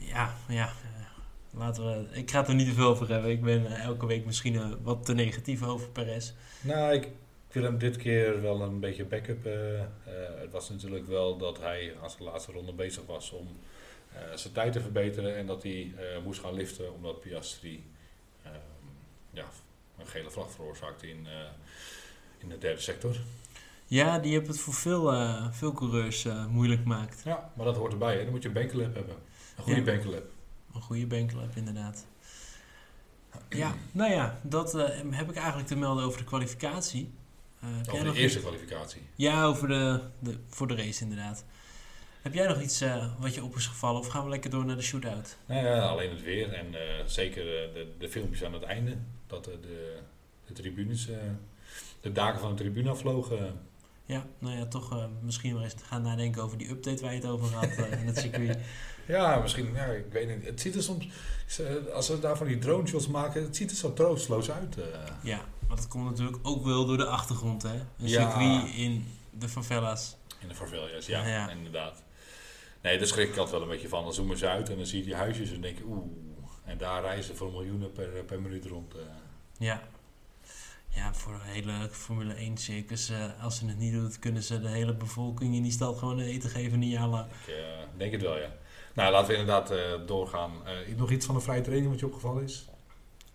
Ja, 0.07 0.37
ja. 0.49 0.73
Laten 1.57 1.85
we, 1.85 2.19
ik 2.19 2.31
ga 2.31 2.39
het 2.39 2.49
er 2.49 2.55
niet 2.55 2.69
te 2.69 2.75
veel 2.75 2.87
over 2.87 3.09
hebben. 3.09 3.31
Ik 3.31 3.43
ben 3.43 3.67
eh, 3.67 3.85
elke 3.85 4.07
week 4.07 4.25
misschien 4.25 4.57
eh, 4.57 4.71
wat 4.83 5.05
te 5.05 5.15
negatief 5.15 5.63
over 5.63 5.89
Perez. 5.89 6.33
Nou, 6.61 6.93
ik, 6.93 7.05
ik 7.05 7.53
wil 7.53 7.63
hem 7.63 7.79
dit 7.79 7.97
keer 7.97 8.43
wel 8.43 8.63
een 8.63 8.81
beetje 8.81 9.05
backup. 9.05 9.47
eh, 9.47 9.53
het 10.41 10.53
was 10.53 10.71
natuurlijk 10.71 11.07
wel 11.07 11.37
dat 11.37 11.59
hij 11.61 11.95
als 12.01 12.17
de 12.17 12.25
laatste 12.25 12.53
ronde 12.53 12.73
bezig 12.73 13.07
was 13.07 13.31
om 13.31 13.49
zijn 14.35 14.53
tijd 14.53 14.73
te 14.73 14.81
verbeteren. 14.81 15.37
En 15.37 15.47
dat 15.47 15.63
hij 15.63 15.95
moest 16.25 16.41
gaan 16.41 16.55
liften 16.55 16.95
omdat 16.95 17.21
Piastri 17.21 17.85
ehm, 18.43 18.55
ja, 19.31 19.45
een 19.99 20.07
gele 20.07 20.31
vlag 20.31 20.51
veroorzaakte 20.51 21.09
in, 21.09 21.27
in 22.39 22.49
de 22.49 22.59
derde 22.59 22.81
sector. 22.81 23.17
Ja, 23.87 24.19
die 24.19 24.33
hebben 24.33 24.51
het 24.51 24.61
voor 24.61 24.75
veel, 24.75 25.13
veel 25.53 25.73
coureurs 25.73 26.27
moeilijk 26.49 26.81
gemaakt. 26.83 27.23
Ja, 27.25 27.51
maar 27.57 27.67
dat 27.67 27.77
hoort 27.77 27.93
erbij. 27.93 28.17
Hè? 28.17 28.23
Dan 28.23 28.31
moet 28.31 28.43
je 28.43 28.49
een 28.49 28.55
banklap 28.55 28.95
hebben. 28.95 29.17
Een 29.67 29.75
goede 29.75 29.91
Ja. 29.93 29.97
banklap. 29.99 30.25
Een 30.75 30.81
goede 30.83 31.07
banklap, 31.07 31.57
inderdaad. 31.57 32.07
Ja, 33.49 33.75
nou 33.93 34.11
ja, 34.13 34.39
dat 34.43 34.75
eh, 34.75 34.89
heb 35.11 35.29
ik 35.31 35.37
eigenlijk 35.37 35.67
te 35.69 35.77
melden 35.77 36.05
over 36.05 36.19
de 36.19 36.25
kwalificatie. 36.25 37.11
Eh, 37.61 37.69
Over 37.95 38.13
de 38.13 38.19
eerste 38.21 38.39
iets- 38.39 38.47
kwalificatie. 38.49 39.01
Ja, 39.15 39.45
over 39.45 39.69
de, 39.69 40.01
de, 40.19 40.39
voor 40.49 40.67
de 40.69 40.75
race 40.77 41.03
inderdaad. 41.03 41.45
Heb 42.23 42.35
jij 42.35 42.47
nog 42.47 42.61
iets 42.61 42.81
eh, 42.81 43.07
wat 43.19 43.35
je 43.35 43.43
op 43.45 43.57
is 43.57 43.67
gevallen 43.67 44.01
of 44.01 44.07
gaan 44.07 44.25
we 44.25 44.31
lekker 44.31 44.51
door 44.51 44.65
naar 44.65 44.77
de 44.77 44.83
shootout? 44.83 45.37
Nou 45.47 45.67
ja, 45.67 45.79
alleen 45.79 46.11
het 46.11 46.23
weer 46.23 46.53
en 46.53 46.75
zeker 47.11 47.45
de, 47.45 47.93
de 47.99 48.09
filmpjes 48.09 48.45
aan 48.45 48.53
het 48.53 48.63
einde. 48.63 48.97
Dat 49.27 49.45
de, 49.45 49.99
de 50.47 50.53
tribunes, 50.53 51.09
de 52.01 52.13
daken 52.13 52.41
van 52.41 52.51
de 52.51 52.57
tribune 52.57 52.91
afvlogen. 52.91 53.61
Ja, 54.05 54.27
nou 54.39 54.57
ja, 54.59 54.67
toch 54.67 54.93
eh, 54.93 55.05
misschien 55.21 55.55
wel 55.55 55.63
eens 55.63 55.75
gaan 55.83 56.03
nadenken 56.03 56.43
over 56.43 56.59
die 56.59 56.71
update 56.71 57.03
waar 57.03 57.15
je 57.15 57.21
het 57.21 57.29
over 57.29 57.55
had 57.55 57.65
eh, 57.69 58.01
in 58.01 58.07
het 58.07 58.19
circuit. 58.19 58.59
Ja, 59.07 59.39
misschien, 59.39 59.73
ja, 59.75 59.85
ik 59.85 60.05
weet 60.13 60.29
niet. 60.29 60.47
Het 60.47 60.61
ziet 60.61 60.75
er 60.75 60.83
soms, 60.83 61.07
als 61.95 62.07
ze 62.07 62.19
daar 62.21 62.37
van 62.37 62.47
die 62.47 62.59
drone 62.59 62.87
shots 62.89 63.09
maken, 63.09 63.43
het 63.43 63.57
ziet 63.57 63.71
er 63.71 63.77
zo 63.77 63.93
troosteloos 63.93 64.51
uit. 64.51 64.77
eh. 64.79 64.85
Ja, 65.23 65.41
maar 65.69 65.77
dat 65.77 65.89
komt 65.89 66.05
natuurlijk 66.11 66.39
ook 66.43 66.65
wel 66.65 66.87
door 66.87 66.97
de 66.97 67.07
achtergrond, 67.07 67.63
hè? 67.63 67.75
Een 67.75 67.85
Ja. 68.09 68.31
circuit 68.31 68.75
in 68.75 69.07
de 69.31 69.49
favelas. 69.49 70.17
in 70.39 70.49
de 70.49 70.55
favelas, 70.55 71.07
ja, 71.07 71.27
Ja. 71.27 71.51
inderdaad. 71.51 72.03
Nee, 72.83 72.99
daar 72.99 73.07
schrik 73.07 73.29
ik 73.29 73.37
altijd 73.37 73.51
wel 73.51 73.63
een 73.63 73.69
beetje 73.69 73.89
van. 73.89 74.05
Dan 74.05 74.15
zoomen 74.15 74.39
ze 74.39 74.49
uit 74.49 74.69
en 74.71 74.77
dan 74.77 74.87
zie 74.87 74.99
je 74.99 75.05
die 75.05 75.15
huisjes 75.15 75.53
en 75.53 75.61
denk 75.61 75.79
je, 75.79 75.85
oeh. 75.85 76.05
En 76.65 76.79
daar 76.79 77.03
reizen 77.03 77.25
ze 77.25 77.35
voor 77.35 77.51
miljoenen 77.53 77.93
per, 77.93 78.07
per 78.09 78.41
minuut 78.41 78.67
rond. 78.67 78.95
Ja. 79.59 79.83
Ja, 80.95 81.15
voor 81.15 81.33
een 81.33 81.41
hele 81.41 81.89
Formule 81.91 82.35
1 82.35 82.57
circus, 82.57 83.09
eh, 83.09 83.43
als 83.43 83.57
ze 83.57 83.67
het 83.67 83.79
niet 83.79 83.93
doen, 83.93 84.15
kunnen 84.21 84.43
ze 84.43 84.61
de 84.61 84.69
hele 84.69 84.95
bevolking 84.95 85.55
in 85.55 85.63
die 85.63 85.73
stad 85.73 85.99
gewoon 85.99 86.19
eten 86.19 86.51
geven 86.51 86.83
een 86.83 86.89
jaar 86.89 87.09
lang. 87.09 87.27
Ik 87.27 87.55
eh, 87.55 87.65
denk 87.97 88.13
het 88.13 88.23
wel, 88.23 88.39
ja. 88.39 88.51
Nou, 88.95 89.13
laten 89.13 89.29
we 89.29 89.37
inderdaad 89.37 89.71
eh, 89.71 90.07
doorgaan. 90.07 90.53
Nog 90.97 91.11
iets 91.11 91.27
van 91.27 91.35
de 91.35 91.41
vrije 91.41 91.61
training 91.61 91.91
wat 91.91 92.01
je 92.01 92.07
opgevallen 92.07 92.43
is? 92.43 92.69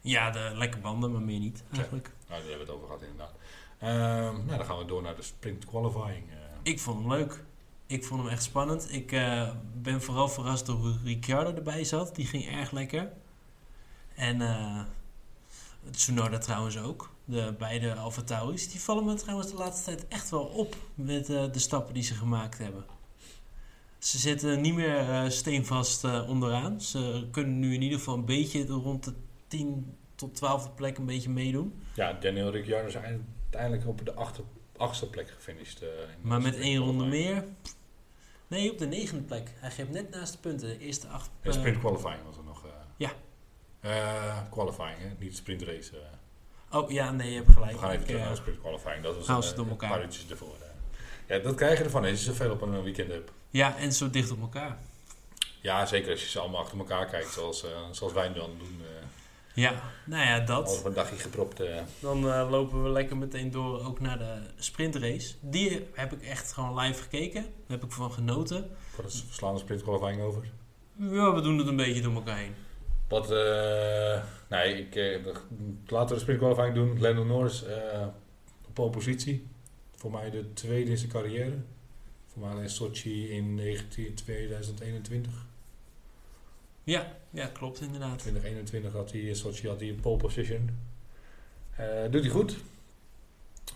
Ja, 0.01 0.29
de 0.31 0.51
lekke 0.55 0.77
banden, 0.77 1.11
maar 1.11 1.21
meer 1.21 1.39
niet 1.39 1.63
eigenlijk. 1.73 2.11
Nou, 2.27 2.41
daar 2.41 2.49
hebben 2.49 2.57
we 2.57 2.63
het 2.63 2.71
over 2.71 2.85
gehad 2.85 3.01
inderdaad. 3.01 3.33
Ehm, 3.79 4.45
nou, 4.45 4.57
dan 4.57 4.65
gaan 4.65 4.77
we 4.77 4.85
door 4.85 5.01
naar 5.01 5.15
de 5.15 5.21
sprint 5.21 5.65
qualifying. 5.65 6.23
Ik 6.63 6.79
vond 6.79 6.99
hem 6.99 7.11
leuk. 7.11 7.43
Ik 7.87 8.03
vond 8.03 8.21
hem 8.21 8.29
echt 8.29 8.43
spannend. 8.43 8.93
Ik 8.93 9.09
ben 9.73 10.01
vooral 10.01 10.29
verrast 10.29 10.65
door 10.65 10.75
hoe 10.75 10.95
Ricciardo 11.03 11.53
erbij 11.53 11.83
zat. 11.83 12.15
Die 12.15 12.25
ging 12.25 12.47
erg 12.47 12.71
lekker. 12.71 13.11
En 14.15 14.41
eh 14.41 14.81
Tsunoda 15.91 16.37
trouwens 16.37 16.77
ook. 16.77 17.09
De 17.25 17.55
beide 17.57 17.93
Alfa 17.93 18.21
Tauris. 18.21 18.71
Die 18.71 18.79
vallen 18.79 19.05
me 19.05 19.13
trouwens 19.13 19.51
de 19.51 19.57
laatste 19.57 19.83
tijd 19.83 20.07
echt 20.07 20.29
wel 20.29 20.43
op 20.43 20.75
met 20.95 21.29
eh, 21.29 21.51
de 21.51 21.59
stappen 21.59 21.93
die 21.93 22.03
ze 22.03 22.13
gemaakt 22.13 22.57
hebben. 22.57 22.85
Ze 23.97 24.17
zitten 24.17 24.61
niet 24.61 24.73
meer 24.73 25.09
eh, 25.09 25.29
steenvast 25.29 26.03
eh, 26.03 26.29
onderaan. 26.29 26.81
Ze 26.81 27.27
kunnen 27.31 27.59
nu 27.59 27.73
in 27.73 27.81
ieder 27.81 27.97
geval 27.97 28.13
een 28.13 28.25
beetje 28.25 28.65
rond 28.65 29.03
de 29.03 29.13
10 29.47 29.95
tot 30.15 30.35
12 30.35 30.75
plek 30.75 30.97
een 30.97 31.05
beetje 31.05 31.29
meedoen. 31.29 31.81
Ja, 31.95 32.13
Daniel 32.13 32.51
Ricciardo 32.51 32.87
is 32.87 32.97
uiteindelijk 32.97 33.87
op 33.87 34.05
de 34.05 34.13
achter, 34.13 34.43
achtste 34.77 35.09
plek 35.09 35.29
gefinished. 35.29 35.83
Maar 36.21 36.41
met 36.41 36.55
één 36.55 36.77
ronde 36.77 37.05
meer. 37.05 37.43
Nee, 38.47 38.71
op 38.71 38.77
de 38.77 38.87
negende 38.87 39.23
plek. 39.23 39.53
Hij 39.59 39.71
geeft 39.71 39.89
net 39.89 40.09
naast 40.09 40.31
de 40.31 40.39
punten. 40.39 40.67
De 40.67 40.77
eerste 40.77 41.07
acht. 41.07 41.29
En 41.41 41.51
eh, 41.51 41.57
sprint 41.57 41.79
qualifying 41.79 42.23
was. 42.25 42.35
Ja. 42.35 42.46
Eh, 43.79 44.37
qualifying, 44.51 44.97
hè? 44.99 45.07
niet 45.19 45.35
sprint 45.37 45.61
race. 45.61 45.91
eh. 45.97 46.77
Oh 46.79 46.91
ja, 46.91 47.11
nee, 47.11 47.29
je 47.31 47.35
hebt 47.35 47.51
gelijk. 47.51 47.71
We 47.71 47.77
gaan 47.77 47.91
even 47.91 48.05
terug 48.05 48.21
eh, 48.21 48.27
naar 48.27 48.35
sprint 48.35 48.59
qualifying. 48.61 49.03
Dat 49.03 49.25
was 49.27 49.49
een, 49.49 49.55
door 49.55 49.67
elkaar. 49.67 49.89
paar 49.89 50.01
uurtjes 50.01 50.29
ervoor. 50.29 50.55
eh. 50.61 50.65
Ja, 51.37 51.43
dat 51.43 51.55
krijg 51.55 51.77
je 51.77 51.83
ervan 51.83 52.01
als 52.01 52.11
je 52.11 52.17
zoveel 52.17 52.51
op 52.51 52.61
een 52.61 52.83
weekend 52.83 53.11
hebt. 53.11 53.31
ja, 53.49 53.77
en 53.77 53.93
zo 53.93 54.09
dicht 54.09 54.31
op 54.31 54.41
elkaar. 54.41 54.77
Ja, 55.61 55.85
zeker 55.85 56.11
als 56.11 56.21
je 56.23 56.29
ze 56.29 56.39
allemaal 56.39 56.61
achter 56.61 56.77
elkaar 56.77 57.05
kijkt, 57.05 57.33
zoals, 57.33 57.65
zoals 57.91 58.13
wij 58.13 58.33
dan 58.33 58.51
doen. 58.57 58.81
Ja, 59.53 59.81
nou 60.05 60.25
ja, 60.27 60.39
dat. 60.39 60.79
op 60.79 60.85
een 60.85 60.93
dagje 60.93 61.15
gepropt. 61.15 61.61
Dan 61.99 62.25
lopen 62.49 62.83
we 62.83 62.89
lekker 62.89 63.17
meteen 63.17 63.51
door 63.51 63.85
ook 63.85 63.99
naar 63.99 64.17
de 64.17 64.41
sprintrace. 64.57 65.33
Die 65.39 65.87
heb 65.93 66.13
ik 66.13 66.21
echt 66.21 66.51
gewoon 66.53 66.79
live 66.79 67.01
gekeken. 67.01 67.41
Daar 67.41 67.51
heb 67.79 67.83
ik 67.83 67.91
van 67.91 68.11
genoten. 68.11 68.69
Voor 68.93 69.03
het 69.03 69.23
slaan 69.29 69.53
de 69.53 69.59
sprint 69.59 69.83
qualifying 69.83 70.21
over. 70.21 70.43
Ja, 70.95 71.33
we 71.33 71.41
doen 71.41 71.57
het 71.57 71.67
een 71.67 71.75
beetje 71.75 72.01
door 72.01 72.13
elkaar 72.13 72.37
heen. 72.37 72.55
Wat, 73.07 73.31
eh, 73.31 74.23
nee, 74.47 74.77
ik, 74.77 74.95
eh, 74.95 75.25
laten 75.87 76.07
we 76.07 76.13
de 76.13 76.19
sprint 76.19 76.39
qualifying 76.39 76.73
doen. 76.73 77.01
Lennon 77.01 77.27
Norris 77.27 77.65
eh, 77.65 78.07
op 78.67 78.73
pole 78.73 78.89
positie. 78.89 79.47
Voor 79.95 80.11
mij 80.11 80.29
de 80.29 80.53
tweede 80.53 80.91
in 80.91 80.97
zijn 80.97 81.11
carrière. 81.11 81.55
Voor 82.27 82.47
mij 82.47 82.61
in 82.63 82.69
Sochi 82.69 83.29
in 83.31 83.55
19, 83.55 84.13
2021. 84.13 85.31
Ja, 86.83 87.15
ja 87.29 87.47
klopt 87.47 87.81
inderdaad. 87.81 88.19
2021 88.19 88.93
had 88.93 89.11
hij 89.11 89.21
in 89.21 89.35
Sochi 89.35 89.67
had 89.67 89.79
hij 89.79 89.89
een 89.89 89.99
pole 89.99 90.17
position. 90.17 90.69
Doet 92.09 92.21
hij 92.21 92.31
goed. 92.31 92.57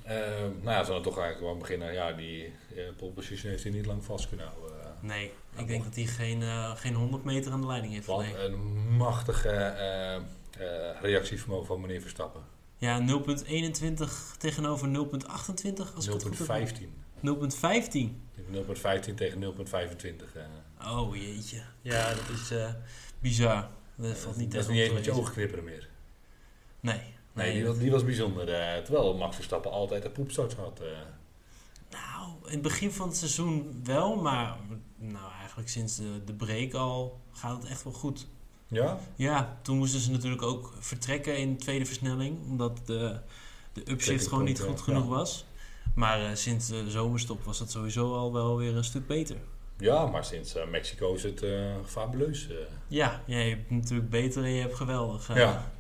Eh, 0.04 0.18
nou 0.40 0.78
ja, 0.78 0.84
zullen 0.84 1.02
we 1.02 1.08
toch 1.08 1.18
eigenlijk 1.18 1.38
gewoon 1.38 1.60
beginnen. 1.60 1.94
Ja, 1.94 2.12
die 2.12 2.54
eh, 2.76 2.84
pole 2.98 3.12
position 3.12 3.52
heeft 3.52 3.64
hij 3.64 3.72
niet 3.72 3.86
lang 3.86 4.04
vast 4.04 4.28
kunnen 4.28 4.46
houden. 4.46 4.81
Nee, 5.02 5.32
ik 5.56 5.68
denk 5.68 5.84
dat 5.84 5.96
hij 5.96 6.06
geen, 6.06 6.42
eh, 6.42 6.76
geen 6.76 6.94
100 6.94 7.24
meter 7.24 7.52
aan 7.52 7.62
de 7.62 7.68
leiding 7.68 7.94
heeft 7.94 8.06
Wat 8.06 8.26
een 8.36 8.96
machtige 8.98 9.50
eh, 9.50 10.16
eh, 10.16 10.22
reactievermogen 11.02 11.66
van 11.66 11.82
meneer 11.82 12.02
Verstappen. 12.02 12.42
Ja, 12.78 13.00
0.21 13.00 14.36
tegenover 14.38 14.88
0.28 14.88 15.96
als 15.96 16.08
ik 16.08 16.14
het 16.14 16.24
goed 16.24 16.38
heb. 16.38 16.48
0.15. 16.48 16.94
0.15. 17.22 18.22
0.15 18.52 19.16
tegen 19.16 19.40
0.25. 19.40 20.36
eh. 20.78 20.98
Oh 20.98 21.16
jeetje. 21.16 21.62
Ja, 21.82 22.14
dat 22.14 22.30
is 22.30 22.54
bizar. 23.20 23.70
Dat 23.96 24.18
valt 24.18 24.36
niet 24.36 24.52
dat 24.52 24.62
is 24.62 24.68
niet 24.68 24.80
eens 24.80 24.94
met 24.94 25.06
je 25.06 25.12
ogen 25.12 25.34
knipperen 25.34 25.64
meer. 25.64 25.90
Nee. 26.80 27.02
Nee, 27.34 27.54
die, 27.54 27.66
was, 27.66 27.78
die 27.78 27.92
was 27.92 28.06
bijzonder. 28.06 28.46
terwijl 28.84 29.18
Max 29.18 29.36
Verstappen 29.36 29.72
altijd 29.72 30.06
een 30.06 30.12
poepstart 30.12 30.54
had. 30.54 30.82
Nou, 31.90 32.32
in 32.46 32.52
het 32.52 32.62
begin 32.62 32.92
van 32.92 33.08
het 33.08 33.18
seizoen 33.18 33.82
wel, 33.84 34.16
maar 34.16 34.58
nou, 35.02 35.32
eigenlijk 35.40 35.70
sinds 35.70 35.96
de, 35.96 36.24
de 36.26 36.34
break 36.34 36.74
al 36.74 37.22
gaat 37.32 37.62
het 37.62 37.72
echt 37.72 37.84
wel 37.84 37.94
goed. 37.94 38.28
ja? 38.68 39.00
Ja, 39.16 39.60
toen 39.62 39.78
moesten 39.78 40.00
ze 40.00 40.12
natuurlijk 40.12 40.42
ook 40.42 40.74
vertrekken 40.80 41.38
in 41.38 41.52
de 41.52 41.60
tweede 41.60 41.86
versnelling, 41.86 42.38
omdat 42.50 42.82
de, 42.86 43.20
de 43.74 43.92
upshift 43.92 44.28
gewoon 44.28 44.44
niet 44.44 44.62
goed 44.62 44.82
genoeg 44.82 45.04
ja. 45.04 45.10
was. 45.10 45.46
Maar 45.96 46.26
eh, 46.26 46.36
sinds 46.36 46.68
de 46.68 46.92
zomerstop 46.92 47.44
was 47.44 47.60
het 47.60 47.72
sowieso 47.72 48.16
al 48.16 48.34
wel 48.34 48.58
weer 48.58 48.76
een 48.76 48.84
stuk 48.84 49.08
beter. 49.08 49.38
ja, 49.78 50.06
maar 50.06 50.26
sinds 50.26 50.56
eh, 50.56 50.68
Mexico 50.68 51.14
is 51.14 51.24
het 51.24 51.44
eh, 51.44 51.76
fabuleus. 51.86 52.48
Ja, 52.88 53.22
ja, 53.26 53.38
je 53.40 53.50
hebt 53.50 53.70
natuurlijk 53.70 54.10
beter 54.10 54.44
en 54.44 54.50
je 54.50 54.62
hebt 54.62 54.76
geweldig. 54.76 55.36
Ja. 55.36 55.72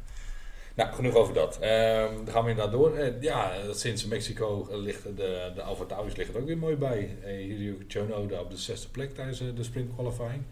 Nou, 0.76 0.94
genoeg 0.94 1.14
over 1.16 1.34
dat. 1.34 1.60
Ehm, 1.60 2.16
dan 2.16 2.34
gaan 2.34 2.44
we 2.44 2.50
inderdaad 2.50 2.72
door. 2.74 2.96
Eh, 2.98 3.22
ja, 3.22 3.54
eh, 3.54 3.74
sinds 3.74 4.06
Mexico 4.06 4.68
eh, 4.72 4.78
ligt 4.78 5.04
de, 5.04 5.52
de 5.56 5.62
Alfa 5.62 5.86
Tauris 5.86 6.16
ligt 6.16 6.34
er 6.34 6.40
ook 6.40 6.46
weer 6.46 6.58
mooi 6.58 6.76
bij. 6.76 7.18
Uh, 7.20 7.26
Hiroyuki 7.26 7.88
Tsunoda 7.88 8.40
op 8.40 8.50
de 8.52 8.58
zesde 8.58 8.88
plek 8.90 9.14
tijdens 9.14 9.40
eh, 9.40 9.48
de 9.56 9.64
sprint 9.64 9.94
qualifying. 9.96 10.44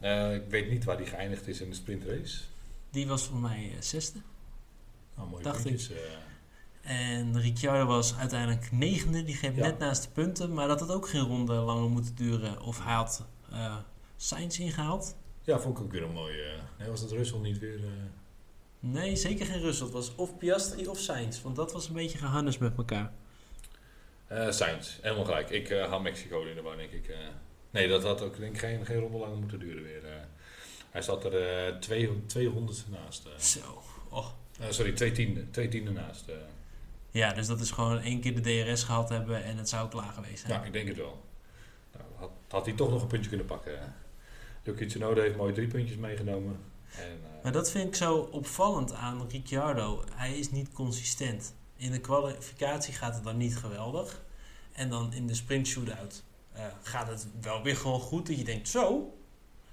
Eh, 0.00 0.34
ik 0.34 0.42
weet 0.48 0.70
niet 0.70 0.84
waar 0.84 0.96
die 0.96 1.06
geëindigd 1.06 1.48
is 1.48 1.60
in 1.60 1.68
de 1.70 1.76
sprintrace. 1.76 2.38
Die 2.90 3.06
was 3.06 3.24
voor 3.26 3.38
mij 3.38 3.70
eh, 3.74 3.80
zesde. 3.82 4.18
Nou, 5.16 5.28
mooie 5.28 5.42
Dacht 5.42 5.62
puntjes. 5.62 5.90
eh. 5.90 5.98
En 6.82 7.40
Ricciardo 7.40 7.86
was 7.86 8.16
uiteindelijk 8.16 8.72
negende. 8.72 9.24
Die 9.24 9.38
Ja. 9.42 9.50
net 9.50 9.78
naast 9.78 10.02
de 10.02 10.08
punten. 10.12 10.54
Maar 10.54 10.68
dat 10.68 10.80
had 10.80 10.90
ook 10.92 11.08
geen 11.08 11.20
ronde 11.26 11.52
langer 11.54 11.90
moeten 11.90 12.14
duren. 12.14 12.60
Of 12.62 12.84
hij 12.84 12.94
had 12.94 13.24
eh 13.52 13.76
Sainz 14.16 14.58
ingehaald. 14.58 15.16
ja, 15.42 15.58
vond 15.60 15.78
ik 15.78 15.84
ook 15.84 15.92
weer 15.92 16.02
een 16.02 16.12
mooie. 16.12 16.42
eh, 16.42 16.58
nee, 16.78 16.88
was 16.88 17.00
dat 17.00 17.10
Russell 17.12 17.38
niet 17.38 17.58
weer... 17.58 17.78
eh, 17.84 17.90
Nee, 18.92 19.16
zeker 19.16 19.46
geen 19.46 19.60
Russell. 19.60 19.84
Het 19.84 19.94
was 19.94 20.14
of 20.14 20.38
Piastri 20.38 20.86
of 20.86 20.98
Sainz. 20.98 21.42
Want 21.42 21.56
dat 21.56 21.72
was 21.72 21.88
een 21.88 21.94
beetje 21.94 22.18
gehannes 22.18 22.58
met 22.58 22.76
elkaar. 22.76 23.12
Eh 24.26 24.50
Sainz, 24.50 24.98
helemaal 25.02 25.24
gelijk. 25.24 25.50
Ik 25.50 25.70
eh 25.70 25.88
haal 25.88 26.00
Mexico 26.00 26.44
in 26.44 26.54
de 26.54 26.62
war, 26.62 26.76
denk 26.76 26.90
ik. 26.92 27.08
eh. 27.08 27.16
nee, 27.70 27.88
dat 27.88 28.02
had 28.02 28.22
ook 28.22 28.38
denk 28.38 28.54
ik 28.54 28.58
geen, 28.60 28.86
geen 28.86 28.98
ronde 28.98 29.18
langer 29.18 29.36
moeten 29.36 29.58
duren 29.58 29.82
weer. 29.82 30.02
hij 30.90 31.02
zat 31.02 31.24
er 31.24 31.80
twee, 31.80 32.26
200 32.26 32.84
naast. 32.90 33.28
Zo. 33.38 33.82
Oh. 34.08 34.26
Sorry, 34.68 34.92
twee 34.92 35.12
tienden, 35.12 35.50
twee 35.50 35.68
tienden 35.68 35.92
naast. 35.94 36.24
Ja, 37.10 37.32
dus 37.32 37.46
dat 37.46 37.60
is 37.60 37.70
gewoon 37.70 37.98
één 37.98 38.20
keer 38.20 38.42
de 38.42 38.64
DRS 38.64 38.82
gehad 38.82 39.08
hebben. 39.08 39.44
En 39.44 39.56
het 39.56 39.68
zou 39.68 39.88
klaar 39.88 40.12
geweest 40.12 40.38
zijn. 40.46 40.52
ja, 40.52 40.64
ik 40.66 40.72
denk 40.72 40.88
het 40.88 40.96
wel. 40.96 41.24
Nou, 41.92 42.04
had, 42.16 42.30
had 42.48 42.66
hij 42.66 42.74
toch 42.74 42.90
nog 42.90 43.02
een 43.02 43.08
puntje 43.08 43.28
kunnen 43.28 43.46
pakken. 43.46 43.94
Yuki 44.62 44.86
Tsunoda 44.86 45.20
heeft 45.22 45.36
mooi 45.36 45.52
drie 45.52 45.66
puntjes 45.66 45.96
meegenomen. 45.96 46.58
En, 46.96 47.04
eh, 47.04 47.42
Maar 47.42 47.52
dat 47.52 47.70
vind 47.70 47.86
ik 47.86 47.94
zo 47.94 48.16
opvallend 48.16 48.92
aan 48.92 49.28
Ricciardo. 49.28 50.04
Hij 50.12 50.38
is 50.38 50.50
niet 50.50 50.72
consistent. 50.72 51.54
In 51.76 51.90
de 51.90 52.00
kwalificatie 52.00 52.94
gaat 52.94 53.14
het 53.14 53.24
dan 53.24 53.36
niet 53.36 53.56
geweldig. 53.56 54.24
En 54.72 54.90
dan 54.90 55.12
in 55.12 55.26
de 55.26 55.34
sprint 55.34 55.66
shootout 55.66 56.22
eh, 56.52 56.64
gaat 56.82 57.08
het 57.08 57.26
wel 57.40 57.62
weer 57.62 57.76
gewoon 57.76 58.00
goed. 58.00 58.26
Dat 58.26 58.36
je 58.36 58.44
denkt, 58.44 58.68
zo, 58.68 59.14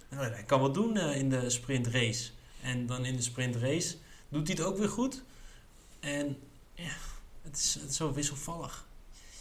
nou, 0.09 0.25
hij 0.33 0.43
kan 0.43 0.61
wat 0.61 0.73
doen 0.73 0.97
eh, 0.97 1.15
in 1.15 1.29
de 1.29 1.49
sprint 1.49 1.87
race. 1.87 2.31
En 2.61 2.85
dan 2.85 3.05
in 3.05 3.15
de 3.15 3.21
sprint 3.21 3.55
race 3.55 3.97
doet 4.29 4.47
hij 4.47 4.55
het 4.57 4.65
ook 4.65 4.77
weer 4.77 4.89
goed. 4.89 5.23
En 5.99 6.37
ja, 6.73 6.93
het 7.41 7.57
is, 7.57 7.73
het 7.73 7.89
is 7.89 7.95
zo 7.95 8.13
wisselvallig. 8.13 8.87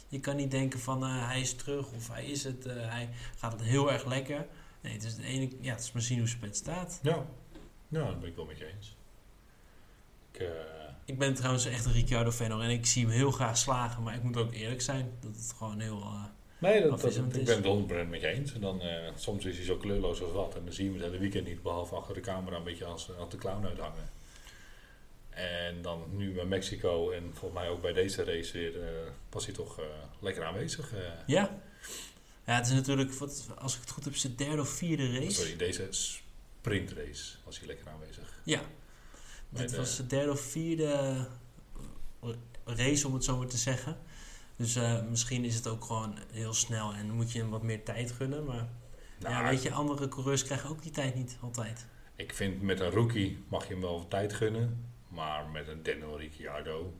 Je 0.08 0.20
kan 0.20 0.36
niet 0.36 0.50
denken 0.50 0.80
van 0.80 1.04
eh, 1.04 1.26
hij 1.26 1.40
is 1.40 1.54
terug 1.54 1.92
of 1.92 2.08
hij 2.08 2.24
is 2.24 2.44
het, 2.44 2.66
eh, 2.66 2.74
hij 2.74 3.08
gaat 3.36 3.52
het 3.52 3.62
heel 3.62 3.92
erg 3.92 4.04
lekker. 4.06 4.46
Nee, 4.80 4.92
het 4.92 5.04
is, 5.04 5.14
de 5.16 5.22
ene, 5.22 5.48
ja, 5.60 5.72
het 5.72 5.82
is 5.82 5.92
maar 5.92 6.02
zien 6.02 6.18
hoe 6.18 6.28
het 6.40 6.56
staat. 6.56 6.98
ja. 7.02 7.26
Ja, 8.00 8.06
dat 8.06 8.20
ben 8.20 8.28
ik 8.28 8.36
wel 8.36 8.44
met 8.44 8.58
je 8.58 8.66
eens. 8.74 8.94
Ik, 10.32 10.40
eh, 10.40 10.48
Ik 11.04 11.18
ben 11.18 11.34
trouwens 11.34 11.64
echt 11.66 11.84
een 11.84 11.92
Ricciardo-fan 11.92 12.62
en 12.62 12.70
ik 12.70 12.86
zie 12.86 13.02
hem 13.04 13.12
heel 13.12 13.30
graag 13.30 13.56
slagen. 13.56 14.02
Maar 14.02 14.14
ik 14.14 14.22
moet 14.22 14.36
ook 14.36 14.52
eerlijk 14.52 14.80
zijn 14.82 15.12
dat 15.20 15.36
het 15.36 15.54
gewoon 15.58 15.80
heel... 15.80 16.00
eh, 16.00 16.24
Nee, 16.58 16.80
dat, 16.82 16.90
dat- 17.00 17.04
is 17.10 17.16
hem 17.16 17.24
het 17.24 17.36
ik 17.36 17.44
ben 17.44 17.56
het 17.56 17.64
100% 18.06 18.08
met 18.10 18.20
je 18.20 18.26
eens. 18.26 18.52
En 18.54 18.60
dan, 18.60 18.80
eh, 18.80 19.10
soms 19.16 19.44
is 19.44 19.56
hij 19.56 19.64
zo 19.64 19.76
kleurloos 19.76 20.22
als 20.22 20.32
wat. 20.32 20.54
En 20.56 20.64
dan 20.64 20.72
zie 20.72 20.84
je 20.84 20.90
hem 20.90 20.98
het 21.00 21.08
hele 21.08 21.20
weekend 21.22 21.46
niet, 21.46 21.62
behalve 21.62 21.94
achter 21.94 22.14
de 22.14 22.20
camera 22.20 22.56
een 22.56 22.64
beetje 22.64 22.84
als, 22.84 23.16
als 23.18 23.30
de 23.30 23.36
clown 23.36 23.66
uithangen. 23.66 24.10
En 25.30 25.82
dan 25.82 26.02
nu 26.10 26.32
bij 26.32 26.44
Mexico 26.44 27.10
en 27.10 27.22
volgens 27.34 27.60
mij 27.60 27.68
ook 27.70 27.82
bij 27.82 27.92
deze 27.92 28.24
race 28.24 28.52
weer, 28.52 28.82
eh, 28.82 28.88
was 29.30 29.44
hij 29.46 29.54
toch 29.54 29.78
eh, 29.78 29.84
lekker 30.20 30.44
aanwezig. 30.44 30.92
eh. 30.92 30.98
ja. 31.26 31.60
Ja, 32.46 32.54
het 32.56 32.66
is 32.66 32.72
natuurlijk, 32.72 33.12
wat, 33.12 33.48
als 33.58 33.74
ik 33.74 33.80
het 33.80 33.90
goed 33.90 34.04
heb, 34.04 34.16
zijn 34.16 34.36
derde 34.36 34.60
of 34.60 34.68
vierde 34.68 35.18
race. 35.18 35.30
Sorry, 35.30 35.56
deze 35.56 35.82
sprintrace 36.66 37.36
was 37.44 37.58
hij 37.58 37.66
lekker 37.66 37.88
aanwezig. 37.88 38.40
Ja. 38.44 38.60
Bij 39.48 39.62
Dit 39.62 39.70
de- 39.70 39.76
was 39.76 39.96
de 39.96 40.06
derde 40.06 40.30
of 40.30 40.40
vierde 40.40 40.86
eh, 42.22 42.28
race, 42.64 43.06
om 43.06 43.14
het 43.14 43.24
zo 43.24 43.36
maar 43.38 43.46
te 43.46 43.56
zeggen. 43.56 43.96
Dus 44.56 44.76
eh, 44.76 45.02
misschien 45.02 45.44
is 45.44 45.54
het 45.54 45.66
ook 45.66 45.84
gewoon 45.84 46.18
heel 46.32 46.54
snel 46.54 46.92
en 46.94 47.10
moet 47.10 47.32
je 47.32 47.38
hem 47.38 47.50
wat 47.50 47.62
meer 47.62 47.82
tijd 47.84 48.12
gunnen. 48.12 48.44
Maar 48.44 48.68
Nou, 49.18 49.34
ja, 49.34 49.48
weet 49.50 49.62
je, 49.62 49.70
andere 49.72 50.08
coureurs 50.08 50.44
krijgen 50.44 50.70
ook 50.70 50.82
die 50.82 50.90
tijd 50.92 51.14
niet 51.14 51.36
altijd. 51.40 51.86
Ik 52.16 52.34
vind 52.34 52.62
met 52.62 52.80
een 52.80 52.90
rookie 52.90 53.44
mag 53.48 53.66
je 53.66 53.72
hem 53.72 53.82
wel 53.82 53.98
wat 53.98 54.10
tijd 54.10 54.32
gunnen. 54.32 54.90
Maar 55.08 55.48
met 55.48 55.68
een 55.68 55.82
Daniel 55.82 56.18
Ricciardo, 56.18 56.94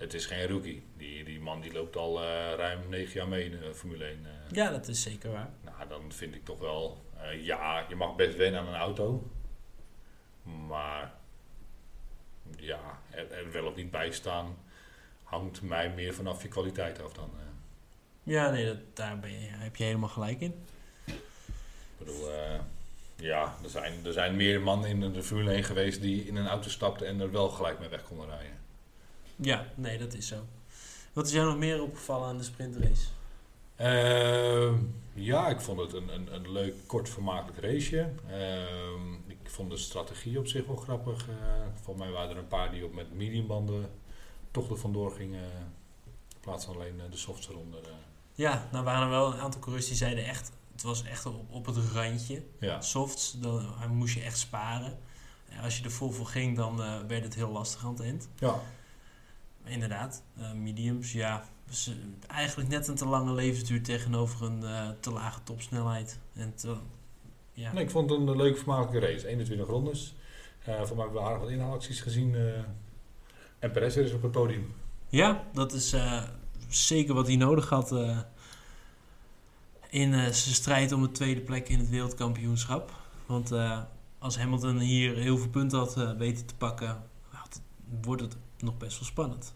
het 0.00 0.14
is 0.14 0.26
geen 0.26 0.46
rookie. 0.48 0.82
Die, 0.96 1.24
die 1.24 1.40
man 1.40 1.60
die 1.60 1.72
loopt 1.72 1.96
al 1.96 2.22
eh, 2.22 2.54
ruim 2.56 2.88
negen 2.88 3.14
jaar 3.14 3.28
mee 3.28 3.44
in 3.44 3.50
de 3.50 3.74
Formule 3.74 4.04
1. 4.04 4.26
eh. 4.26 4.30
Ja, 4.56 4.70
dat 4.70 4.88
is 4.88 5.02
zeker 5.02 5.30
waar. 5.30 5.48
Nou, 5.64 5.88
dan 5.88 6.12
vind 6.12 6.34
ik 6.34 6.44
toch 6.44 6.58
wel, 6.58 7.04
eh, 7.22 7.44
ja, 7.44 7.84
je 7.88 7.94
mag 7.94 8.16
best 8.16 8.36
wennen 8.36 8.60
aan 8.60 8.66
een 8.68 8.74
auto. 8.80 9.30
Maar 10.42 11.12
ja, 12.56 12.98
er, 13.10 13.30
er 13.32 13.52
wel 13.52 13.66
of 13.66 13.74
niet 13.76 13.90
bij 13.90 14.10
staan 14.12 14.56
hangt 15.22 15.62
mij 15.62 15.90
meer 15.90 16.14
vanaf 16.14 16.42
je 16.42 16.48
kwaliteit 16.48 17.02
af 17.02 17.12
dan. 17.12 17.30
eh. 17.38 17.46
Ja, 18.22 18.50
nee, 18.50 18.66
dat, 18.66 18.76
daar 18.96 19.18
ben 19.18 19.30
je, 19.40 19.46
heb 19.48 19.76
je 19.76 19.84
helemaal 19.84 20.08
gelijk 20.08 20.40
in. 20.40 20.54
ik 21.06 21.14
bedoel, 21.98 22.30
eh, 22.32 22.60
ja, 23.16 23.54
er 23.62 23.68
zijn, 23.70 24.06
er 24.06 24.12
zijn 24.12 24.36
meer 24.36 24.60
mannen 24.60 24.88
in 25.02 25.12
de 25.12 25.22
Formule 25.22 25.52
1 25.52 25.64
geweest 25.64 26.00
die 26.00 26.26
in 26.26 26.36
een 26.36 26.46
auto 26.48 26.68
stapten 26.68 27.06
en 27.06 27.20
er 27.20 27.30
wel 27.30 27.48
gelijk 27.48 27.78
mee 27.78 27.88
weg 27.88 28.02
konden 28.02 28.26
rijden. 28.28 28.58
Ja, 29.40 29.66
nee, 29.74 29.98
dat 29.98 30.14
is 30.14 30.26
zo. 30.26 30.36
Wat 31.12 31.26
is 31.26 31.32
jou 31.32 31.46
nog 31.48 31.58
meer 31.58 31.82
opgevallen 31.82 32.28
aan 32.28 32.38
de 32.38 32.44
sprintrace? 32.44 33.06
Ehm, 33.76 34.74
ja, 35.14 35.48
ik 35.48 35.60
vond 35.60 35.80
het 35.80 35.92
een, 35.92 36.08
een, 36.14 36.34
een 36.34 36.52
leuk, 36.52 36.74
kort, 36.86 37.08
vermakelijk 37.08 37.58
raceje. 37.58 38.08
Ehm, 38.30 39.14
ik 39.26 39.38
vond 39.50 39.70
de 39.70 39.76
strategie 39.76 40.38
op 40.38 40.46
zich 40.46 40.66
wel 40.66 40.76
grappig. 40.76 41.28
Eh 41.28 41.34
volgens 41.82 42.04
mij 42.06 42.14
waren 42.14 42.30
er 42.30 42.36
een 42.36 42.48
paar 42.48 42.70
die 42.70 42.84
op 42.84 42.94
met 42.94 43.14
mediumbanden 43.14 43.90
toch 44.50 44.70
er 44.70 44.78
vandoor 44.78 45.10
gingen. 45.12 45.44
In 46.34 46.40
plaats 46.40 46.64
van 46.64 46.74
alleen 46.74 47.00
eh, 47.00 47.10
de 47.10 47.16
softs 47.16 47.48
eronder. 47.48 47.80
eh. 47.82 47.90
Ja, 48.34 48.68
nou 48.72 48.84
waren 48.84 49.02
er 49.02 49.08
wel 49.10 49.32
een 49.32 49.40
aantal 49.40 49.60
coureurs 49.60 49.86
die 49.86 49.96
zeiden 49.96 50.24
echt... 50.24 50.52
Het 50.72 50.82
was 50.82 51.04
echt 51.04 51.26
op, 51.26 51.50
op 51.50 51.66
het 51.66 51.76
randje. 51.92 52.42
ja, 52.60 52.80
Softs, 52.80 53.32
dan 53.40 53.64
moest 53.88 54.14
je 54.14 54.20
echt 54.22 54.38
sparen. 54.38 54.98
En 55.48 55.62
als 55.62 55.78
je 55.78 55.84
er 55.84 55.90
vol 55.90 56.10
voor 56.10 56.26
ging, 56.26 56.56
dan 56.56 56.76
werd 57.06 57.24
het 57.24 57.34
heel 57.34 57.50
lastig 57.50 57.84
aan 57.84 57.90
het 57.92 58.00
eind. 58.00 58.28
ja, 58.38 58.60
Inderdaad, 59.64 60.22
eh, 60.36 60.52
mediums, 60.52 61.12
ja. 61.12 61.44
Dus, 61.66 61.92
eigenlijk 62.26 62.68
net 62.68 62.88
een 62.88 62.94
te 62.94 63.06
lange 63.06 63.32
levensduur 63.34 63.82
tegenover 63.82 64.46
een 64.46 64.64
eh, 64.64 64.88
te 65.00 65.10
lage 65.12 65.42
topsnelheid. 65.42 66.18
En 66.34 66.54
te, 66.54 66.76
ja. 67.52 67.72
Nee, 67.72 67.84
ik 67.84 67.90
vond 67.90 68.10
het 68.10 68.18
een 68.20 68.36
leuke, 68.36 68.56
vermakelijke 68.58 69.06
race. 69.06 69.26
21 69.28 69.66
rondes. 69.66 70.14
Eh 70.64 70.82
voor 70.82 70.96
mij 70.96 71.04
hebben 71.04 71.22
we 71.22 71.28
aardig 71.28 71.40
wat 71.42 71.50
inhaalacties 71.50 72.00
gezien. 72.00 72.34
en 73.58 73.70
Perez 73.72 73.96
eens 73.96 74.12
op 74.12 74.22
het 74.22 74.32
podium. 74.32 74.74
ja, 75.08 75.44
dat 75.52 75.72
is 75.72 75.94
zeker 76.68 77.14
wat 77.14 77.26
hij 77.26 77.36
nodig 77.36 77.68
had 77.68 77.92
in 79.90 80.12
zijn 80.12 80.34
strijd 80.34 80.92
om 80.92 81.02
de 81.02 81.10
tweede 81.10 81.40
plek 81.40 81.68
in 81.68 81.78
het 81.78 81.88
wereldkampioenschap. 81.88 82.92
Want 83.26 83.52
als 84.18 84.38
Hamilton 84.38 84.78
hier 84.78 85.16
heel 85.16 85.38
veel 85.38 85.48
punten 85.48 85.78
had 85.78 86.14
weten 86.18 86.46
te 86.46 86.54
pakken, 86.54 87.02
had- 87.28 87.60
wordt 88.02 88.22
het 88.22 88.36
nog 88.62 88.76
best 88.76 88.98
wel 88.98 89.08
spannend. 89.08 89.54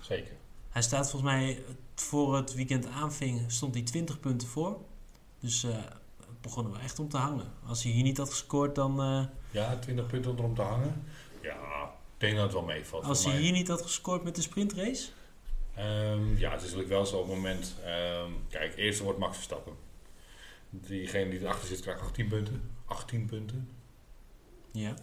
Zeker. 0.00 0.32
Hij 0.70 0.82
staat 0.82 1.10
volgens 1.10 1.32
mij 1.32 1.62
voor 1.94 2.36
het 2.36 2.54
weekend 2.54 2.86
aanving, 2.86 3.52
stond 3.52 3.74
hij 3.74 3.82
20 3.82 4.20
punten 4.20 4.48
voor. 4.48 4.78
Dus 5.40 5.64
eh 5.64 5.70
het 6.26 6.40
begon 6.50 6.64
er 6.64 6.70
wel 6.72 6.80
echt 6.80 6.98
om 6.98 7.08
te 7.08 7.16
hangen. 7.16 7.52
Als 7.66 7.82
hij 7.82 7.92
hier 7.92 8.02
niet 8.02 8.16
had 8.18 8.30
gescoord, 8.30 8.74
dan. 8.74 9.00
eh, 9.00 9.24
Ja, 9.50 9.76
20 9.78 10.06
punten 10.06 10.38
om 10.38 10.54
te 10.54 10.62
hangen. 10.62 11.04
Ja, 11.42 11.84
ik 11.84 12.20
denk 12.20 12.34
dat 12.34 12.42
het 12.44 12.52
wel 12.52 12.62
meevalt. 12.62 13.04
als 13.04 13.24
hij 13.24 13.32
mij. 13.32 13.42
hier 13.42 13.52
niet 13.52 13.68
had 13.68 13.82
gescoord 13.82 14.22
met 14.24 14.34
de 14.34 14.42
sprintrace. 14.42 15.08
Ehm, 15.74 16.36
ja, 16.36 16.50
het 16.50 16.60
is 16.60 16.66
natuurlijk 16.66 16.88
wel 16.88 17.06
zo 17.06 17.16
op 17.18 17.26
het 17.26 17.34
moment. 17.36 17.74
ehm, 17.84 18.30
kijk, 18.48 18.76
eerste 18.76 19.02
wordt 19.04 19.18
Max 19.18 19.34
Verstappen. 19.34 19.72
Diegene 20.70 21.30
die 21.30 21.40
erachter 21.40 21.68
zit 21.68 21.80
krijgt 21.80 22.00
18 22.00 22.28
punten. 22.28 22.70
18 22.84 23.26
punten. 23.26 23.68
Ja. 24.72 24.94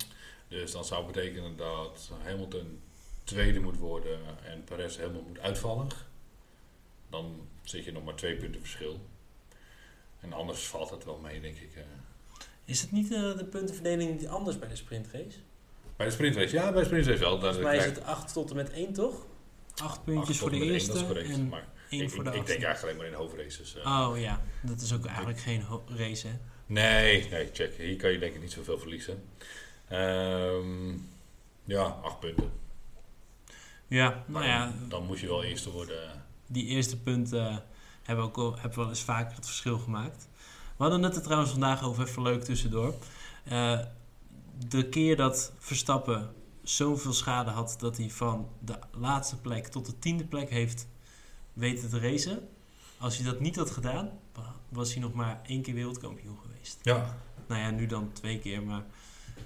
Dus 0.48 0.72
dan 0.72 0.86
zou 0.86 1.06
betekenen 1.06 1.58
dat 1.58 2.12
Hamilton 2.24 2.80
tweede 3.30 3.60
moet 3.60 3.78
worden 3.78 4.20
en 4.44 4.64
Perez 4.64 4.98
helemaal 4.98 5.22
moet 5.28 5.40
uitvallen. 5.40 5.88
Dan 7.10 7.48
zit 7.64 7.86
je 7.86 7.92
nog 7.92 8.04
maar 8.04 8.16
twee 8.16 8.36
punten 8.36 8.62
verschil. 8.62 9.00
En 10.20 10.34
anders 10.34 10.66
valt 10.68 10.90
het 10.90 11.04
wel 11.06 11.18
mee, 11.18 11.42
denk 11.42 11.58
ik. 11.58 11.76
eh. 11.76 11.82
Is 12.66 12.82
het 12.82 12.92
niet 12.92 13.12
eh, 13.14 13.38
de 13.38 13.46
puntenverdeling 13.46 14.20
die 14.20 14.30
anders 14.30 14.60
bij 14.60 14.68
de 14.70 14.76
sprintrace? 14.76 15.38
Bij 15.96 16.06
de 16.06 16.12
sprintrace, 16.14 16.56
ja, 16.56 16.72
bij 16.72 16.80
de 16.82 16.86
sprintrace 16.88 17.20
wel. 17.20 17.40
Daar 17.40 17.54
Volgens 17.54 17.76
mij 17.76 17.78
is 17.78 17.96
het 17.96 18.04
8 18.04 18.34
tot 18.34 18.50
en 18.50 18.56
met 18.56 18.70
1, 18.72 18.94
toch? 18.94 19.26
8 19.76 19.82
acht 19.84 20.04
puntjes 20.04 20.38
voor 20.38 20.50
de 20.50 20.56
één, 20.56 20.72
eerste 20.72 20.88
dat 20.92 21.02
is 21.02 21.06
correct. 21.08 21.30
en 21.30 21.48
maar 21.48 21.68
1 21.90 22.02
ik, 22.04 22.10
voor 22.10 22.24
de 22.24 22.30
ik, 22.30 22.36
ik 22.36 22.46
denk 22.46 22.64
eigenlijk 22.64 22.84
alleen 22.84 23.12
maar 23.12 23.20
in 23.20 23.26
hoofdraces. 23.26 23.76
eh. 23.76 24.08
Oh 24.10 24.20
ja, 24.20 24.42
dat 24.62 24.82
is 24.82 24.94
ook 24.94 25.06
eigenlijk 25.06 25.40
geen 25.40 25.64
race, 25.88 26.28
hè? 26.28 26.34
Nee, 26.66 27.30
nee, 27.30 27.50
check. 27.54 27.74
Hier 27.78 27.96
kan 27.96 28.12
je 28.12 28.20
denk 28.20 28.36
ik 28.36 28.42
niet 28.42 28.52
zoveel 28.52 28.80
verliezen. 28.80 29.24
Ehm, 29.88 30.92
ja, 31.64 31.82
acht 31.84 32.20
punten. 32.20 32.52
Ja, 33.90 34.24
nou 34.26 34.46
ja, 34.46 34.66
dan, 34.66 34.90
dan 34.90 35.06
moet 35.06 35.20
je 35.20 35.28
wel 35.28 35.44
eerste 35.44 35.72
worden. 35.72 36.24
die 36.48 36.66
eerste 36.66 37.00
punten 37.00 37.64
hebben 38.04 38.26
ook 38.26 38.60
hebben 38.60 38.80
wel 38.80 38.90
eens 38.90 39.04
vaker 39.04 39.36
het 39.36 39.46
verschil 39.46 39.78
gemaakt. 39.78 40.28
We 40.78 40.84
hadden 40.84 41.04
het 41.04 41.16
er 41.16 41.22
trouwens 41.22 41.52
vandaag 41.52 41.84
over, 41.84 42.08
even 42.08 42.22
leuk 42.22 42.44
tussendoor. 42.44 42.96
Eh, 43.44 43.80
de 44.68 44.90
keer 44.90 45.16
dat 45.16 45.54
Verstappen 45.58 46.34
zoveel 46.64 47.14
schade 47.14 47.50
had 47.50 47.76
dat 47.80 47.98
hij 47.98 48.10
van 48.10 48.50
de 48.60 48.80
laatste 48.92 49.38
plek 49.38 49.68
tot 49.68 49.86
de 49.86 50.00
tiende 50.00 50.26
plek 50.26 50.50
heeft 50.50 50.88
weten 51.54 51.90
te 51.90 52.00
racen. 52.00 52.48
Als 52.98 53.18
hij 53.18 53.26
dat 53.26 53.40
niet 53.40 53.56
had 53.56 53.72
gedaan, 53.72 54.10
was 54.70 54.94
hij 54.94 55.02
nog 55.02 55.14
maar 55.14 55.42
één 55.46 55.62
keer 55.62 55.74
wereldkampioen 55.74 56.38
geweest. 56.42 56.80
Ja, 56.82 57.18
Nou 57.48 57.62
ja, 57.62 57.70
nu 57.70 57.86
dan 57.86 58.12
twee 58.14 58.40
keer, 58.40 58.64
maar 58.64 58.84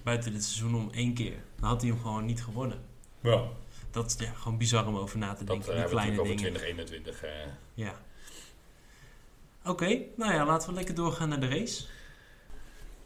buiten 0.03 0.31
dit 0.31 0.43
seizoen 0.43 0.75
om 0.75 0.89
één 0.91 1.13
keer. 1.13 1.43
Dan 1.59 1.69
had 1.69 1.81
hij 1.81 1.89
hem 1.89 1.99
gewoon 1.99 2.25
niet 2.25 2.43
gewonnen. 2.43 2.79
ja 3.21 3.41
Dat 3.93 4.05
is 4.19 4.25
ja, 4.27 4.33
gewoon 4.33 4.57
bizar 4.57 4.87
om 4.87 4.95
over 4.97 5.17
na 5.17 5.33
te 5.33 5.43
dat 5.43 5.55
denken. 5.65 5.69
eh, 5.73 5.75
die 5.79 5.83
we 5.85 5.89
kleine 5.91 6.15
dingen. 6.23 6.37
2021. 6.37 7.23
eh. 7.23 7.29
Ja. 7.73 8.01
Oké, 9.65 9.99
nou 10.15 10.33
ja, 10.33 10.45
laten 10.45 10.69
we 10.69 10.75
lekker 10.75 10.95
doorgaan 10.95 11.29
naar 11.29 11.39
de 11.39 11.47
race. 11.47 11.83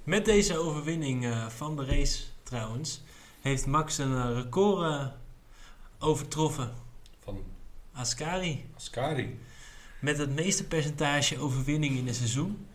Met 0.04 0.26
deze 0.26 0.58
overwinning 0.58 1.26
eh, 1.26 1.48
van 1.50 1.76
de 1.76 1.86
race 1.86 2.24
trouwens, 2.44 3.02
heeft 3.42 3.66
Max 3.66 3.98
een 3.98 4.16
eh, 4.16 4.32
record 4.36 4.84
eh, 4.92 5.08
overtroffen. 6.00 6.72
van 7.24 7.44
Ascari. 7.94 8.70
Ascari. 8.76 9.40
Met 10.02 10.18
het 10.18 10.36
meeste 10.36 10.64
percentage 10.68 11.40
overwinningen 11.40 11.98
in 11.98 12.08
een 12.08 12.14
seizoen. 12.16 12.68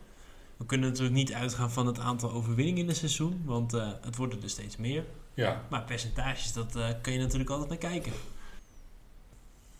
We 0.56 0.66
kunnen 0.66 0.88
natuurlijk 0.88 1.14
niet 1.16 1.32
uitgaan 1.32 1.70
van 1.70 1.86
het 1.86 1.98
aantal 1.98 2.32
overwinningen 2.32 2.82
in 2.82 2.88
een 2.88 2.94
seizoen, 2.94 3.42
want 3.44 3.74
eh, 3.74 3.90
het 4.00 4.16
worden 4.16 4.42
er 4.42 4.50
steeds 4.50 4.76
meer. 4.76 5.04
Ja, 5.34 5.64
Maar 5.70 5.82
percentages, 5.82 6.52
dat 6.52 6.76
eh, 6.76 6.88
kun 7.00 7.12
je 7.12 7.18
natuurlijk 7.18 7.50
altijd 7.50 7.68
naar 7.68 7.90
kijken. 7.90 8.12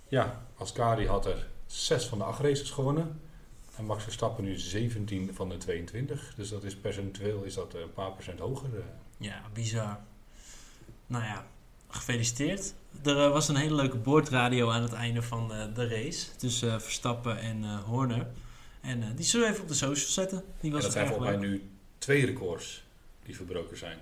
ja, 0.09 0.47
Ascari 0.57 1.07
had 1.07 1.27
er 1.27 1.47
6 1.67 2.05
van 2.07 2.19
de 2.19 2.25
8 2.25 2.41
races 2.41 2.71
gewonnen. 2.71 3.21
En 3.77 3.85
Max 3.85 4.03
Verstappen 4.03 4.45
nu 4.45 4.59
17 4.59 5.35
van 5.35 5.49
de 5.49 5.57
22. 5.57 6.33
Dus 6.37 6.49
dat 6.49 6.65
is 6.65 6.77
percentueel 6.77 7.43
is 7.43 7.55
dat 7.55 7.75
een 7.75 7.93
paar 7.93 8.13
procent 8.13 8.39
hoger. 8.39 8.69
eh. 8.79 8.85
Ja, 9.17 9.43
bizar. 9.53 9.99
Nou 11.07 11.25
ja, 11.25 11.47
gefeliciteerd. 11.89 12.75
Er 13.05 13.25
eh, 13.25 13.31
was 13.33 13.49
een 13.49 13.57
hele 13.57 13.75
leuke 13.75 13.97
boordradio 13.97 14.71
aan 14.71 14.83
het 14.83 14.93
einde 14.93 15.23
van 15.23 15.53
eh, 15.55 15.75
de 15.75 15.89
race. 15.89 16.37
Tussen 16.37 16.73
eh, 16.73 16.79
Verstappen 16.81 17.39
en 17.39 17.65
eh, 17.65 17.83
Horner. 17.83 18.27
En 18.81 19.03
eh, 19.03 19.09
die 19.17 19.25
zullen 19.25 19.47
we 19.47 19.53
even 19.53 19.63
op 19.65 19.69
de 19.69 19.75
social 19.75 20.09
zetten. 20.11 20.45
Die 20.61 20.71
En 20.71 20.77
was 20.77 20.83
dat 20.83 20.93
zijn 20.93 21.07
volgens 21.09 21.29
mij 21.29 21.37
nu 21.39 21.71
twee 21.99 22.27
records 22.27 22.83
die 23.25 23.37
verbroken 23.37 23.77
zijn. 23.79 23.99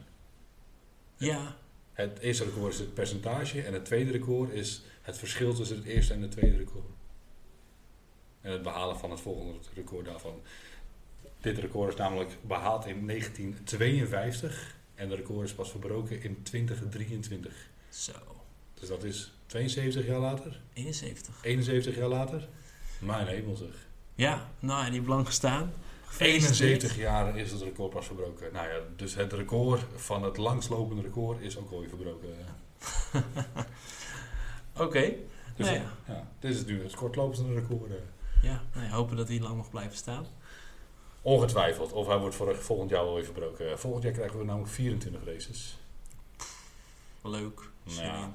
Ja, 1.20 1.56
Het 1.92 2.18
eerste 2.18 2.44
record 2.44 2.72
is 2.72 2.78
het 2.78 2.94
percentage 2.94 3.62
en 3.62 3.72
het 3.72 3.84
tweede 3.84 4.10
record 4.10 4.50
is 4.50 4.82
het 5.02 5.18
verschil 5.18 5.54
tussen 5.54 5.76
het 5.76 5.86
eerste 5.86 6.14
en 6.14 6.22
het 6.22 6.30
tweede 6.30 6.56
record. 6.56 6.84
En 8.40 8.52
het 8.52 8.62
behalen 8.62 8.98
van 8.98 9.10
het 9.10 9.20
volgende 9.20 9.58
record 9.74 10.04
daarvan. 10.04 10.40
Dit 11.40 11.58
record 11.58 11.92
is 11.92 11.98
namelijk 11.98 12.36
behaald 12.42 12.86
in 12.86 13.06
1952 13.06 14.76
en 14.94 15.08
de 15.08 15.14
record 15.14 15.46
is 15.46 15.54
pas 15.54 15.70
verbroken 15.70 16.22
in 16.22 16.42
2023. 16.42 17.68
zo. 17.88 18.12
Dus 18.74 18.88
dat 18.88 19.04
is 19.04 19.32
72 19.46 20.06
jaar 20.06 20.20
later, 20.20 20.60
71. 20.72 21.34
71 21.42 21.96
jaar 21.96 22.08
later. 22.08 22.48
Mijn 22.98 23.26
hemel 23.26 23.56
zeg. 23.56 23.86
Ja, 24.14 24.50
nou, 24.58 24.84
en 24.84 24.92
die 24.92 25.02
lang 25.02 25.26
gestaan. 25.26 25.72
Gefeliciteerd. 26.10 26.60
71 26.82 26.96
jaar 26.96 27.36
is 27.38 27.50
het 27.52 27.62
record 27.62 27.90
pas 27.90 28.06
verbroken. 28.06 28.52
Nou 28.52 28.68
ja, 28.68 28.78
dus 28.96 29.14
het 29.14 29.32
record 29.32 29.80
van 29.94 30.22
het 30.22 30.36
langslopende 30.36 31.02
record 31.02 31.40
is 31.40 31.58
ook 31.58 31.70
alweer 31.70 31.88
verbroken. 31.88 32.28
Oké. 34.86 35.12
Dus 35.56 35.66
Nou 35.66 35.78
ja. 35.78 35.92
ja. 36.06 36.28
dit 36.38 36.54
is 36.54 36.64
nu 36.64 36.82
het 36.82 36.94
kortlopende 36.94 37.54
record. 37.54 37.90
eh. 37.90 37.96
Ja, 38.42 38.62
nou 38.74 38.86
ja, 38.86 38.92
hopen 38.92 39.16
dat 39.16 39.26
die 39.26 39.40
lang 39.40 39.56
mag 39.56 39.70
blijven 39.70 39.96
staan. 39.96 40.26
Ongetwijfeld. 41.22 41.92
Of 41.92 42.06
hij 42.06 42.18
wordt 42.18 42.34
vorig, 42.34 42.62
volgend 42.62 42.90
jaar 42.90 43.04
wel 43.04 43.14
weer 43.14 43.24
verbroken. 43.24 43.78
Volgend 43.78 44.02
jaar 44.02 44.12
krijgen 44.12 44.38
we 44.38 44.44
namelijk 44.44 44.72
24 44.72 45.24
races. 45.24 45.78
Leuk. 47.22 47.60
In. 47.84 48.34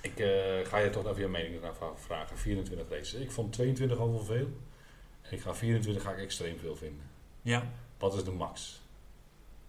Ik 0.00 0.18
eh, 0.18 0.68
ga 0.68 0.78
je 0.78 0.90
toch 0.90 1.06
even 1.06 1.20
je 1.20 1.28
mening 1.28 1.60
vragen. 1.96 2.38
24 2.38 2.88
races. 2.88 3.20
Ik 3.20 3.30
vond 3.30 3.52
22 3.52 3.98
al 3.98 4.10
wel 4.10 4.24
veel. 4.24 4.48
Ik 5.30 5.40
ga 5.40 5.54
24 5.54 6.02
ga 6.02 6.10
ik 6.12 6.18
extreem 6.18 6.58
veel 6.58 6.76
vinden. 6.76 7.04
Ja, 7.42 7.70
Wat 7.98 8.14
is 8.14 8.24
de 8.24 8.30
max? 8.30 8.80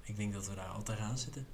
ik 0.04 0.16
denk 0.18 0.34
dat 0.34 0.48
we 0.48 0.56
daar 0.56 0.68
altijd 0.68 1.00
aan 1.00 1.18
zitten. 1.18 1.48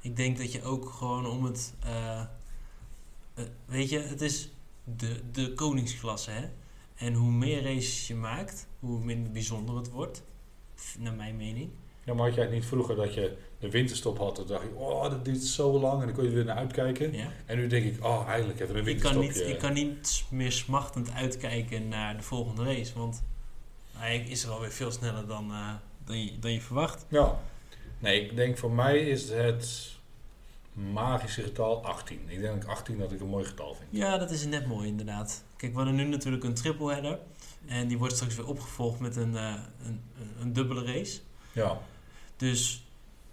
Ik 0.00 0.16
denk 0.16 0.38
dat 0.38 0.52
je 0.52 0.62
ook 0.62 0.88
gewoon 0.90 1.26
om 1.26 1.44
het... 1.44 1.74
eh, 1.84 2.20
eh, 2.20 3.44
weet 3.64 3.88
je, 3.90 3.98
het 3.98 4.20
is 4.20 4.50
de, 4.84 5.20
de 5.32 5.54
koningsklasse, 5.54 6.30
hè? 6.30 6.48
En 6.94 7.12
hoe 7.14 7.30
meer 7.32 7.62
races 7.62 8.06
je 8.06 8.14
maakt, 8.14 8.66
hoe 8.80 9.04
minder 9.04 9.32
bijzonder 9.32 9.76
het 9.76 9.90
wordt. 9.90 10.22
Naar 10.98 11.14
mijn 11.14 11.36
mening. 11.36 11.70
Ja, 12.04 12.14
maar 12.14 12.26
had 12.26 12.34
jij 12.34 12.44
het 12.44 12.52
niet 12.52 12.64
vroeger 12.66 12.96
dat 12.96 13.14
je 13.14 13.36
de 13.58 13.70
winterstop 13.70 14.18
had? 14.18 14.36
Dan 14.36 14.46
dacht 14.46 14.62
je, 14.62 14.74
oh, 14.74 15.02
dat 15.10 15.24
duurt 15.24 15.42
zo 15.42 15.78
lang. 15.80 16.00
En 16.00 16.06
dan 16.06 16.14
kon 16.14 16.24
je 16.24 16.30
er 16.30 16.36
weer 16.36 16.44
naar 16.44 16.56
uitkijken. 16.56 17.12
Ja. 17.12 17.32
En 17.46 17.56
nu 17.56 17.66
denk 17.66 17.84
ik, 17.84 18.04
oh, 18.04 18.28
eindelijk 18.28 18.60
even 18.60 18.76
een 18.76 18.86
Ik 18.86 18.98
kan, 19.00 19.12
winterstopje. 19.18 19.44
niet, 19.44 19.54
ik 19.54 19.58
kan 19.58 19.72
niet 19.72 20.24
meer 20.30 20.52
smachtend 20.52 21.10
uitkijken 21.10 21.88
naar 21.88 22.16
de 22.16 22.22
volgende 22.22 22.64
race. 22.64 22.98
Want 22.98 23.22
hij 23.96 24.18
is 24.18 24.44
er 24.44 24.50
alweer 24.50 24.70
veel 24.70 24.90
sneller 24.90 25.26
dan, 25.26 25.50
eh, 25.50 25.74
dan, 26.04 26.24
je, 26.24 26.38
dan 26.38 26.52
je 26.52 26.60
verwacht. 26.60 27.06
Ja. 27.08 27.38
Nee, 27.98 28.24
ik 28.24 28.36
denk 28.36 28.58
voor 28.58 28.70
mij 28.72 28.98
is 28.98 29.30
het 29.30 29.94
magische 30.72 31.42
getal 31.42 31.84
18. 31.84 32.20
Ik 32.26 32.40
denk 32.40 32.60
dat 32.62 32.70
18 32.70 32.98
dat 32.98 33.12
ik 33.12 33.20
een 33.20 33.26
mooi 33.28 33.44
getal 33.44 33.74
vind. 33.74 33.88
Ja, 33.90 34.18
dat 34.18 34.30
is 34.30 34.44
net 34.46 34.66
mooi 34.66 34.88
inderdaad. 34.88 35.44
Kijk, 35.56 35.72
we 35.72 35.78
hadden 35.78 35.96
nu 35.96 36.04
natuurlijk 36.04 36.44
een 36.44 36.54
triple 36.54 36.92
header. 36.92 37.18
En 37.66 37.88
die 37.88 37.98
wordt 37.98 38.14
straks 38.14 38.36
weer 38.36 38.46
opgevolgd 38.46 39.00
met 39.00 39.16
een, 39.16 39.36
eh, 39.36 39.54
een, 39.84 40.00
een, 40.18 40.30
een 40.40 40.52
dubbele 40.52 40.84
race. 40.84 41.20
Ja, 41.52 41.78
Dus 42.36 42.84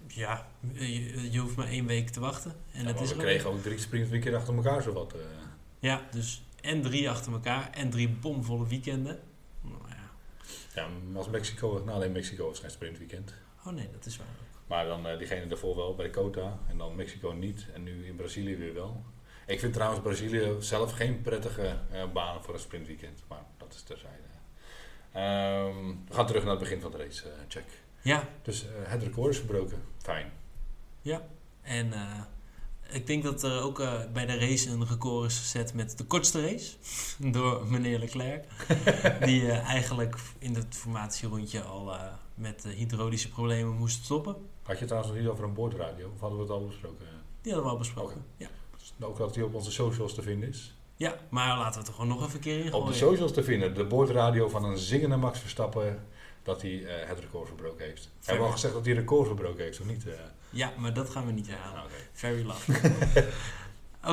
ja, 0.07 0.47
je, 0.74 1.32
je 1.32 1.39
hoeft 1.39 1.55
maar 1.55 1.68
één 1.68 1.86
week 1.86 2.09
te 2.09 2.20
wachten. 2.20 2.51
En 2.72 2.82
ja 2.82 2.86
het 2.88 2.95
maar 2.95 3.03
is 3.03 3.11
we 3.14 3.18
kregen 3.18 3.49
ook 3.49 3.61
drie 3.61 3.78
sprintweekenden 3.80 4.39
achter 4.39 4.55
elkaar 4.55 4.82
zo 4.82 4.93
wat. 4.93 5.14
eh. 5.14 5.20
Ja, 5.80 6.01
dus 6.11 6.43
en 6.61 6.82
drie 6.82 7.09
achter 7.09 7.32
elkaar 7.32 7.70
en 7.72 7.89
drie 7.89 8.09
bomvolle 8.09 8.68
weekenden. 8.68 9.20
Ja. 10.75 10.81
ja, 10.81 11.17
als 11.17 11.29
Mexico, 11.29 11.81
nou 11.85 11.89
alleen 11.89 12.11
Mexico 12.11 12.51
is 12.51 12.59
geen 12.59 12.71
sprintweekend. 12.71 13.33
Oh 13.65 13.73
nee, 13.73 13.89
dat 13.91 14.05
is 14.05 14.17
waar. 14.17 14.27
Maar 14.67 14.85
dan 14.85 15.07
eh, 15.07 15.17
diegene 15.17 15.47
daarvoor 15.47 15.75
wel 15.75 15.95
bij 15.95 16.05
de 16.05 16.11
Cota 16.11 16.59
en 16.67 16.77
dan 16.77 16.95
Mexico 16.95 17.31
niet 17.31 17.67
en 17.73 17.83
nu 17.83 18.05
in 18.05 18.15
Brazilië 18.15 18.55
weer 18.55 18.73
wel. 18.73 19.03
Ik 19.47 19.59
vind 19.59 19.73
trouwens 19.73 20.01
Brazilië 20.01 20.55
zelf 20.59 20.91
geen 20.91 21.21
prettige 21.21 21.77
eh, 21.91 22.11
baan 22.13 22.43
voor 22.43 22.53
een 22.53 22.59
sprintweekend, 22.59 23.23
maar 23.27 23.45
dat 23.57 23.73
is 23.73 23.81
terzijde. 23.81 24.17
Ehm, 25.13 25.87
we 26.07 26.13
gaan 26.13 26.25
terug 26.27 26.41
naar 26.43 26.51
het 26.51 26.59
begin 26.61 26.81
van 26.81 26.91
de 26.91 26.97
race, 26.97 27.29
eh, 27.29 27.35
check. 27.47 27.65
Ja, 28.01 28.27
Dus 28.41 28.65
eh, 28.65 28.71
het 28.83 29.03
record 29.03 29.29
is 29.31 29.37
verbroken. 29.37 29.83
Fijn. 29.97 30.31
en 31.61 31.93
eh, 31.93 32.21
ik 32.93 33.07
denk 33.07 33.23
dat 33.23 33.43
er 33.43 33.61
ook 33.61 33.79
eh, 33.79 33.93
bij 34.13 34.25
de 34.25 34.37
race 34.37 34.69
een 34.69 34.87
record 34.87 35.31
is 35.31 35.39
gezet 35.39 35.73
met 35.73 35.97
de 35.97 36.03
kortste 36.03 36.41
race. 36.41 36.71
door 37.31 37.67
meneer 37.67 37.99
Leclerc. 37.99 38.43
die 39.25 39.51
eh, 39.51 39.69
eigenlijk 39.69 40.15
in 40.39 40.55
het 40.55 40.65
formatierondje 40.69 41.61
al 41.61 41.93
eh, 41.93 42.01
met 42.35 42.63
hydraulische 42.75 43.29
problemen 43.29 43.75
moest 43.75 44.03
stoppen. 44.03 44.35
Had 44.61 44.73
je 44.73 44.77
het 44.77 44.87
trouwens 44.87 45.13
nog 45.13 45.21
niet 45.21 45.31
over 45.31 45.43
een 45.43 45.53
boordradio? 45.53 46.11
Of 46.13 46.19
hadden 46.19 46.37
we 46.37 46.43
het 46.43 46.53
al 46.53 46.67
besproken? 46.67 47.05
Die 47.41 47.51
hadden 47.51 47.63
we 47.63 47.75
al 47.75 47.81
besproken. 47.81 48.25
Ja. 48.37 48.47
Ook 48.99 49.17
dat 49.17 49.33
die 49.33 49.45
op 49.45 49.53
onze 49.53 49.71
socials 49.71 50.13
te 50.13 50.21
vinden 50.21 50.49
is. 50.49 50.73
ja, 50.95 51.15
maar 51.29 51.57
laten 51.57 51.71
we 51.73 51.77
het 51.79 51.87
er 51.87 51.93
gewoon 51.93 52.07
nog 52.07 52.21
even 52.21 52.35
een 52.35 52.39
keer 52.39 52.59
in 52.59 52.65
Op 52.65 52.71
de 52.71 52.77
gooien. 52.77 52.95
socials 52.95 53.31
te 53.31 53.43
vinden, 53.43 53.73
de 53.73 53.85
boordradio 53.85 54.49
van 54.49 54.63
een 54.63 54.77
zingende 54.77 55.15
Max 55.15 55.39
Verstappen, 55.39 56.05
dat 56.43 56.61
hij 56.61 56.83
het 57.05 57.19
record 57.19 57.47
verbroken 57.47 57.85
heeft. 57.85 58.09
Hij 58.23 58.33
heeft 58.35 58.47
al 58.47 58.51
gezegd 58.51 58.73
dat 58.73 58.85
hij 58.85 58.91
het 58.93 59.01
record 59.01 59.27
verbroken 59.27 59.63
heeft, 59.63 59.79
of 59.79 59.85
niet? 59.85 60.05
Ja, 60.54 60.74
maar 60.78 60.93
dat 60.93 61.10
gaan 61.10 61.26
we 61.26 61.32
niet 61.32 61.47
herhalen. 61.47 61.91
Very 62.14 62.43
love. 62.45 62.72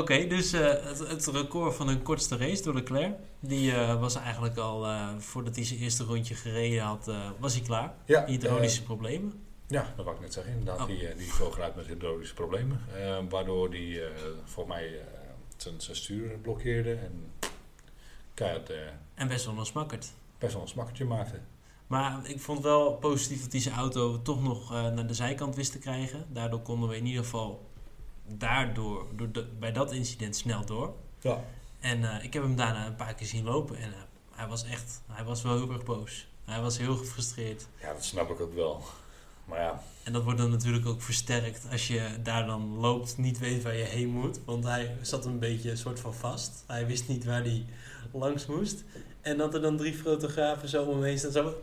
Oké, 0.01 0.27
dus 0.27 0.53
eh, 0.53 0.61
het, 0.85 0.99
het 0.99 1.27
record 1.27 1.75
van 1.75 1.89
een 1.89 2.03
kortste 2.03 2.37
race 2.37 2.63
door 2.63 2.75
Leclerc, 2.75 3.15
die 3.41 3.73
eh, 3.73 4.01
was 4.01 4.15
eigenlijk 4.15 4.57
al, 4.57 4.87
eh, 4.87 5.09
voordat 5.19 5.55
hij 5.57 5.65
zijn 5.65 5.79
eerste 5.81 6.05
rondje 6.05 6.35
gereden 6.35 6.83
had, 6.83 7.11
was 7.39 7.55
hij 7.55 7.63
klaar. 7.63 7.95
Ja, 8.05 8.27
Hydraulische 8.27 8.83
problemen. 8.83 9.45
ja, 9.67 9.93
dat 9.97 10.05
wou 10.05 10.17
ik 10.17 10.23
net 10.23 10.33
zeggen. 10.33 10.53
Inderdaad, 10.53 10.81
Oh. 10.81 10.87
die, 10.87 11.15
die 11.15 11.33
vloog 11.33 11.57
eruit 11.57 11.75
met 11.75 11.87
hydraulische 11.87 12.35
problemen. 12.35 12.81
waardoor 13.29 13.71
die 13.71 14.05
eh, 14.05 14.11
volgens 14.45 14.75
mij 14.77 14.99
zijn, 15.57 15.81
zijn 15.81 15.97
stuur 15.97 16.29
blokkeerde 16.39 16.95
en 16.95 17.33
keihard 18.35 18.73
En 19.15 19.29
best 19.29 19.45
wel 19.45 19.59
een 19.59 19.67
smakkerd. 19.67 20.07
best 20.39 20.53
wel 20.53 20.63
een 20.63 20.69
smakkertje 20.69 21.05
maakte. 21.05 21.39
Maar 21.91 22.21
ik 22.29 22.41
vond 22.41 22.63
wel 22.63 22.93
positief 22.95 23.43
dat 23.43 23.53
hij 23.53 23.61
zijn 23.61 23.75
auto 23.75 24.23
toch 24.23 24.43
nog 24.43 24.73
eh, 24.73 24.89
naar 24.91 25.07
de 25.07 25.15
zijkant 25.15 25.57
wist 25.57 25.73
te 25.73 25.79
krijgen. 25.79 26.27
Daardoor 26.33 26.61
konden 26.61 26.89
we 26.89 26.97
in 26.97 27.07
ieder 27.07 27.23
geval 27.25 27.69
daardoor, 28.27 29.07
door 29.17 29.33
de- 29.33 29.47
bij 29.59 29.73
dat 29.73 29.93
incident 29.93 30.37
snel 30.37 30.65
door. 30.65 30.95
Ja. 31.21 31.45
En 31.81 32.05
eh, 32.05 32.25
ik 32.25 32.33
heb 32.33 32.43
hem 32.43 32.57
daarna 32.57 32.87
een 32.87 32.97
paar 32.97 33.15
keer 33.15 33.27
zien 33.27 33.45
lopen 33.45 33.77
en 33.77 33.93
eh, 33.93 33.99
hij 34.31 34.47
was 34.47 34.65
echt, 34.65 35.01
hij 35.13 35.25
was 35.25 35.43
wel 35.43 35.57
heel 35.57 35.73
erg 35.73 35.85
boos. 35.85 36.27
Hij 36.45 36.61
was 36.61 36.79
heel 36.79 36.97
gefrustreerd. 36.97 37.67
ja, 37.81 37.93
dat 37.93 38.05
snap 38.05 38.31
ik 38.31 38.41
ook 38.41 38.55
wel. 38.55 38.83
Maar 39.45 39.61
ja, 39.61 39.83
En 40.03 40.13
dat 40.13 40.23
wordt 40.25 40.39
dan 40.39 40.51
natuurlijk 40.51 40.87
ook 40.87 41.03
versterkt 41.03 41.67
als 41.71 41.87
je 41.89 42.09
daar 42.23 42.47
dan 42.47 42.77
loopt, 42.79 43.17
niet 43.19 43.39
weet 43.39 43.63
waar 43.63 43.77
je 43.77 43.85
heen 43.85 44.09
moet. 44.09 44.41
Want 44.45 44.65
hij 44.65 44.97
zat 45.03 45.25
een 45.25 45.39
beetje 45.39 45.71
een 45.71 45.77
soort 45.77 46.01
van 46.01 46.15
vast. 46.15 46.65
Hij 46.67 46.87
wist 46.87 47.09
niet 47.09 47.25
waar 47.25 47.43
hij 47.43 47.65
langs 48.13 48.47
moest. 48.47 48.85
En 49.21 49.37
dat 49.37 49.55
er 49.55 49.61
dan 49.61 49.77
drie 49.77 49.95
fotografen 49.95 50.69
zo 50.69 50.83
om 50.85 50.89
hem 50.95 51.03
heen 51.03 51.19
staan. 51.19 51.33
Zo, 51.33 51.55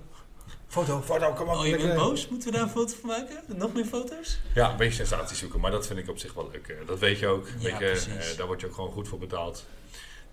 foto, 0.67 1.01
foto, 1.01 1.33
kom 1.33 1.47
op. 1.49 1.55
oh, 1.55 1.65
je 1.67 1.77
bent 1.77 1.95
boos? 1.95 2.27
Moeten 2.27 2.49
we 2.51 2.57
daar 2.57 2.65
een 2.65 2.71
foto 2.73 2.95
van 2.99 3.09
maken? 3.09 3.43
Nog 3.57 3.73
meer 3.73 3.85
foto's? 3.85 4.39
Ja, 4.53 4.71
een 4.71 4.77
beetje 4.77 4.93
sensatie 5.05 5.37
zoeken, 5.37 5.59
maar 5.59 5.71
dat 5.71 5.87
vind 5.87 5.99
ik 5.99 6.09
op 6.09 6.17
zich 6.17 6.33
wel 6.33 6.49
leuk. 6.51 6.67
Eh, 6.67 6.87
Dat 6.87 6.99
weet 6.99 7.19
je 7.19 7.27
ook. 7.27 7.47
Ja, 7.47 7.53
weet 7.59 7.71
je, 7.71 7.85
precies. 8.05 8.31
eh, 8.31 8.37
daar 8.37 8.47
word 8.47 8.61
je 8.61 8.67
ook 8.67 8.73
gewoon 8.75 8.91
goed 8.91 9.07
voor 9.07 9.19
betaald. 9.19 9.65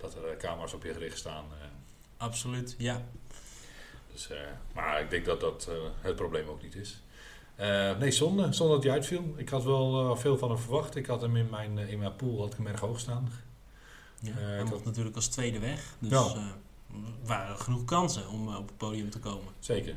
Dat 0.01 0.15
er 0.15 0.25
eh, 0.25 0.37
camera's 0.37 0.73
op 0.75 0.83
je 0.85 0.93
gericht 0.93 1.19
staan. 1.19 1.45
eh. 1.61 1.67
Absoluut, 2.17 2.75
ja. 2.79 3.03
dus, 4.13 4.31
eh, 4.31 4.39
maar 4.75 5.01
ik 5.01 5.11
denk 5.11 5.25
dat 5.25 5.41
dat 5.41 5.67
eh, 5.71 5.75
het 6.01 6.17
probleem 6.17 6.49
ook 6.49 6.63
niet 6.63 6.75
is. 6.75 7.03
Eh, 7.57 7.97
nee, 7.99 8.11
zonde, 8.11 8.53
zonde 8.53 8.75
dat 8.75 8.83
hij 8.83 8.93
uitviel. 8.93 9.35
Ik 9.37 9.49
had 9.49 9.65
wel 9.65 10.11
eh, 10.11 10.17
veel 10.21 10.39
van 10.39 10.51
hem 10.51 10.59
verwacht. 10.59 10.97
Ik 10.97 11.07
had 11.07 11.21
hem 11.21 11.37
in 11.37 11.49
mijn, 11.51 11.79
in 11.79 11.99
mijn 11.99 12.17
pool 12.17 12.41
had 12.41 12.51
ik 12.53 12.57
hem 12.57 12.67
erg 12.67 12.81
hoog 12.81 13.01
staan. 13.01 13.33
ja. 14.21 14.31
Eh, 14.31 14.37
hij 14.45 14.59
dat- 14.59 14.69
mocht 14.69 14.85
natuurlijk 14.85 15.17
als 15.17 15.27
tweede 15.27 15.59
weg. 15.59 15.95
Dus 15.99 16.11
Ja. 16.11 16.55
waren 17.25 17.59
genoeg 17.59 17.85
kansen 17.85 18.29
om 18.29 18.49
op 18.57 18.67
het 18.69 18.77
podium 18.77 19.11
te 19.11 19.19
komen. 19.19 19.53
Zeker. 19.59 19.95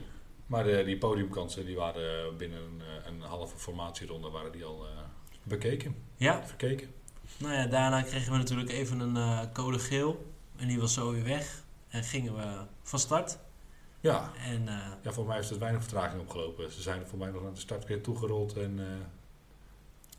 Maar 0.47 0.63
de, 0.63 0.83
die 0.85 0.97
podiumkansen 0.97 1.65
die 1.65 1.75
waren 1.75 2.37
binnen 2.37 2.59
een, 2.63 2.81
eh, 2.81 3.11
een 3.11 3.21
halve 3.21 3.57
formatieronde 3.57 4.29
waren 4.29 4.51
die 4.51 4.65
al 4.65 4.85
eh, 4.87 4.91
bekeken, 5.43 5.95
Ja, 6.15 6.43
verkeken. 6.47 6.87
nou 7.37 7.53
ja, 7.53 7.65
daarna 7.65 8.01
kregen 8.01 8.31
we 8.31 8.37
natuurlijk 8.37 8.69
even 8.69 8.99
een 8.99 9.15
eh, 9.17 9.39
code 9.53 9.79
geel. 9.79 10.33
En 10.55 10.67
die 10.67 10.79
was 10.79 10.93
zo 10.93 11.11
weer 11.11 11.23
weg. 11.23 11.63
En 11.87 12.03
gingen 12.03 12.35
we 12.35 12.61
van 12.83 12.99
start. 12.99 13.37
Ja, 13.99 14.31
En 14.45 14.67
eh, 14.67 14.73
ja, 14.75 14.93
volgens 15.03 15.25
mij 15.27 15.35
heeft 15.35 15.49
het 15.49 15.59
weinig 15.59 15.81
vertraging 15.81 16.21
opgelopen. 16.21 16.71
Ze 16.71 16.81
zijn 16.81 17.01
er 17.01 17.07
voor 17.07 17.17
mij 17.19 17.29
nog 17.31 17.41
naar 17.43 17.53
de 17.53 17.59
start 17.59 17.85
weer 17.85 18.01
toegerold 18.01 18.53
en... 18.57 18.79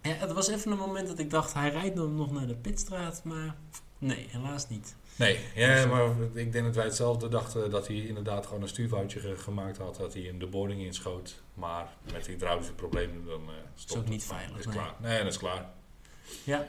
eh, 0.03 0.11
Ja, 0.13 0.17
het 0.19 0.33
was 0.33 0.49
even 0.49 0.71
een 0.73 0.79
moment 0.79 1.09
dat 1.09 1.19
ik 1.19 1.31
dacht, 1.31 1.55
hij 1.55 1.71
rijdt 1.71 1.97
dan 1.97 2.15
nog 2.15 2.31
naar 2.31 2.47
de 2.47 2.55
pitstraat, 2.57 3.25
maar 3.25 3.57
nee, 3.99 4.27
helaas 4.31 4.69
niet. 4.69 4.97
Nee, 5.19 5.39
ja, 5.55 5.87
maar 5.87 6.11
ik 6.35 6.53
denk 6.53 6.65
dat 6.65 6.75
wij 6.75 6.85
hetzelfde 6.85 7.29
dachten 7.29 7.71
dat 7.71 7.87
hij 7.87 7.97
inderdaad 7.97 8.47
gewoon 8.47 8.63
een 8.63 8.69
stuurfoutje 8.69 9.21
ge- 9.21 9.37
gemaakt 9.37 9.79
had. 9.79 9.97
Dat 9.97 10.13
hij 10.13 10.23
in 10.23 10.39
de 10.39 10.47
boarding 10.47 10.81
inschoot. 10.83 11.43
Maar 11.55 11.89
met 12.13 12.27
hydraulische 12.27 12.73
problemen 12.73 13.25
dan 13.25 13.43
eh 13.49 13.55
stopt 13.75 13.93
ook 13.99 14.03
het. 14.05 14.09
niet 14.13 14.25
veilig, 14.25 14.59
Is 14.59 14.65
nee. 14.67 14.75
klaar. 14.75 14.95
Nee, 15.01 15.19
dat 15.19 15.33
is 15.33 15.39
klaar. 15.39 15.67
Ja. 16.45 16.67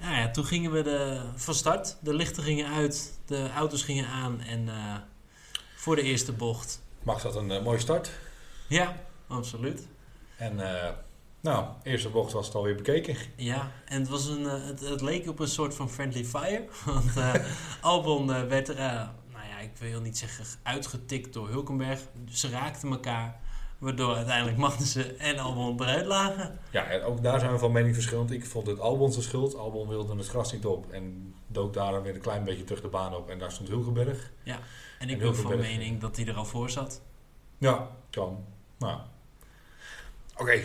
Nou 0.00 0.14
ja, 0.14 0.30
toen 0.30 0.44
gingen 0.44 0.72
we 0.72 0.82
de, 0.82 1.22
van 1.34 1.54
start. 1.54 1.96
De 2.00 2.14
lichten 2.14 2.42
gingen 2.42 2.66
uit, 2.74 3.18
de 3.26 3.50
auto's 3.50 3.82
gingen 3.82 4.06
aan 4.06 4.40
en 4.40 4.68
eh, 4.68 4.96
voor 5.76 5.96
de 5.96 6.02
eerste 6.02 6.32
bocht. 6.32 6.82
Max 7.02 7.22
had 7.22 7.34
een 7.36 7.50
eh, 7.50 7.62
mooie 7.62 7.78
start. 7.78 8.10
Ja, 8.68 8.96
absoluut. 9.26 9.86
En 10.36 10.60
eh, 10.84 10.90
nou, 11.46 11.66
eerste 11.82 12.08
bocht 12.08 12.32
was 12.32 12.46
het 12.46 12.54
alweer 12.54 12.74
bekeken. 12.74 13.16
Ja, 13.36 13.70
en 13.84 14.00
het, 14.00 14.08
was 14.08 14.26
een, 14.26 14.46
eh, 14.46 14.64
het, 14.64 14.80
het 14.80 15.00
leek 15.00 15.28
op 15.28 15.38
een 15.38 15.48
soort 15.48 15.74
van 15.74 15.90
friendly 15.90 16.24
fire. 16.24 16.64
Want 16.84 17.16
eh, 17.16 17.34
Albon 17.80 18.32
eh, 18.32 18.42
werd 18.42 18.68
er, 18.68 18.76
nou 19.32 19.46
ja, 19.50 19.58
ik 19.58 19.70
wil 19.78 20.00
niet 20.00 20.18
zeggen 20.18 20.44
uitgetikt 20.62 21.32
door 21.32 21.48
Hulkenberg. 21.48 22.00
Ze 22.30 22.48
raakten 22.48 22.90
elkaar, 22.90 23.40
waardoor 23.78 24.14
uiteindelijk 24.14 24.56
Magnussen 24.56 25.18
en 25.18 25.38
Albon 25.38 25.80
eruit 25.80 26.06
lagen. 26.06 26.58
Ja, 26.70 26.84
en 26.84 27.02
ook 27.02 27.22
daar 27.22 27.40
zijn 27.40 27.52
we 27.52 27.58
van 27.58 27.72
mening 27.72 27.94
verschillend. 27.94 28.30
Ik 28.30 28.46
vond 28.46 28.66
het 28.66 28.80
Albon 28.80 29.12
zijn 29.12 29.24
schuld. 29.24 29.56
Albon 29.56 29.88
wilde 29.88 30.16
het 30.16 30.28
gras 30.28 30.52
niet 30.52 30.66
op 30.66 30.92
en 30.92 31.34
dook 31.46 31.74
daar 31.74 32.02
weer 32.02 32.14
een 32.14 32.20
klein 32.20 32.44
beetje 32.44 32.64
terug 32.64 32.80
de 32.80 32.88
baan 32.88 33.14
op. 33.14 33.30
En 33.30 33.38
daar 33.38 33.52
stond 33.52 33.68
Hulkenberg. 33.68 34.30
En 34.98 35.08
ik 35.08 35.10
En 35.10 35.18
ben 35.18 35.36
van 35.36 35.58
mening 35.58 36.00
dat 36.00 36.16
hij 36.16 36.26
er 36.26 36.34
al 36.34 36.44
voor 36.44 36.70
zat. 36.70 37.02
Ja, 37.58 37.88
kan. 38.10 38.44
Nou, 38.78 39.00
oké. 40.36 40.60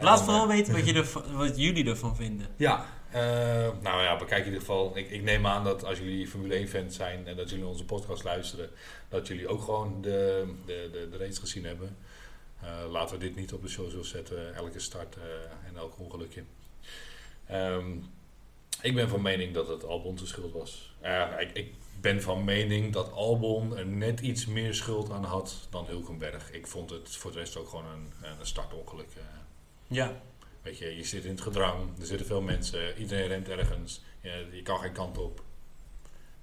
Laat 0.00 0.22
vooral 0.22 0.42
eh, 0.42 0.48
weten 0.48 0.74
wat, 0.74 0.86
je 0.86 1.22
wat 1.32 1.56
jullie 1.56 1.88
ervan 1.88 2.16
vinden. 2.16 2.46
Ja, 2.56 2.86
eh, 3.10 3.20
nou 3.80 4.02
ja, 4.02 4.16
bekijk 4.16 4.40
in 4.40 4.46
ieder 4.46 4.60
geval. 4.60 4.96
Ik, 4.96 5.10
ik 5.10 5.22
neem 5.22 5.46
aan 5.46 5.64
dat 5.64 5.84
als 5.84 5.98
jullie 5.98 6.28
Formule 6.28 6.54
1 6.54 6.68
fans 6.68 6.96
zijn 6.96 7.26
en 7.26 7.36
dat 7.36 7.50
jullie 7.50 7.66
onze 7.66 7.84
podcast 7.84 8.24
luisteren, 8.24 8.70
dat 9.08 9.26
jullie 9.26 9.48
ook 9.48 9.62
gewoon 9.62 10.02
de, 10.02 10.44
de, 10.66 10.88
de, 10.92 11.08
de 11.10 11.16
race 11.16 11.40
gezien 11.40 11.64
hebben. 11.64 11.96
Eh, 12.60 12.90
laten 12.90 13.18
we 13.18 13.24
dit 13.24 13.36
niet 13.36 13.52
op 13.52 13.62
de 13.62 13.68
socials 13.68 14.08
zetten, 14.08 14.54
elke 14.54 14.78
start 14.78 15.16
eh, 15.16 15.22
en 15.68 15.76
elk 15.76 15.98
ongelukje. 15.98 16.42
Ehm, 17.46 17.90
ik 18.82 18.94
ben 18.94 19.08
van 19.08 19.22
mening 19.22 19.54
dat 19.54 19.68
het 19.68 19.84
Albon 19.84 20.16
zijn 20.16 20.28
schuld 20.28 20.52
was. 20.52 20.94
Eh, 21.00 21.28
ik, 21.38 21.50
ik 21.52 21.74
ben 22.00 22.22
van 22.22 22.44
mening 22.44 22.92
dat 22.92 23.12
Albon 23.12 23.76
er 23.76 23.86
net 23.86 24.20
iets 24.20 24.46
meer 24.46 24.74
schuld 24.74 25.10
aan 25.10 25.24
had 25.24 25.66
dan 25.70 25.86
Hulkenberg. 25.86 26.52
Ik 26.52 26.66
vond 26.66 26.90
het 26.90 27.16
voor 27.16 27.32
de 27.32 27.38
rest 27.38 27.56
ook 27.56 27.68
gewoon 27.68 27.86
een, 27.86 28.12
een 28.38 28.46
startongeluk. 28.46 29.08
Ja, 29.86 30.12
Weet 30.62 30.78
je, 30.78 30.96
je 30.96 31.04
zit 31.04 31.24
in 31.24 31.30
het 31.30 31.40
gedrang, 31.40 31.98
er 32.00 32.06
zitten 32.06 32.26
veel 32.26 32.40
mensen, 32.40 32.98
iedereen 32.98 33.26
rent 33.26 33.48
ergens, 33.48 34.02
je, 34.20 34.48
je 34.52 34.62
kan 34.62 34.78
geen 34.78 34.92
kant 34.92 35.18
op. 35.18 35.42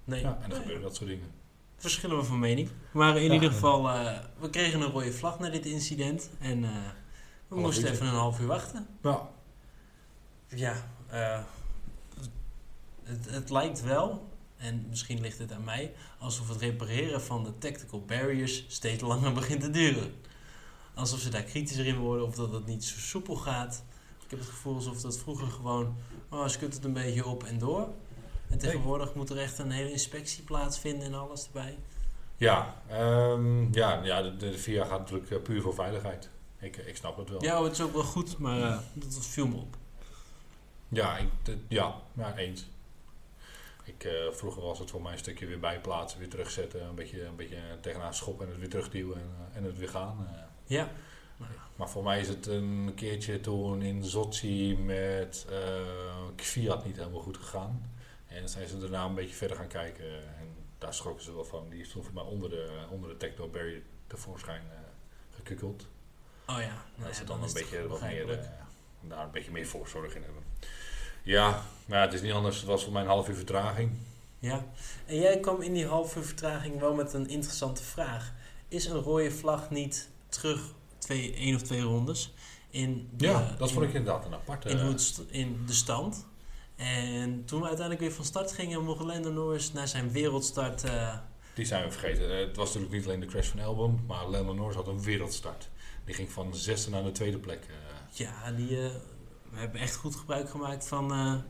nee. 0.04 0.22
Ja, 0.22 0.38
en 0.42 0.50
dan 0.50 0.60
gebeuren 0.60 0.84
dat 0.84 0.96
soort 0.96 1.10
dingen. 1.10 1.32
Verschillen 1.78 2.18
we 2.18 2.24
van 2.24 2.40
mening. 2.40 2.70
Maar 2.92 3.18
in 3.18 3.24
Ja. 3.28 3.34
ieder 3.34 3.52
geval, 3.52 3.90
eh, 3.90 4.20
we 4.40 4.50
kregen 4.50 4.82
een 4.82 4.90
rode 4.92 5.12
vlag 5.14 5.40
na 5.40 5.50
dit 5.50 5.66
incident. 5.66 6.30
En 6.40 6.64
eh, 6.64 6.70
We 7.48 7.60
moesten 7.60 7.92
even 7.92 8.06
een 8.06 8.14
half 8.14 8.40
uur 8.40 8.48
wachten. 8.48 8.88
Ja. 9.02 9.30
Ja, 10.48 10.90
eh, 11.08 11.44
het, 13.04 13.30
het 13.30 13.50
lijkt 13.50 13.82
wel, 13.82 14.30
en 14.58 14.86
misschien 14.90 15.22
ligt 15.22 15.38
het 15.38 15.52
aan 15.52 15.64
mij, 15.64 15.94
alsof 16.20 16.48
het 16.50 16.58
repareren 16.62 17.22
van 17.22 17.44
de 17.44 17.58
tactical 17.58 18.02
barriers 18.06 18.66
steeds 18.68 19.02
langer 19.02 19.34
begint 19.42 19.62
te 19.62 19.70
duren. 19.70 20.14
Alsof 20.94 21.20
ze 21.20 21.30
daar 21.30 21.44
kritischer 21.44 21.86
in 21.86 21.98
worden 21.98 22.26
of 22.26 22.36
dat 22.36 22.52
het 22.52 22.66
niet 22.66 22.84
zo 22.84 23.00
soepel 23.00 23.36
gaat. 23.36 23.84
Ik 24.24 24.30
heb 24.30 24.40
het 24.40 24.48
gevoel 24.48 24.76
alsof 24.76 25.02
dat 25.02 25.18
vroeger 25.18 25.48
gewoon, 25.48 25.96
oh, 26.30 26.48
je 26.48 26.58
kunt 26.58 26.74
het 26.74 26.84
een 26.84 26.94
beetje 26.94 27.26
op 27.26 27.44
en 27.44 27.60
door. 27.60 27.88
En 28.50 28.58
tegenwoordig 28.58 29.14
moet 29.14 29.30
er 29.30 29.38
echt 29.38 29.60
een 29.60 29.72
hele 29.72 29.92
inspectie 29.92 30.44
plaatsvinden 30.44 31.08
en 31.08 31.14
alles 31.14 31.46
erbij. 31.46 31.78
Ja, 32.38 32.82
ehm, 32.88 33.74
ja, 33.74 34.04
ja 34.04 34.22
de, 34.22 34.38
de 34.38 34.58
VIA 34.58 34.86
gaat 34.86 35.00
natuurlijk 35.00 35.32
eh, 35.32 35.42
puur 35.42 35.62
voor 35.62 35.74
veiligheid. 35.74 36.30
Ik, 36.60 36.78
ik 36.78 36.96
snap 36.96 37.18
het 37.18 37.30
wel. 37.30 37.44
Ja, 37.44 37.64
het 37.64 37.72
is 37.72 37.82
ook 37.82 37.94
wel 37.94 38.04
goed, 38.04 38.38
maar 38.38 38.62
eh, 38.62 38.78
dat 38.94 39.26
viel 39.26 39.48
me 39.48 39.56
op. 39.56 39.78
Ja, 40.90 41.18
ik, 41.18 41.30
ja, 41.68 41.96
ja, 42.14 42.38
eens. 42.38 42.66
Ik, 43.84 44.04
eh, 44.04 44.12
vroeger 44.32 44.62
was 44.62 44.80
het 44.80 44.90
voor 44.90 45.02
mij 45.02 45.12
een 45.12 45.18
stukje 45.18 45.46
weer 45.46 45.60
bijplaatsen, 45.60 46.20
weer 46.20 46.30
terugzetten, 46.30 46.84
een 46.84 46.96
beetje, 46.96 47.26
een 47.26 47.36
beetje 47.36 47.58
tegenaan 47.82 48.14
schoppen 48.14 48.46
en 48.46 48.52
het 48.52 48.60
weer 48.60 48.70
terugduwen 48.70 49.16
en, 49.18 49.30
eh, 49.52 49.58
en 49.58 49.64
het 49.64 49.78
weer 49.78 49.90
gaan. 49.90 50.28
Ja, 50.66 50.92
Maar 51.76 51.90
voor 51.90 52.04
mij 52.04 52.20
is 52.20 52.28
het 52.28 52.46
een 52.46 52.92
keertje 52.96 53.40
toen 53.40 53.82
in 53.82 54.04
Zotzi 54.04 54.78
met 54.78 55.46
eh 55.50 56.14
Fiat 56.36 56.86
niet 56.86 56.98
helemaal 56.98 57.22
goed 57.22 57.38
gegaan. 57.38 57.92
En 58.28 58.50
zijn 58.50 58.68
ze 58.68 58.80
daarna 58.80 59.06
een 59.06 59.16
beetje 59.16 59.36
verder 59.36 59.58
gaan 59.58 59.68
kijken 59.68 60.14
en 60.16 60.48
daar 60.78 60.94
schrokken 60.94 61.24
ze 61.24 61.34
wel 61.34 61.46
van. 61.46 61.70
Die 61.70 61.80
is 61.80 61.90
toen 61.90 62.04
voor 62.04 62.14
mij 62.14 62.24
onder 62.24 62.50
de, 62.50 62.86
onder 62.90 63.10
de 63.10 63.18
Techno 63.18 63.48
Barrier 63.48 63.82
tevoorschijn 64.08 64.62
eh 64.72 64.78
gekukkeld. 65.36 65.88
oh 66.48 66.60
ja. 66.60 66.84
Nou 66.96 67.08
dat 67.08 67.16
ze 67.16 67.22
ja, 67.22 67.28
dan, 67.28 67.44
is 67.44 67.54
een 67.54 67.60
het 67.60 67.70
beetje 67.70 67.88
wat 67.88 68.02
meer, 68.02 68.32
eh, 68.32 68.46
daar 69.02 69.24
een 69.24 69.32
beetje 69.32 69.52
meer 69.52 69.68
voorzorg 69.68 70.16
in 70.16 70.24
hebben. 70.24 70.44
Ja, 71.24 71.64
maar 71.86 72.02
het 72.02 72.14
is 72.14 72.22
niet 72.22 72.32
anders. 72.32 72.58
Het 72.58 72.66
was 72.66 72.84
voor 72.84 72.94
mij 72.94 73.02
een 73.02 73.08
half 73.08 73.30
uur 73.30 73.36
vertraging. 73.36 73.92
Ja, 74.40 74.66
en 75.06 75.16
jij 75.16 75.40
kwam 75.40 75.62
in 75.62 75.74
die 75.74 75.88
half 75.88 76.16
uur 76.16 76.24
vertraging 76.24 76.80
wel 76.80 76.94
met 76.94 77.14
een 77.14 77.30
interessante 77.30 77.84
vraag. 77.84 78.34
Is 78.68 78.86
een 78.86 79.00
rode 79.00 79.32
vlag 79.32 79.70
niet 79.70 80.10
terug 80.34 80.62
twee, 80.98 81.34
één 81.34 81.56
of 81.56 81.62
twee 81.62 81.82
rondes 81.82 82.34
in 82.70 83.10
de, 83.16 83.26
Ja, 83.26 83.56
dat 83.58 83.68
in, 83.68 83.74
vond 83.74 83.88
ik 83.88 83.94
inderdaad 83.94 84.26
een 84.26 84.34
aparte. 84.34 84.70
in, 84.70 84.78
het 84.78 85.24
in 85.30 85.64
de 85.66 85.74
stand? 85.74 86.26
En 86.76 87.46
toen 87.46 87.60
we 87.62 87.68
uiteindelijk 87.68 88.06
weer 88.08 88.16
van 88.16 88.26
start 88.26 88.52
gingen, 88.52 88.84
mocht 88.84 89.00
Lando 89.04 89.32
Norris 89.32 89.72
naar 89.74 89.88
zijn 89.88 90.12
wereldstart. 90.12 90.84
eh, 90.84 91.18
Die 91.56 91.66
zijn 91.66 91.84
we 91.86 91.92
vergeten. 91.92 92.32
Eh, 92.32 92.46
Het 92.48 92.56
was 92.56 92.66
natuurlijk 92.68 92.94
niet 92.94 93.06
alleen 93.06 93.20
de 93.20 93.26
crash 93.26 93.48
van 93.50 93.60
Albon, 93.60 94.00
maar 94.08 94.28
Lando 94.28 94.54
Norris 94.54 94.76
had 94.76 94.88
een 94.88 95.02
wereldstart. 95.04 95.70
Die 96.06 96.16
ging 96.16 96.32
van 96.32 96.52
de 96.52 96.58
zesde 96.58 96.90
naar 96.90 97.04
de 97.04 97.12
tweede 97.12 97.38
plek. 97.38 97.64
eh. 97.70 98.18
ja, 98.18 98.52
die 98.52 98.68
we 99.50 99.60
hebben 99.60 99.82
echt 99.82 99.96
goed 99.96 100.16
gebruik 100.16 100.50
gemaakt 100.50 100.88
van, 100.88 101.44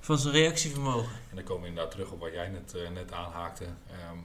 van 0.00 0.18
zijn 0.18 0.34
reactievermogen. 0.34 1.12
En 1.30 1.36
dan 1.36 1.44
komen 1.44 1.62
we 1.62 1.68
inderdaad 1.68 1.92
terug 1.92 2.10
op 2.10 2.20
wat 2.20 2.32
jij 2.32 2.48
net, 2.48 2.74
net 2.92 3.12
aanhaakte. 3.12 3.64
Ehm, 3.64 4.18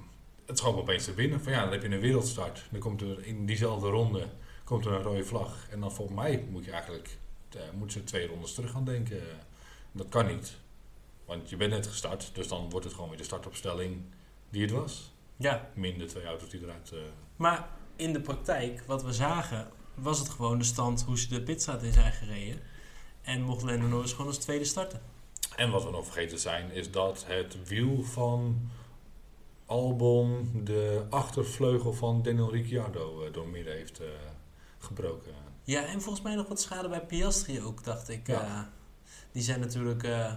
het 0.46 0.58
schoot 0.58 0.76
opeens 0.76 1.04
te 1.06 1.14
binnen. 1.14 1.42
Van 1.42 1.52
ja, 1.52 1.62
dan 1.64 1.72
heb 1.72 1.82
je 1.82 1.90
een 1.90 2.00
wereldstart. 2.00 2.66
Dan 2.72 2.80
komt 2.80 3.02
er 3.02 3.26
in 3.26 3.46
diezelfde 3.46 3.90
ronde 3.90 4.28
komt 4.64 4.86
er 4.86 4.92
een 4.92 5.02
rode 5.02 5.24
vlag. 5.24 5.68
En 5.70 5.80
dan 5.80 5.92
volgens 5.92 6.18
mij 6.18 6.46
moet 6.50 6.66
je 6.66 6.72
eigenlijk 6.72 7.18
eh, 7.50 7.62
moeten 7.78 8.00
ze 8.00 8.06
twee 8.06 8.28
rondes 8.28 8.54
terug 8.54 8.72
gaan 8.72 8.86
denken. 8.86 9.22
Dat 9.92 10.10
kan 10.10 10.26
niet. 10.26 10.54
Want 11.26 11.50
je 11.50 11.56
bent 11.56 11.72
net 11.72 11.88
gestart, 11.88 12.32
dus 12.34 12.48
dan 12.48 12.70
wordt 12.70 12.86
het 12.86 12.94
gewoon 12.94 13.10
weer 13.10 13.18
de 13.18 13.24
startopstelling 13.24 14.02
die 14.50 14.62
het 14.62 14.72
was. 14.72 15.12
Ja, 15.38 15.70
Minder 15.74 16.08
twee 16.08 16.26
auto's 16.26 16.50
die 16.50 16.62
eruit. 16.62 16.92
eh, 16.92 17.00
maar 17.36 17.68
in 17.96 18.14
de 18.14 18.22
praktijk, 18.22 18.84
wat 18.88 19.04
we 19.04 19.14
zagen, 19.14 19.68
was 19.96 20.20
het 20.20 20.30
gewoon 20.30 20.58
de 20.58 20.64
stand 20.64 21.04
hoe 21.04 21.20
ze 21.20 21.28
de 21.28 21.42
pitstraat 21.42 21.84
in 21.84 21.94
zijn 21.94 22.12
gereden. 22.12 22.62
En 23.22 23.42
mocht 23.42 23.64
Lando 23.64 23.88
Norris 23.88 24.12
gewoon 24.12 24.28
als 24.28 24.38
tweede 24.38 24.66
starten. 24.66 25.02
En 25.56 25.72
wat 25.72 25.84
we 25.84 25.92
nog 25.92 26.06
vergeten 26.06 26.40
zijn, 26.40 26.72
is 26.72 26.92
dat 26.92 27.26
het 27.28 27.68
wiel 27.68 28.04
van 28.04 28.70
Albon 29.74 30.52
de 30.64 31.06
achtervleugel 31.10 31.94
van 31.94 32.22
Daniel 32.22 32.52
Ricciardo 32.52 33.24
eh, 33.26 33.34
door 33.34 33.48
midden 33.48 33.74
heeft 33.74 34.00
eh, 34.00 34.08
gebroken. 34.78 35.32
Ja, 35.64 35.86
en 35.86 36.02
volgens 36.02 36.24
mij 36.24 36.36
nog 36.36 36.48
wat 36.48 36.62
schade 36.62 36.90
bij 36.90 37.06
Piastri 37.06 37.62
ook, 37.62 37.84
dacht 37.84 38.10
ik. 38.10 38.28
Ja. 38.28 38.42
Eh, 38.44 38.60
die 39.32 39.44
zijn 39.44 39.60
natuurlijk 39.60 40.04
eh, 40.04 40.34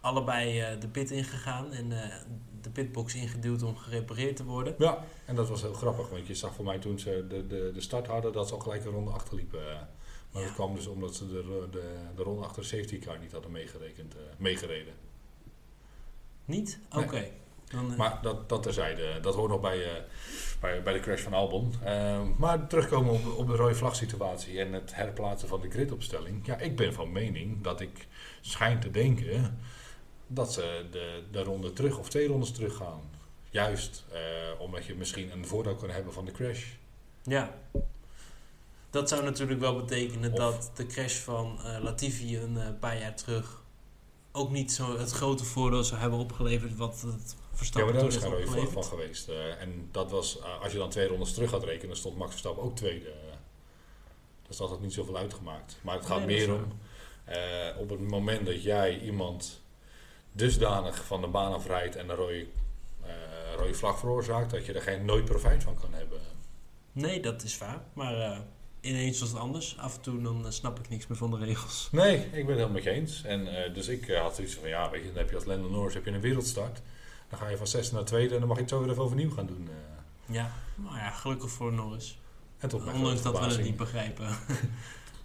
allebei 0.00 0.60
eh, 0.60 0.80
de 0.80 0.88
pit 0.88 1.10
ingegaan 1.10 1.72
en 1.72 2.02
eh, 2.02 2.16
de 2.60 2.70
pitbox 2.70 3.14
ingeduwd 3.14 3.62
om 3.62 3.76
gerepareerd 3.76 4.36
te 4.36 4.44
worden. 4.44 4.74
Ja, 4.78 5.04
en 5.26 5.34
dat 5.34 5.48
was 5.48 5.62
heel 5.62 5.72
grappig, 5.74 6.08
want 6.08 6.26
je 6.26 6.34
zag 6.34 6.54
voor 6.54 6.64
mij 6.64 6.78
toen 6.78 6.98
ze 6.98 7.24
de, 7.28 7.46
de, 7.46 7.70
de 7.74 7.80
start 7.80 8.06
hadden 8.06 8.32
dat 8.32 8.48
ze 8.48 8.54
al 8.54 8.60
gelijk 8.60 8.84
een 8.84 8.90
ronde 8.92 9.10
achterliepen. 9.10 9.60
eh. 9.70 9.80
Maar 10.32 10.42
Ja. 10.42 10.48
dat 10.48 10.56
kwam 10.56 10.74
dus 10.74 10.86
omdat 10.86 11.14
ze 11.14 11.26
de, 11.28 11.66
de, 11.70 11.94
de 12.16 12.22
ronde 12.22 12.42
achter 12.44 12.62
de 12.62 12.68
safety 12.68 12.98
car 12.98 13.18
niet 13.18 13.32
hadden 13.32 13.50
meegerekend, 13.50 14.14
eh, 14.14 14.20
meegereden. 14.36 14.94
Niet? 16.44 16.78
Nee. 17.10 17.32
Dan, 17.70 17.90
eh, 17.92 17.98
Maar 17.98 18.18
dat, 18.22 18.48
dat 18.48 18.62
terzijde, 18.62 19.20
dat 19.20 19.34
hoort 19.34 19.50
nog 19.50 19.60
bij, 19.60 19.84
eh, 19.84 20.02
bij, 20.60 20.82
bij 20.82 20.92
de 20.92 21.00
crash 21.00 21.22
van 21.22 21.32
Albon. 21.32 21.74
Eh, 21.82 22.20
maar 22.36 22.66
terugkomen 22.66 23.12
op, 23.12 23.36
op 23.36 23.46
de 23.46 23.56
rode 23.56 23.74
vlag 23.74 23.96
situatie 23.96 24.60
en 24.60 24.72
het 24.72 24.94
herplaatsen 24.94 25.48
van 25.48 25.60
de 25.60 25.70
gridopstelling. 25.70 26.46
Ja, 26.46 26.58
ik 26.58 26.76
ben 26.76 26.94
van 26.94 27.12
mening 27.12 27.62
dat 27.62 27.80
ik 27.80 28.06
schijn 28.40 28.80
te 28.80 28.90
denken 28.90 29.58
dat 30.26 30.52
ze 30.52 30.86
de, 30.90 31.22
de 31.30 31.42
ronde 31.42 31.72
terug 31.72 31.98
of 31.98 32.08
twee 32.08 32.26
rondes 32.26 32.52
terug 32.52 32.76
gaan. 32.76 33.00
Juist 33.50 34.04
eh, 34.12 34.20
omdat 34.58 34.84
je 34.84 34.94
misschien 34.94 35.32
een 35.32 35.46
voordeel 35.46 35.74
kan 35.74 35.90
hebben 35.90 36.12
van 36.12 36.24
de 36.24 36.32
crash. 36.32 36.64
Ja. 37.22 37.54
Dat 38.90 39.08
zou 39.08 39.24
natuurlijk 39.24 39.60
wel 39.60 39.76
betekenen 39.76 40.32
Of- 40.32 40.38
dat 40.38 40.70
de 40.74 40.86
crash 40.86 41.16
van 41.16 41.58
Latifi 41.82 42.38
een 42.38 42.78
paar 42.78 42.98
jaar 42.98 43.14
terug 43.16 43.62
ook 44.32 44.50
niet 44.50 44.72
zo 44.72 44.98
het 44.98 45.10
grote 45.10 45.44
voordeel 45.44 45.84
zou 45.84 46.00
hebben 46.00 46.18
opgeleverd 46.18 46.76
wat 46.76 47.00
het 47.00 47.36
Ja, 47.54 47.60
Verstappen 47.60 47.94
maar 47.94 48.02
daar 48.02 48.12
is 48.12 48.18
vlag 48.18 48.32
opgeleverd. 48.32 48.72
van 48.72 48.84
geweest. 48.84 49.28
Eh, 49.28 49.60
en 49.60 49.88
dat 49.90 50.10
was, 50.10 50.38
eh, 50.38 50.60
als 50.62 50.72
je 50.72 50.78
dan 50.78 50.90
twee 50.90 51.06
rondes 51.06 51.34
terug 51.34 51.50
gaat 51.50 51.64
rekenen, 51.64 51.96
stond 51.96 52.16
Max 52.16 52.30
Verstappen 52.30 52.62
ook 52.62 52.76
tweede. 52.76 53.12
Dus 54.46 54.56
dat 54.56 54.68
had 54.68 54.80
niet 54.80 54.92
zoveel 54.92 55.16
uitgemaakt. 55.16 55.78
Maar 55.80 55.96
het 55.96 56.06
gaat 56.06 56.26
Nee, 56.26 56.26
meer 56.26 56.54
om, 56.54 56.78
eh, 57.24 57.78
op 57.78 57.90
het 57.90 58.00
moment 58.00 58.46
dat 58.46 58.62
jij 58.62 58.98
iemand 58.98 59.62
dusdanig 60.32 61.04
van 61.04 61.20
de 61.20 61.26
baan 61.26 61.52
afrijdt 61.52 61.96
en 61.96 62.08
een 62.08 62.16
rode, 62.16 62.46
rode 63.56 63.74
vlag 63.74 63.98
veroorzaakt, 63.98 64.50
dat 64.50 64.66
je 64.66 64.72
er 64.72 64.82
geen 64.82 65.04
nooit 65.04 65.24
profijt 65.24 65.62
van 65.62 65.74
kan 65.74 65.94
hebben. 65.94 66.20
Nee, 66.92 67.20
dat 67.20 67.42
is 67.42 67.58
waar. 67.58 67.82
Maar 67.92 68.44
ineens 68.80 69.20
was 69.20 69.28
het 69.28 69.38
anders. 69.38 69.78
Af 69.78 69.96
en 69.96 70.00
toe 70.00 70.22
dan 70.22 70.52
snap 70.52 70.78
ik 70.78 70.88
niks 70.88 71.06
meer 71.06 71.18
van 71.18 71.30
de 71.30 71.38
regels. 71.38 71.88
Nee, 71.92 72.16
ik 72.16 72.30
ben 72.30 72.38
het 72.38 72.46
helemaal 72.46 72.70
met 72.70 72.82
je 72.82 72.90
eens. 72.90 73.22
En, 73.24 73.72
dus 73.74 73.88
ik 73.88 74.08
eh, 74.08 74.20
had 74.20 74.34
zoiets 74.34 74.54
van, 74.54 74.68
ja, 74.68 74.90
weet 74.90 75.02
je, 75.02 75.08
dan 75.08 75.16
heb 75.16 75.28
je 75.28 75.34
als 75.34 75.44
Lando 75.44 75.68
Norris 75.68 75.94
heb 75.94 76.04
je 76.04 76.10
een 76.10 76.20
wereldstart. 76.20 76.80
Dan 77.34 77.42
ga 77.42 77.50
je 77.50 77.56
van 77.56 77.66
zesde 77.66 77.94
naar 77.94 78.04
tweede 78.04 78.34
en 78.34 78.38
dan 78.38 78.48
mag 78.48 78.56
je 78.56 78.62
het 78.62 78.72
zo 78.72 78.80
weer 78.80 78.90
even 78.90 79.02
overnieuw 79.02 79.30
gaan 79.30 79.46
doen. 79.46 79.68
eh. 79.70 80.34
Ja, 80.34 80.50
maar 80.74 80.98
ja, 80.98 81.10
gelukkig 81.10 81.50
voor 81.50 81.72
Norris. 81.72 82.18
en 82.58 82.68
tot 82.68 82.86
Ondanks 82.92 83.22
dat 83.22 83.38
we 83.38 83.44
het 83.44 83.62
niet 83.62 83.76
begrijpen. 83.76 84.28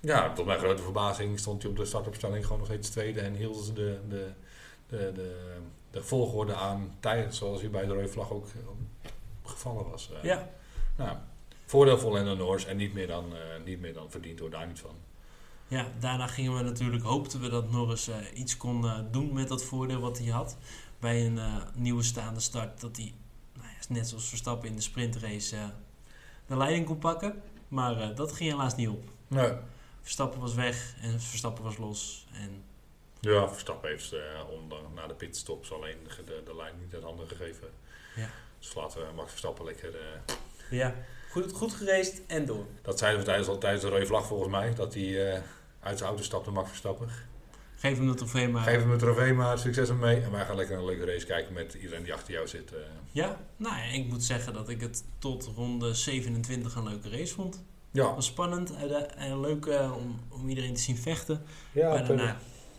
Ja, 0.01 0.33
tot 0.33 0.45
mijn 0.45 0.59
grote 0.59 0.83
verbazing 0.83 1.39
stond 1.39 1.61
hij 1.61 1.71
op 1.71 1.77
de 1.77 1.85
startopstelling 1.85 2.43
gewoon 2.43 2.57
nog 2.57 2.67
steeds 2.67 2.89
tweede 2.89 3.19
en 3.21 3.33
hielden 3.33 3.63
ze 3.63 3.73
de, 3.73 3.99
de, 4.09 4.31
de, 4.87 5.11
de, 5.15 5.57
de 5.91 6.03
volgorde 6.03 6.55
aan 6.55 6.95
tijdens 6.99 7.37
zoals 7.37 7.61
hij 7.61 7.69
bij 7.69 7.85
de 7.85 7.93
rode 7.93 8.07
vlag 8.07 8.31
ook 8.31 8.45
eh, 8.45 9.09
gevallen 9.43 9.89
was. 9.89 10.09
Eh, 10.11 10.23
ja, 10.23 10.49
Nou, 10.95 11.17
voordeel 11.65 11.97
voor 11.99 12.11
Lando 12.13 12.35
Norris 12.35 12.65
en 12.65 12.77
niet 12.77 12.93
meer 12.93 13.07
dan, 13.07 13.25
niet 13.65 13.79
meer 13.81 13.93
dan 13.93 14.11
verdiend 14.11 14.39
hoor, 14.39 14.49
daar 14.49 14.67
niet 14.67 14.79
van. 14.79 14.95
ja, 15.67 15.85
daarna 15.99 16.27
gingen 16.27 16.55
we 16.55 16.61
natuurlijk, 16.63 17.03
hoopten 17.03 17.41
we 17.41 17.49
dat 17.49 17.71
Norris 17.71 18.09
iets 18.33 18.57
kon 18.57 18.85
doen 19.11 19.33
met 19.33 19.47
dat 19.47 19.63
voordeel 19.63 19.99
wat 19.99 20.17
hij 20.17 20.27
had. 20.27 20.57
Bij 20.99 21.25
een 21.25 21.37
eh, 21.37 21.55
nieuwe 21.73 22.03
staande 22.03 22.39
start, 22.39 22.81
dat 22.81 22.95
hij, 22.97 23.13
nou 23.53 23.67
ja, 23.67 23.93
net 23.93 24.07
zoals 24.07 24.29
Verstappen 24.29 24.69
in 24.69 24.75
de 24.75 24.81
sprintrace, 24.81 25.55
eh, 25.55 25.67
de 26.45 26.57
leiding 26.57 26.85
kon 26.85 26.97
pakken. 26.97 27.41
Maar 27.67 28.01
eh, 28.01 28.15
dat 28.15 28.31
ging 28.31 28.51
helaas 28.51 28.75
niet 28.75 28.89
op. 28.89 29.03
Nee. 29.27 29.51
Verstappen 30.01 30.39
was 30.39 30.53
weg 30.53 30.95
en 31.01 31.21
Verstappen 31.21 31.63
was 31.63 31.77
los. 31.77 32.27
En 32.33 32.63
Ja, 33.19 33.49
Verstappen 33.49 33.89
heeft 33.89 34.15
ondanks 34.49 34.93
na 34.95 35.07
de 35.07 35.13
pitstops 35.13 35.71
alleen 35.71 35.97
de, 36.03 36.23
de, 36.23 36.41
de 36.45 36.55
lijn 36.55 36.73
niet 36.79 36.93
uit 36.93 37.03
handen 37.03 37.27
gegeven. 37.27 37.67
Ja. 38.15 38.29
Dus 38.59 38.73
laten 38.73 39.07
we 39.07 39.13
Max 39.13 39.29
Verstappen 39.29 39.65
lekker... 39.65 39.95
ja, 40.69 40.95
goed, 41.29 41.51
goed 41.51 41.83
en 42.27 42.45
door. 42.45 42.65
dat 42.81 42.99
zeiden 42.99 43.19
we 43.19 43.25
tijdens, 43.25 43.47
al 43.47 43.57
tijdens 43.57 43.83
de 43.83 43.89
rode 43.89 44.05
vlag 44.05 44.25
volgens 44.25 44.51
mij, 44.51 44.73
dat 44.73 44.93
hij 44.93 45.43
uit 45.79 45.97
zijn 45.97 46.09
auto 46.09 46.23
stapte, 46.23 46.51
Max 46.51 46.67
Verstappen. 46.67 47.09
Geef 47.79 47.97
hem 47.97 48.07
de 48.07 48.13
trofee 48.13 48.47
maar. 48.47 48.63
Geef 48.63 48.81
hem 48.81 48.91
een 48.91 48.97
trofee 48.97 49.33
maar, 49.33 49.59
succes 49.59 49.89
ermee. 49.89 50.21
En 50.21 50.31
wij 50.31 50.45
gaan 50.45 50.55
lekker 50.55 50.77
een 50.77 50.85
leuke 50.85 51.05
race 51.05 51.25
kijken 51.25 51.53
met 51.53 51.73
iedereen 51.73 52.03
die 52.03 52.13
achter 52.13 52.33
jou 52.33 52.47
zit. 52.47 52.73
eh. 52.73 52.79
Ja, 53.11 53.39
nou 53.57 53.75
ja, 53.75 53.83
ik 53.83 54.07
moet 54.07 54.23
zeggen 54.23 54.53
dat 54.53 54.69
ik 54.69 54.81
het 54.81 55.03
tot 55.19 55.51
ronde 55.55 55.93
27 55.93 56.75
een 56.75 56.83
leuke 56.83 57.09
race 57.09 57.33
vond. 57.33 57.63
Ja, 57.91 58.15
was 58.15 58.25
spannend 58.25 58.73
en 59.17 59.39
leuk 59.41 59.65
eh, 59.65 59.93
om, 59.97 60.19
om 60.29 60.49
iedereen 60.49 60.73
te 60.73 60.81
zien 60.81 60.97
vechten. 60.97 61.41
ja 61.71 61.89
maar 61.89 62.07
daarna 62.07 62.37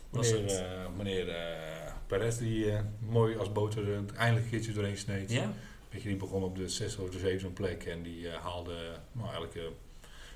was 0.09 0.31
meneer, 0.31 0.49
het... 0.51 0.59
eh, 0.61 0.87
meneer 0.97 1.29
eh, 1.29 1.91
Perez 2.07 2.37
die 2.37 2.71
eh, 2.71 2.79
mooi 2.99 3.37
als 3.37 3.51
boter 3.51 3.87
er 3.89 4.03
eindelijk 4.15 4.45
een 4.45 4.51
keertje 4.51 4.73
doorheen 4.73 4.97
sneed. 4.97 5.31
ja, 5.31 5.51
Weet 5.89 6.01
je, 6.01 6.07
die 6.07 6.17
begon 6.17 6.43
op 6.43 6.55
de 6.55 6.69
zesde 6.69 7.01
of 7.01 7.09
de 7.09 7.19
zevende 7.19 7.53
plek 7.53 7.83
en 7.83 8.03
die 8.03 8.29
eh, 8.29 8.41
haalde 8.43 8.73
nou, 9.11 9.25
eigenlijk 9.25 9.55
eh, 9.55 9.63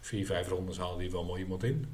vier, 0.01 0.25
vijf 0.25 0.47
rondes 0.47 0.77
haalde 0.77 1.01
hij 1.03 1.11
wel 1.11 1.23
mooi 1.23 1.41
iemand 1.41 1.63
in. 1.63 1.85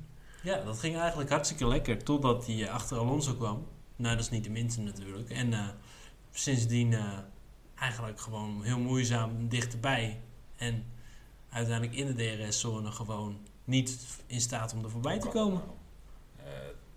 Ja, 0.41 0.63
dat 0.63 0.79
ging 0.79 0.97
eigenlijk 0.97 1.29
hartstikke 1.29 1.67
lekker. 1.67 2.03
Totdat 2.03 2.45
hij 2.45 2.63
eh, 2.63 2.73
achter 2.73 2.97
Alonso 2.97 3.33
kwam. 3.33 3.67
Nou, 3.95 4.15
dat 4.15 4.23
is 4.23 4.29
niet 4.29 4.43
de 4.43 4.49
minste 4.49 4.81
natuurlijk. 4.81 5.29
En 5.29 5.53
eh, 5.53 5.67
sindsdien 6.31 6.93
eh, 6.93 7.17
eigenlijk 7.75 8.19
gewoon 8.19 8.63
heel 8.63 8.79
moeizaam 8.79 9.49
dichterbij. 9.49 10.21
En 10.55 10.85
uiteindelijk 11.49 11.97
in 11.97 12.15
de 12.15 12.45
DRS-zone 12.45 12.91
gewoon 12.91 13.37
niet 13.63 14.19
in 14.27 14.41
staat 14.41 14.73
om 14.73 14.83
er 14.83 14.89
voorbij 14.89 15.19
te 15.19 15.27
komen. 15.27 15.61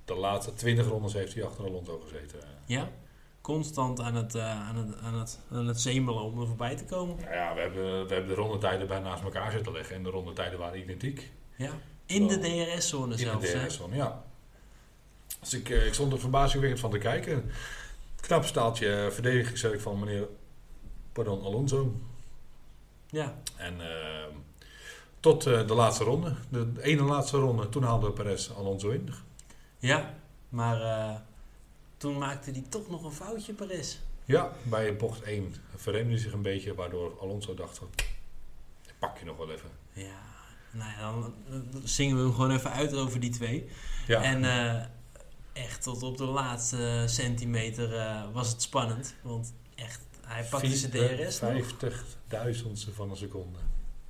De 0.05 0.15
laatste 0.15 0.55
20 0.55 0.87
rondes 0.87 1.13
heeft 1.13 1.35
hij 1.35 1.45
achter 1.45 1.65
Alonso 1.65 1.99
gezeten. 1.99 2.39
Ja, 2.67 2.91
constant 3.41 4.01
aan 4.01 4.15
het, 4.15 4.35
eh, 4.35 4.69
aan 4.69 4.77
het, 4.77 4.99
aan 4.99 5.15
het, 5.15 5.41
aan 5.51 5.67
het 5.67 5.81
zemelen 5.81 6.23
om 6.23 6.41
er 6.41 6.47
voorbij 6.47 6.77
te 6.77 6.85
komen. 6.85 7.17
Nou 7.17 7.35
ja, 7.35 7.55
we 7.55 7.61
hebben, 7.61 8.07
we 8.07 8.15
hebben 8.15 8.35
de 8.35 8.41
rondetijden 8.41 8.87
bij 8.87 8.99
naast 8.99 9.23
elkaar 9.23 9.51
zitten 9.51 9.73
leggen 9.73 9.97
en 9.97 10.03
de 10.03 10.11
rondetijden 10.11 10.59
waren 10.59 10.81
identiek. 10.81 11.31
Ja, 11.57 11.71
in 12.07 12.27
de 12.29 12.39
DRS-zone 12.39 13.13
In 13.13 13.19
zelfs. 13.19 13.51
de 13.53 13.59
hè? 13.59 13.65
DRS-zone, 13.67 13.97
ja. 13.97 14.25
Dus 15.41 15.55
ik, 15.55 15.69
eh, 15.71 15.87
ik 15.87 15.95
stond 15.95 16.13
er 16.13 16.21
verbazingwekkend 16.21 16.81
van 16.81 16.91
te 16.91 16.99
kijken. 16.99 17.51
Knap 18.21 18.45
staaltje 18.45 19.05
eh, 19.05 19.11
verdedigingswerk 19.11 19.81
van 19.81 19.99
meneer 19.99 20.29
pardon, 21.13 21.43
Alonso. 21.45 22.01
Ja, 23.07 23.35
En 23.57 23.81
eh, 23.81 24.25
tot 25.21 25.47
eh, 25.47 25.67
de 25.67 25.75
laatste 25.75 26.05
ronde, 26.05 26.35
de 26.49 26.73
ene 26.81 27.03
laatste 27.03 27.37
ronde, 27.39 27.69
toen 27.69 27.83
haalde 27.83 28.13
Perez 28.13 28.51
Alonso 28.51 28.91
in. 28.91 29.11
ja, 29.79 30.15
maar 30.49 31.23
toen 31.97 32.19
maakte 32.19 32.51
hij 32.51 32.65
toch 32.69 32.91
nog 32.91 33.05
een 33.05 33.13
foutje, 33.13 33.53
Perez. 33.53 33.99
Ja, 34.25 34.53
bij 34.63 34.97
bocht 34.97 35.23
1 35.23 35.55
verremde 35.77 36.11
hij 36.11 36.19
zich 36.21 36.33
een 36.33 36.43
beetje, 36.43 36.75
waardoor 36.75 37.19
Alonso 37.21 37.55
dacht 37.55 37.79
van, 37.79 37.89
ik 38.87 38.95
pak 38.99 39.19
je 39.19 39.25
nog 39.25 39.37
wel 39.37 39.51
even. 39.51 39.71
Ja, 39.93 40.21
nou 40.75 40.91
ja, 40.91 41.31
dan 41.51 41.83
zingen 41.85 42.17
we 42.17 42.23
hem 42.23 42.33
gewoon 42.33 42.51
even 42.51 42.71
uit 42.71 42.95
over 42.95 43.21
die 43.21 43.31
twee. 43.31 43.69
Ja, 44.07 44.23
En 44.23 44.45
eh, 44.45 44.83
echt 45.53 45.83
tot 45.83 46.03
op 46.03 46.17
de 46.17 46.25
laatste 46.25 47.03
centimeter 47.07 47.97
eh, 47.97 48.23
was 48.33 48.49
het 48.49 48.63
spannend. 48.63 49.15
Want 49.23 49.53
echt, 49.75 50.01
hij 50.27 50.45
pakte 50.51 50.77
zijn 50.77 50.91
DRS 50.91 51.41
nog. 51.41 51.51
50 51.51 52.05
duizendste 52.29 52.93
van 52.93 53.11
een 53.11 53.17
seconde. 53.17 53.59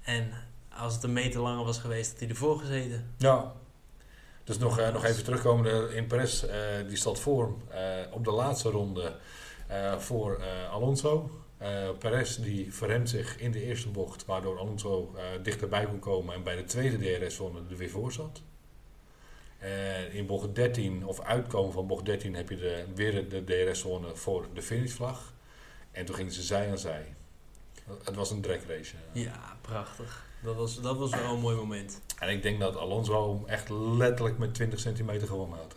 En 0.00 0.30
als 0.78 0.94
het 0.94 1.02
een 1.02 1.12
meter 1.12 1.40
langer 1.40 1.64
was 1.64 1.78
geweest, 1.78 2.10
had 2.10 2.20
hij 2.20 2.28
ervoor 2.28 2.58
gezeten. 2.58 3.14
Ja. 3.18 3.52
Dus 4.44 4.58
nog, 4.58 4.78
eh, 4.78 4.92
nog 4.92 5.04
even 5.04 5.24
terugkomen 5.24 5.94
in 5.94 6.06
Perez, 6.06 6.44
die 6.88 6.96
stond 6.96 7.18
voor 7.18 7.54
op 8.12 8.24
de 8.24 8.30
laatste 8.30 8.70
ronde 8.70 9.16
voor 9.98 10.44
Alonso. 10.70 11.43
Eh 11.64 11.90
Perez 11.98 12.36
die 12.36 12.72
verremt 12.74 13.08
zich 13.08 13.38
in 13.38 13.50
de 13.52 13.62
eerste 13.62 13.88
bocht, 13.88 14.24
waardoor 14.24 14.58
Alonso 14.58 15.14
eh, 15.16 15.22
dichterbij 15.42 15.84
kon 15.86 15.98
komen 15.98 16.34
en 16.34 16.42
bij 16.42 16.56
de 16.56 16.64
tweede 16.64 17.18
DRS-zone 17.18 17.60
er 17.70 17.76
weer 17.76 17.90
voor 17.90 18.12
zat. 18.12 18.42
Eh, 19.58 20.14
in 20.14 20.26
bocht 20.26 20.54
13, 20.54 21.06
of 21.06 21.20
uitkomen 21.20 21.72
van 21.72 21.86
bocht 21.86 22.04
13, 22.04 22.34
heb 22.34 22.48
je 22.48 22.56
de, 22.56 22.84
weer 22.94 23.28
de 23.28 23.44
DRS-zone 23.44 24.16
voor 24.16 24.46
de 24.54 24.62
finishvlag. 24.62 25.32
En 25.90 26.04
toen 26.04 26.14
gingen 26.14 26.32
ze 26.32 26.42
zij 26.42 26.70
aan 26.70 26.78
zij. 26.78 27.14
Het 28.04 28.14
was 28.14 28.30
een 28.30 28.40
dragrace. 28.40 28.94
eh. 29.12 29.22
Ja, 29.22 29.56
prachtig. 29.60 30.26
Dat 30.42 30.54
was, 30.56 30.80
dat 30.80 30.96
was 30.96 31.10
wel 31.10 31.34
een 31.34 31.40
mooi 31.40 31.56
moment. 31.56 32.00
En 32.18 32.28
ik 32.28 32.42
denk 32.42 32.60
dat 32.60 32.76
Alonso 32.76 33.44
echt 33.46 33.68
letterlijk 33.70 34.38
met 34.38 34.54
20 34.54 34.80
centimeter 34.80 35.28
gewonnen 35.28 35.58
had. 35.58 35.74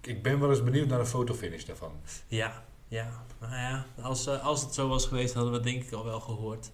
Ik, 0.00 0.06
ik 0.06 0.22
ben 0.22 0.40
wel 0.40 0.50
eens 0.50 0.62
benieuwd 0.64 0.88
naar 0.88 1.00
een 1.00 1.06
fotofinish 1.06 1.64
daarvan. 1.64 1.92
Ja, 2.26 2.64
ja. 2.94 3.22
Nou 3.40 3.52
ja, 3.52 3.86
als, 4.02 4.26
eh, 4.26 4.44
als 4.44 4.60
het 4.60 4.74
zo 4.74 4.88
was 4.88 5.06
geweest, 5.06 5.34
hadden 5.34 5.52
we 5.52 5.58
het 5.58 5.66
denk 5.66 5.82
ik 5.84 5.92
al 5.92 6.04
wel 6.04 6.20
gehoord. 6.20 6.70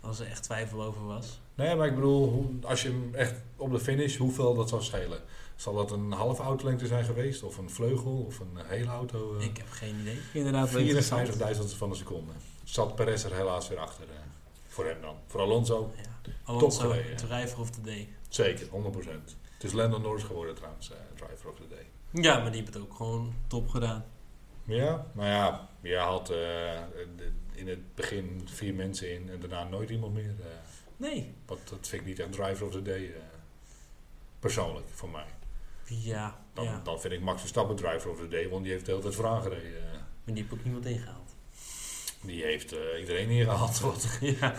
Als 0.00 0.20
er 0.20 0.26
echt 0.26 0.42
twijfel 0.42 0.82
over 0.82 1.04
was. 1.06 1.40
Nee, 1.54 1.74
maar 1.76 1.86
ik 1.86 1.94
bedoel, 1.94 2.28
hoe- 2.28 2.66
als 2.66 2.82
je 2.82 2.88
hem 2.88 3.14
echt 3.14 3.34
op 3.56 3.70
de 3.70 3.80
finish, 3.80 4.16
hoeveel 4.16 4.54
dat 4.54 4.68
zou 4.68 4.82
schelen? 4.82 5.20
Zal 5.56 5.74
dat 5.74 5.90
een 5.90 6.12
half 6.12 6.38
autolengte 6.38 6.86
zijn 6.86 7.04
geweest? 7.04 7.42
Of 7.42 7.58
een 7.58 7.70
vleugel? 7.70 8.24
Of 8.26 8.38
een 8.38 8.58
hele 8.64 8.90
auto? 8.90 9.36
eh? 9.38 9.44
Ik 9.44 9.56
heb 9.56 9.70
geen 9.70 10.00
idee. 10.00 10.18
Inderdaad, 10.32 10.70
wel 10.70 10.80
interessant. 10.80 11.28
54.000 11.28 11.74
van 11.76 11.90
een 11.90 11.96
seconde. 11.96 12.32
Zat 12.64 12.94
Perez 12.94 13.24
er 13.24 13.34
helaas 13.34 13.68
weer 13.68 13.78
achter. 13.78 14.04
eh, 14.08 14.14
voor 14.68 14.84
hem 14.86 15.00
dan. 15.00 15.14
Voor 15.26 15.40
Alonso, 15.40 15.92
Ja. 15.96 16.32
Alonso, 16.44 16.94
driver 17.16 17.60
of 17.60 17.70
the 17.70 17.80
day. 17.80 18.08
zeker, 18.28 18.66
100%. 18.70 19.36
Het 19.54 19.64
is 19.64 19.72
Lando 19.72 19.98
Norris 19.98 20.22
geworden 20.22 20.54
trouwens, 20.54 20.90
eh, 20.90 20.96
driver 21.14 21.50
of 21.50 21.56
the 21.56 21.68
day. 21.68 21.86
Ja, 22.22 22.38
maar 22.38 22.50
die 22.50 22.60
heeft 22.60 22.74
het 22.74 22.82
ook 22.82 22.94
gewoon 22.94 23.34
top 23.46 23.68
gedaan. 23.68 24.04
Ja, 24.64 25.06
maar 25.12 25.28
ja, 25.28 25.68
je 25.80 25.96
had 25.96 26.30
eh, 26.30 26.80
in 27.54 27.68
het 27.68 27.94
begin 27.94 28.48
vier 28.52 28.74
mensen 28.74 29.12
in 29.12 29.30
en 29.30 29.40
daarna 29.40 29.64
nooit 29.64 29.90
iemand 29.90 30.14
meer. 30.14 30.34
eh. 30.40 30.46
Nee. 30.96 31.34
wat, 31.46 31.58
dat 31.68 31.88
vind 31.88 32.02
ik 32.02 32.08
niet 32.08 32.18
echt 32.20 32.32
driver 32.32 32.66
of 32.66 32.72
the 32.72 32.82
day. 32.82 33.04
eh, 33.04 33.20
persoonlijk, 34.38 34.86
voor 34.90 35.08
mij. 35.08 35.26
Ja, 35.84 36.38
Dan, 36.52 36.64
ja. 36.64 36.80
dan 36.84 37.00
vind 37.00 37.12
ik 37.12 37.20
Max 37.20 37.40
Verstappen 37.40 37.76
driver 37.76 38.10
of 38.10 38.18
the 38.18 38.28
day, 38.28 38.48
want 38.48 38.62
die 38.62 38.72
heeft 38.72 38.84
de 38.84 38.90
hele 38.90 39.02
tijd 39.02 39.14
vooraan 39.14 39.42
gereden. 39.42 39.82
Maar 39.92 40.34
die 40.34 40.42
heeft 40.42 40.52
ook 40.52 40.64
niemand 40.64 40.86
ingehaald. 40.86 41.34
die 42.22 42.42
heeft 42.42 42.74
iedereen 43.00 43.28
ingehaald. 43.28 43.80
Wat. 43.90 44.18
Ja. 44.20 44.54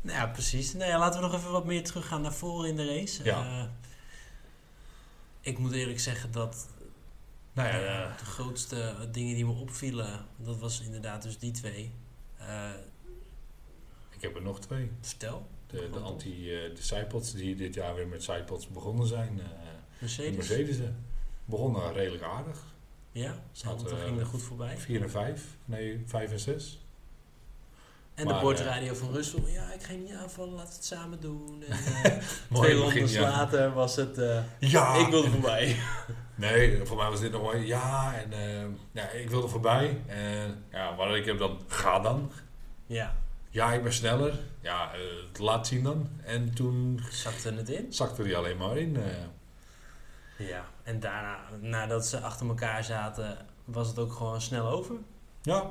Nou 0.00 0.18
ja, 0.18 0.26
precies. 0.26 0.72
Nou 0.72 0.90
ja, 0.90 0.98
laten 0.98 1.20
we 1.20 1.26
nog 1.26 1.36
even 1.36 1.50
wat 1.50 1.64
meer 1.64 1.84
teruggaan 1.84 2.22
naar 2.22 2.32
voren 2.34 2.68
in 2.68 2.76
de 2.76 2.86
race. 2.86 3.24
Ja. 3.24 3.70
Ik 5.40 5.58
moet 5.58 5.72
eerlijk 5.72 6.00
zeggen 6.00 6.32
dat 6.32 6.68
Nou 7.58 7.68
ja, 7.68 7.78
eh, 7.78 8.02
eh, 8.02 8.18
de 8.18 8.24
grootste 8.24 8.94
dingen 9.12 9.34
die 9.34 9.46
me 9.46 9.52
opvielen, 9.52 10.26
dat 10.36 10.58
was 10.58 10.80
inderdaad 10.80 11.22
dus 11.22 11.38
die 11.38 11.50
twee. 11.50 11.94
Eh, 12.36 12.70
ik 14.10 14.22
heb 14.22 14.34
er 14.36 14.42
nog 14.42 14.60
twee. 14.60 14.90
vertel, 15.00 15.46
De, 15.66 15.88
de 15.92 15.98
anti-sidepods 15.98 17.32
die 17.32 17.54
dit 17.56 17.74
jaar 17.74 17.94
weer 17.94 18.08
met 18.08 18.22
sidepods 18.22 18.68
begonnen 18.68 19.06
zijn. 19.06 19.40
eh 19.40 19.46
de 19.98 20.04
Mercedes. 20.04 20.36
Mercedes 20.36 20.78
eh, 20.78 20.88
begonnen 21.44 21.92
redelijk 21.92 22.22
aardig. 22.22 22.64
Ja, 23.12 23.42
eh, 23.64 23.78
gingen 23.78 24.18
er 24.20 24.26
goed 24.26 24.42
voorbij. 24.42 24.76
4 24.76 25.02
en 25.02 25.10
5, 25.10 25.56
nee 25.64 26.02
5 26.06 26.30
en 26.30 26.40
6. 26.40 26.86
En 28.18 28.26
de 28.26 28.32
maar, 28.32 28.42
bordradio 28.42 28.94
van 28.94 29.12
Russell, 29.12 29.42
ja, 29.46 29.72
ik 29.72 29.82
ga 29.82 29.92
niet 29.92 30.12
aanvallen, 30.12 30.54
laten 30.54 30.68
we 30.68 30.74
het 30.74 30.84
samen 30.84 31.20
doen. 31.20 31.64
En, 31.68 31.78
eh, 32.12 32.18
Mooi 32.48 32.68
twee 32.70 32.80
rondes 32.82 33.12
ja. 33.12 33.20
later 33.20 33.72
was 33.72 33.96
het, 33.96 34.18
eh, 34.18 34.40
Ja! 34.58 34.94
ik 34.94 35.06
wilde 35.08 35.30
voorbij. 35.30 35.76
Nee, 36.34 36.84
voor 36.84 36.96
mij 36.96 37.10
was 37.10 37.20
dit 37.20 37.32
nog 37.32 37.42
mooi. 37.42 37.66
Ja, 37.66 38.14
en 38.16 38.32
eh, 38.32 38.64
ja, 38.92 39.08
ik 39.08 39.30
wilde 39.30 39.48
voorbij. 39.48 40.02
En 40.06 40.64
ja, 40.70 40.90
maar 40.94 41.16
ik 41.16 41.24
heb 41.24 41.38
dan, 41.38 41.60
ga 41.68 41.98
dan. 42.00 42.30
Ja, 42.86 43.16
Ja, 43.50 43.72
ik 43.72 43.82
ben 43.82 43.92
sneller. 43.92 44.38
Ja, 44.60 44.92
eh, 44.94 45.40
laat 45.40 45.66
zien 45.66 45.82
dan. 45.82 46.08
En 46.24 46.54
toen 46.54 47.00
zakte 47.10 47.52
het 47.52 47.68
in. 47.68 47.92
zakte 47.92 48.22
hij 48.22 48.36
alleen 48.36 48.56
maar 48.56 48.76
in. 48.76 48.96
eh. 48.96 50.46
Ja, 50.48 50.64
en 50.82 51.00
daarna, 51.00 51.38
nadat 51.60 52.06
ze 52.06 52.20
achter 52.20 52.46
elkaar 52.48 52.84
zaten, 52.84 53.36
was 53.64 53.88
het 53.88 53.98
ook 53.98 54.12
gewoon 54.12 54.40
snel 54.40 54.68
over. 54.68 54.94
ja, 55.42 55.64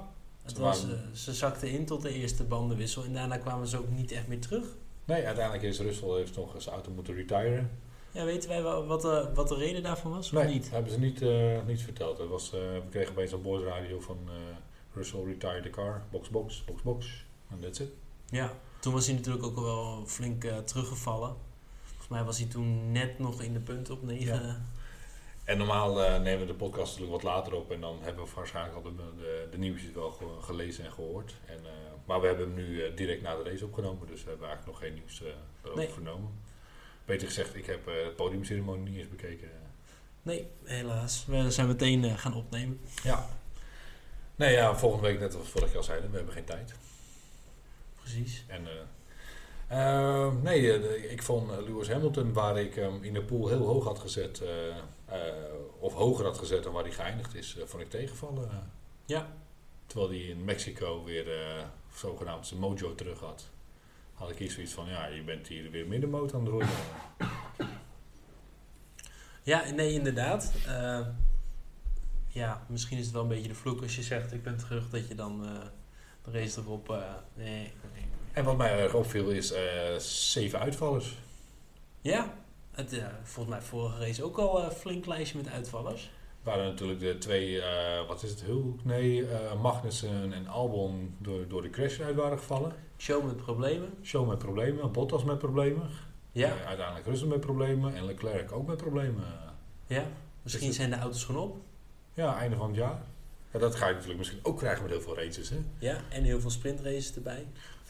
Het 0.47 0.55
Ze 0.55 0.61
was, 0.61 0.83
eh, 0.83 0.89
ze 1.13 1.33
zakten 1.33 1.69
in 1.69 1.85
tot 1.85 2.01
de 2.01 2.13
eerste 2.13 2.43
bandenwissel 2.43 3.03
en 3.03 3.13
daarna 3.13 3.37
kwamen 3.37 3.67
ze 3.67 3.77
ook 3.77 3.89
niet 3.89 4.11
echt 4.11 4.27
meer 4.27 4.39
terug. 4.39 4.65
nee, 5.05 5.25
uiteindelijk 5.25 5.63
is 5.65 5.79
Russell 5.79 6.09
heeft 6.09 6.35
nog 6.35 6.53
zijn 6.57 6.75
auto 6.75 6.91
moeten 6.91 7.15
retiren. 7.15 7.69
Ja, 8.11 8.25
weten 8.25 8.49
wij 8.49 8.63
wel 8.63 8.85
wat 8.85 9.01
de, 9.01 9.29
wat 9.33 9.47
de 9.47 9.55
reden 9.55 9.83
daarvan 9.83 10.11
was? 10.11 10.25
Of 10.25 10.43
Nee, 10.43 10.53
niet? 10.53 10.69
hebben 10.71 10.91
ze 10.91 10.99
niet, 10.99 11.23
niet 11.67 11.81
verteld. 11.81 12.17
Was, 12.29 12.53
eh, 12.53 12.59
we 12.59 12.89
kregen 12.89 13.11
opeens 13.11 13.31
een 13.31 13.41
boordradio 13.41 13.99
van 13.99 14.17
Russell 14.93 15.23
retired 15.23 15.63
the 15.63 15.69
car. 15.69 16.01
Box, 16.11 16.29
box, 16.29 16.65
box, 16.65 16.81
box. 16.81 17.25
En 17.49 17.59
that's 17.59 17.79
it. 17.79 17.89
Ja, 18.29 18.53
toen 18.79 18.93
was 18.93 19.05
hij 19.05 19.15
natuurlijk 19.15 19.45
ook 19.45 19.57
al 19.57 19.63
wel 19.63 20.03
flink 20.05 20.43
teruggevallen. 20.43 21.35
Volgens 21.85 22.07
mij 22.07 22.23
was 22.23 22.37
hij 22.37 22.47
toen 22.47 22.91
net 22.91 23.19
nog 23.19 23.41
in 23.41 23.53
de 23.53 23.59
punten 23.59 23.93
op 23.93 24.03
9. 24.03 24.65
En 25.47 25.57
normaal 25.57 26.03
eh, 26.03 26.21
nemen 26.21 26.39
we 26.39 26.45
de 26.45 26.53
podcast 26.57 26.99
natuurlijk 26.99 27.23
wat 27.23 27.33
later 27.33 27.53
op 27.55 27.71
en 27.71 27.81
dan 27.81 27.97
hebben 28.01 28.23
we 28.25 28.29
waarschijnlijk 28.35 28.75
al 28.75 28.81
de, 28.81 28.91
de, 29.17 29.47
de 29.51 29.57
nieuwsjes 29.57 29.91
wel 29.91 30.11
ge- 30.11 30.41
gelezen 30.41 30.85
en 30.85 30.91
gehoord. 30.91 31.35
En, 31.45 31.57
eh, 31.65 31.71
maar 32.05 32.21
we 32.21 32.27
hebben 32.27 32.45
hem 32.45 32.55
nu 32.55 32.83
eh, 32.83 32.95
direct 32.95 33.21
na 33.21 33.35
de 33.35 33.49
race 33.49 33.65
opgenomen, 33.65 34.07
dus 34.07 34.23
we 34.23 34.29
hebben 34.29 34.47
eigenlijk 34.47 34.79
nog 34.79 34.87
geen 34.89 34.97
nieuws 34.97 35.21
erover 35.63 35.77
Nee. 35.83 35.89
vernomen. 35.93 36.31
Beter 37.05 37.27
gezegd, 37.27 37.55
ik 37.55 37.65
heb 37.65 37.85
het 37.85 38.15
podiumceremonie 38.15 38.83
niet 38.89 38.97
eens 38.99 39.09
bekeken. 39.09 39.49
Nee, 40.21 40.47
helaas. 40.63 41.25
We 41.27 41.51
zijn 41.51 41.67
meteen 41.67 42.17
gaan 42.17 42.33
opnemen. 42.33 42.79
Ja. 43.03 43.27
Nee, 44.35 44.53
ja, 44.53 44.75
volgende 44.75 45.07
week 45.07 45.19
net 45.19 45.35
als 45.35 45.47
vorig 45.47 45.73
jaar 45.73 45.83
zeiden, 45.83 46.09
we 46.11 46.15
hebben 46.15 46.33
geen 46.33 46.43
tijd. 46.45 46.73
Precies. 47.99 48.45
En, 48.47 48.67
nee, 50.43 50.61
de- 50.79 51.09
ik 51.11 51.23
vond 51.23 51.51
Lewis 51.67 51.89
Hamilton, 51.89 52.33
waar 52.33 52.57
ik 52.59 52.75
hem 52.75 53.03
in 53.03 53.13
de 53.13 53.21
pool 53.23 53.47
heel 53.47 53.65
hoog 53.65 53.83
had 53.83 53.99
gezet, 53.99 54.41
of 55.79 55.93
hoger 55.93 56.25
had 56.25 56.37
gezet 56.37 56.63
dan 56.63 56.73
waar 56.73 56.83
hij 56.83 56.91
geëindigd 56.91 57.35
is, 57.35 57.57
eh, 57.57 57.65
vond 57.65 57.83
ik 57.83 57.89
tegenvallen. 57.89 58.49
Ja. 59.05 59.27
Terwijl 59.85 60.09
hij 60.09 60.19
in 60.19 60.45
Mexico 60.45 61.03
weer 61.03 61.41
eh, 61.41 61.63
zogenaamd 61.95 62.47
zijn 62.47 62.59
mojo 62.59 62.95
terug 62.95 63.19
had. 63.19 63.49
Had 64.13 64.29
ik 64.29 64.37
hier 64.37 64.51
zoiets 64.51 64.73
van, 64.73 64.87
ja, 64.87 65.05
je 65.05 65.23
bent 65.23 65.47
hier 65.47 65.71
weer 65.71 65.87
middenmoot 65.87 66.33
aan 66.33 66.43
de 66.43 66.49
roeien. 66.49 66.69
Ja, 69.43 69.69
nee, 69.69 69.93
inderdaad. 69.93 70.53
Eh, 70.67 71.07
ja, 72.27 72.65
misschien 72.69 72.97
is 72.97 73.03
het 73.03 73.13
wel 73.13 73.21
een 73.21 73.27
beetje 73.27 73.47
de 73.47 73.55
vloek 73.55 73.81
als 73.81 73.95
je 73.95 74.03
zegt 74.03 74.33
ik 74.33 74.43
ben 74.43 74.57
terug, 74.57 74.89
dat 74.89 75.07
je 75.07 75.15
dan 75.15 75.45
eh, 75.45 75.65
de 76.23 76.31
race 76.31 76.59
erop... 76.61 76.89
eh, 76.89 77.13
nee. 77.33 77.73
En 78.33 78.43
wat 78.43 78.57
mij 78.57 78.79
erg 78.79 78.93
opviel 78.93 79.29
is 79.29 79.51
eh, 79.51 79.95
zeven 79.99 80.59
uitvallers. 80.59 81.17
Ja, 82.01 82.33
het, 82.77 82.93
eh, 82.93 83.05
volgens 83.23 83.55
mij 83.55 83.63
vorige 83.65 83.99
race 83.99 84.23
ook 84.23 84.37
al 84.37 84.63
een 84.63 84.71
flink 84.71 85.05
lijstje 85.05 85.37
met 85.37 85.49
uitvallers. 85.49 86.09
waren 86.43 86.65
natuurlijk 86.65 86.99
de 86.99 87.17
twee, 87.17 87.61
eh, 87.61 88.07
wat 88.07 88.23
is 88.23 88.29
het, 88.29 88.41
Hulk? 88.43 88.83
Nee, 88.83 89.27
eh, 89.27 89.61
Magnussen 89.61 90.33
en 90.33 90.47
Albon 90.47 91.15
door, 91.17 91.47
door 91.47 91.61
de 91.61 91.69
crash 91.69 91.99
uit 91.99 92.15
waren 92.15 92.37
gevallen. 92.37 92.73
Show 92.97 93.25
met 93.25 93.37
problemen. 93.37 93.93
Show 94.03 94.27
met 94.27 94.37
problemen, 94.37 94.91
Bottas 94.91 95.23
met 95.23 95.37
problemen. 95.37 95.89
Ja, 96.31 96.47
Eh, 96.55 96.65
uiteindelijk 96.67 97.07
Russell 97.07 97.27
met 97.27 97.39
problemen 97.39 97.95
en 97.95 98.05
Leclerc 98.05 98.51
ook 98.51 98.67
met 98.67 98.77
problemen. 98.77 99.23
ja. 99.87 100.05
Misschien 100.41 100.73
zijn 100.73 100.89
de 100.89 100.95
auto's 100.97 101.23
gewoon 101.23 101.41
op. 101.41 101.57
Ja, 102.13 102.37
einde 102.37 102.55
van 102.55 102.67
het 102.67 102.75
jaar. 102.75 103.01
Ja, 103.51 103.59
dat 103.59 103.75
ga 103.75 103.85
je 103.87 103.91
natuurlijk 103.91 104.17
misschien 104.19 104.39
ook 104.43 104.57
krijgen 104.57 104.81
met 104.83 104.91
heel 104.91 105.01
veel 105.01 105.15
races. 105.15 105.49
Hè? 105.49 105.57
Ja, 105.77 106.01
en 106.09 106.23
heel 106.23 106.39
veel 106.39 106.49
sprintraces 106.49 107.15
erbij. 107.15 107.45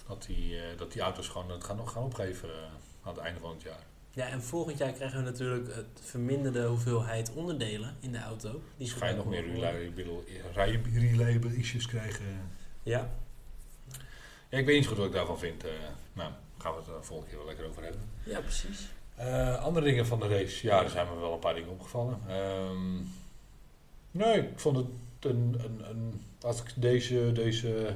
Dat, 0.07 0.23
die, 0.27 0.57
eh, 0.57 0.77
dat 0.77 0.91
die 0.91 1.01
auto's 1.01 1.27
gewoon 1.27 1.51
het 1.51 1.63
gaan, 1.63 1.87
gaan 1.89 2.03
opgeven 2.03 2.49
eh, 2.49 2.55
aan 3.03 3.13
het 3.13 3.17
einde 3.23 3.39
van 3.39 3.51
het 3.51 3.61
jaar. 3.61 3.83
Ja, 4.11 4.27
en 4.27 4.43
volgend 4.43 4.77
jaar 4.77 4.91
krijgen 4.91 5.17
we 5.17 5.23
natuurlijk 5.23 5.75
het 5.75 5.87
verminderde 6.01 6.65
hoeveelheid 6.65 7.31
onderdelen 7.33 7.95
in 7.99 8.11
de 8.11 8.19
auto. 8.21 8.61
Die 8.77 8.89
ga 8.89 9.07
je 9.07 9.15
nog 9.15 9.25
meer 9.25 9.45
reliable, 10.93 11.55
issues 11.57 11.87
krijgen. 11.87 12.25
Ja, 12.83 13.09
Ja, 14.49 14.57
ik 14.57 14.65
weet 14.65 14.77
niet 14.77 14.87
goed 14.87 14.97
wat 14.97 15.05
ik 15.05 15.11
daarvan 15.11 15.39
vind. 15.39 15.63
eh 15.63 15.71
nou, 16.13 16.31
gaan 16.57 16.71
we 16.73 16.77
het 16.79 16.87
er 16.87 17.05
volgende 17.05 17.29
keer 17.29 17.37
wel 17.39 17.47
lekker 17.47 17.67
over 17.67 17.83
hebben. 17.83 18.01
ja, 18.23 18.39
precies. 18.39 18.87
Eh, 19.15 19.63
andere 19.63 19.85
dingen 19.85 20.05
van 20.05 20.19
de 20.19 20.27
race. 20.27 20.65
Ja, 20.67 20.83
er 20.83 20.89
zijn 20.89 21.07
me 21.13 21.19
wel 21.19 21.33
een 21.33 21.39
paar 21.39 21.53
dingen 21.53 21.69
opgevallen. 21.69 22.19
Ehm, 22.27 22.95
nee, 24.11 24.37
ik 24.41 24.59
vond 24.59 24.77
het 24.77 24.85
een, 25.19 25.55
een, 25.63 25.89
een... 25.89 26.21
Als 26.41 26.61
ik 26.61 26.73
deze, 26.75 27.31
deze 27.31 27.95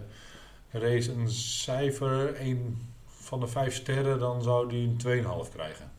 race 0.71 1.11
een 1.11 1.29
cijfer, 1.31 2.41
een 2.41 2.89
van 3.07 3.39
de 3.39 3.47
vijf 3.47 3.75
sterren, 3.75 4.19
dan 4.19 4.41
zou 4.43 4.69
die 4.69 4.87
een 4.87 5.23
2,5 5.45 5.51
krijgen. 5.53 5.90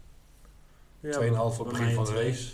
2,5 1.02 1.08
Ja, 1.10 1.42
op 1.44 1.58
het 1.58 1.68
begin 1.68 1.94
van 1.94 2.04
de 2.04 2.14
race. 2.14 2.48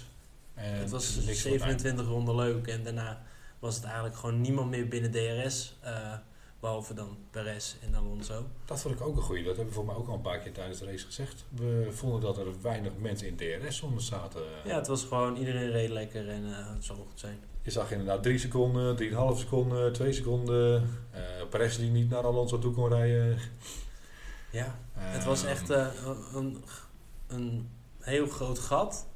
En 0.54 0.74
Het 0.74 0.90
was 0.90 1.14
niks 1.24 1.42
van 1.42 1.52
het 1.52 1.60
eind. 1.62 1.80
27 1.80 2.06
ronden 2.06 2.34
leuk 2.34 2.66
en 2.66 2.84
daarna 2.84 3.22
was 3.58 3.74
het 3.74 3.84
eigenlijk 3.84 4.16
gewoon 4.16 4.40
niemand 4.40 4.70
meer 4.70 4.88
binnen 4.88 5.10
DRS. 5.10 5.76
eh, 5.80 6.12
behalve 6.60 6.94
dan 6.94 7.16
Perez 7.30 7.74
en 7.82 7.94
Alonso. 7.94 8.46
Dat 8.64 8.80
vond 8.80 8.94
ik 8.94 9.00
ook 9.00 9.16
een 9.16 9.22
goeie. 9.22 9.44
Dat 9.44 9.56
hebben 9.56 9.74
we 9.74 9.80
voor 9.80 9.86
mij 9.86 9.94
ook 9.94 10.08
al 10.08 10.14
een 10.14 10.20
paar 10.20 10.38
keer 10.38 10.52
tijdens 10.52 10.78
de 10.78 10.84
race 10.84 11.04
gezegd. 11.06 11.44
We 11.48 11.88
vonden 11.92 12.20
dat 12.20 12.38
er 12.38 12.46
weinig 12.62 12.92
mensen 12.96 13.26
in 13.26 13.36
DRS-zones 13.36 14.06
zaten. 14.06 14.42
Ja, 14.64 14.74
het 14.76 14.86
was 14.86 15.04
gewoon 15.04 15.36
iedereen 15.36 15.70
reed 15.70 15.90
lekker 15.90 16.28
en 16.28 16.44
eh, 16.44 16.74
het 16.74 16.84
zou 16.84 16.98
goed 16.98 17.20
zijn. 17.20 17.38
Je 17.62 17.70
zag 17.70 17.90
inderdaad 17.90 18.22
3 18.22 18.38
seconden, 18.38 18.96
3,5 18.96 19.38
seconden, 19.38 19.92
2 19.92 20.12
seconden. 20.12 20.90
eh 21.10 21.20
Perez 21.50 21.76
die 21.76 21.90
niet 21.90 22.10
naar 22.10 22.22
Alonso 22.24 22.58
toe 22.58 22.72
kon 22.74 22.88
rijden. 22.88 23.38
Ja, 24.50 24.78
het 24.92 25.24
was 25.24 25.42
Ehm, 25.42 25.50
echt 25.50 25.68
een, 26.34 26.64
een 27.26 27.68
heel 28.08 28.26
groot 28.26 28.58
gat. 28.58 29.06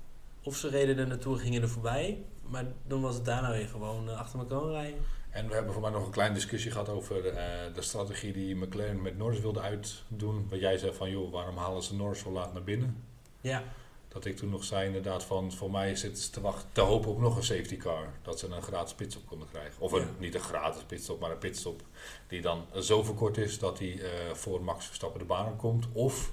Of 0.42 0.56
ze 0.56 0.68
reden 0.68 0.98
er 0.98 1.06
naartoe 1.06 1.34
en 1.34 1.40
gingen 1.40 1.62
er 1.62 1.68
voorbij. 1.68 2.24
Maar 2.42 2.64
dan 2.86 3.00
was 3.00 3.14
het 3.14 3.24
daarna 3.24 3.50
weer 3.50 3.68
gewoon 3.68 4.08
eh, 4.10 4.18
achter 4.18 4.38
elkaar 4.38 4.70
rijden. 4.70 5.00
En 5.30 5.48
we 5.48 5.54
hebben 5.54 5.72
voor 5.72 5.82
mij 5.82 5.90
nog 5.90 6.04
een 6.04 6.10
kleine 6.12 6.34
discussie 6.34 6.70
gehad 6.70 6.88
over 6.88 7.26
eh, 7.26 7.74
de 7.74 7.82
strategie 7.82 8.32
die 8.32 8.54
McLaren 8.56 9.02
met 9.02 9.16
Norris 9.18 9.40
wilde 9.40 9.60
uitdoen. 9.60 10.46
Wat 10.50 10.60
jij 10.60 10.78
zei 10.78 10.92
van, 10.92 11.10
joh, 11.10 11.32
waarom 11.32 11.56
halen 11.56 11.82
ze 11.82 11.94
Norris 11.94 12.18
zo 12.20 12.30
laat 12.30 12.52
naar 12.52 12.62
binnen? 12.64 13.04
Ja, 13.40 13.62
Dat 14.08 14.24
ik 14.24 14.36
toen 14.36 14.50
nog 14.50 14.64
zei 14.64 14.86
inderdaad 14.86 15.24
van, 15.24 15.52
voor 15.52 15.70
mij 15.70 15.96
zitten 15.96 16.22
ze 16.22 16.30
te 16.30 16.40
wachten, 16.40 16.68
te 16.72 16.80
hopen 16.80 17.10
op 17.10 17.20
nog 17.20 17.36
een 17.36 17.42
safety 17.44 17.76
car. 17.76 18.06
Dat 18.22 18.38
ze 18.38 18.46
een 18.48 18.62
gratis 18.62 18.94
pitstop 18.94 19.26
konden 19.26 19.48
krijgen. 19.48 19.80
Of 19.82 19.92
een, 19.92 20.00
Ja. 20.00 20.06
niet 20.18 20.34
een 20.34 20.40
gratis 20.40 20.82
pitstop, 20.82 21.20
maar 21.20 21.30
een 21.30 21.38
pitstop 21.38 21.82
die 22.28 22.40
dan 22.40 22.64
zo 22.80 23.02
verkort 23.02 23.36
is 23.38 23.58
dat 23.58 23.78
hij 23.78 24.00
eh, 24.02 24.34
voor 24.34 24.62
Max 24.64 24.86
Verstappen 24.86 25.20
de 25.20 25.26
baan 25.26 25.56
komt. 25.56 25.86
Of 25.92 26.30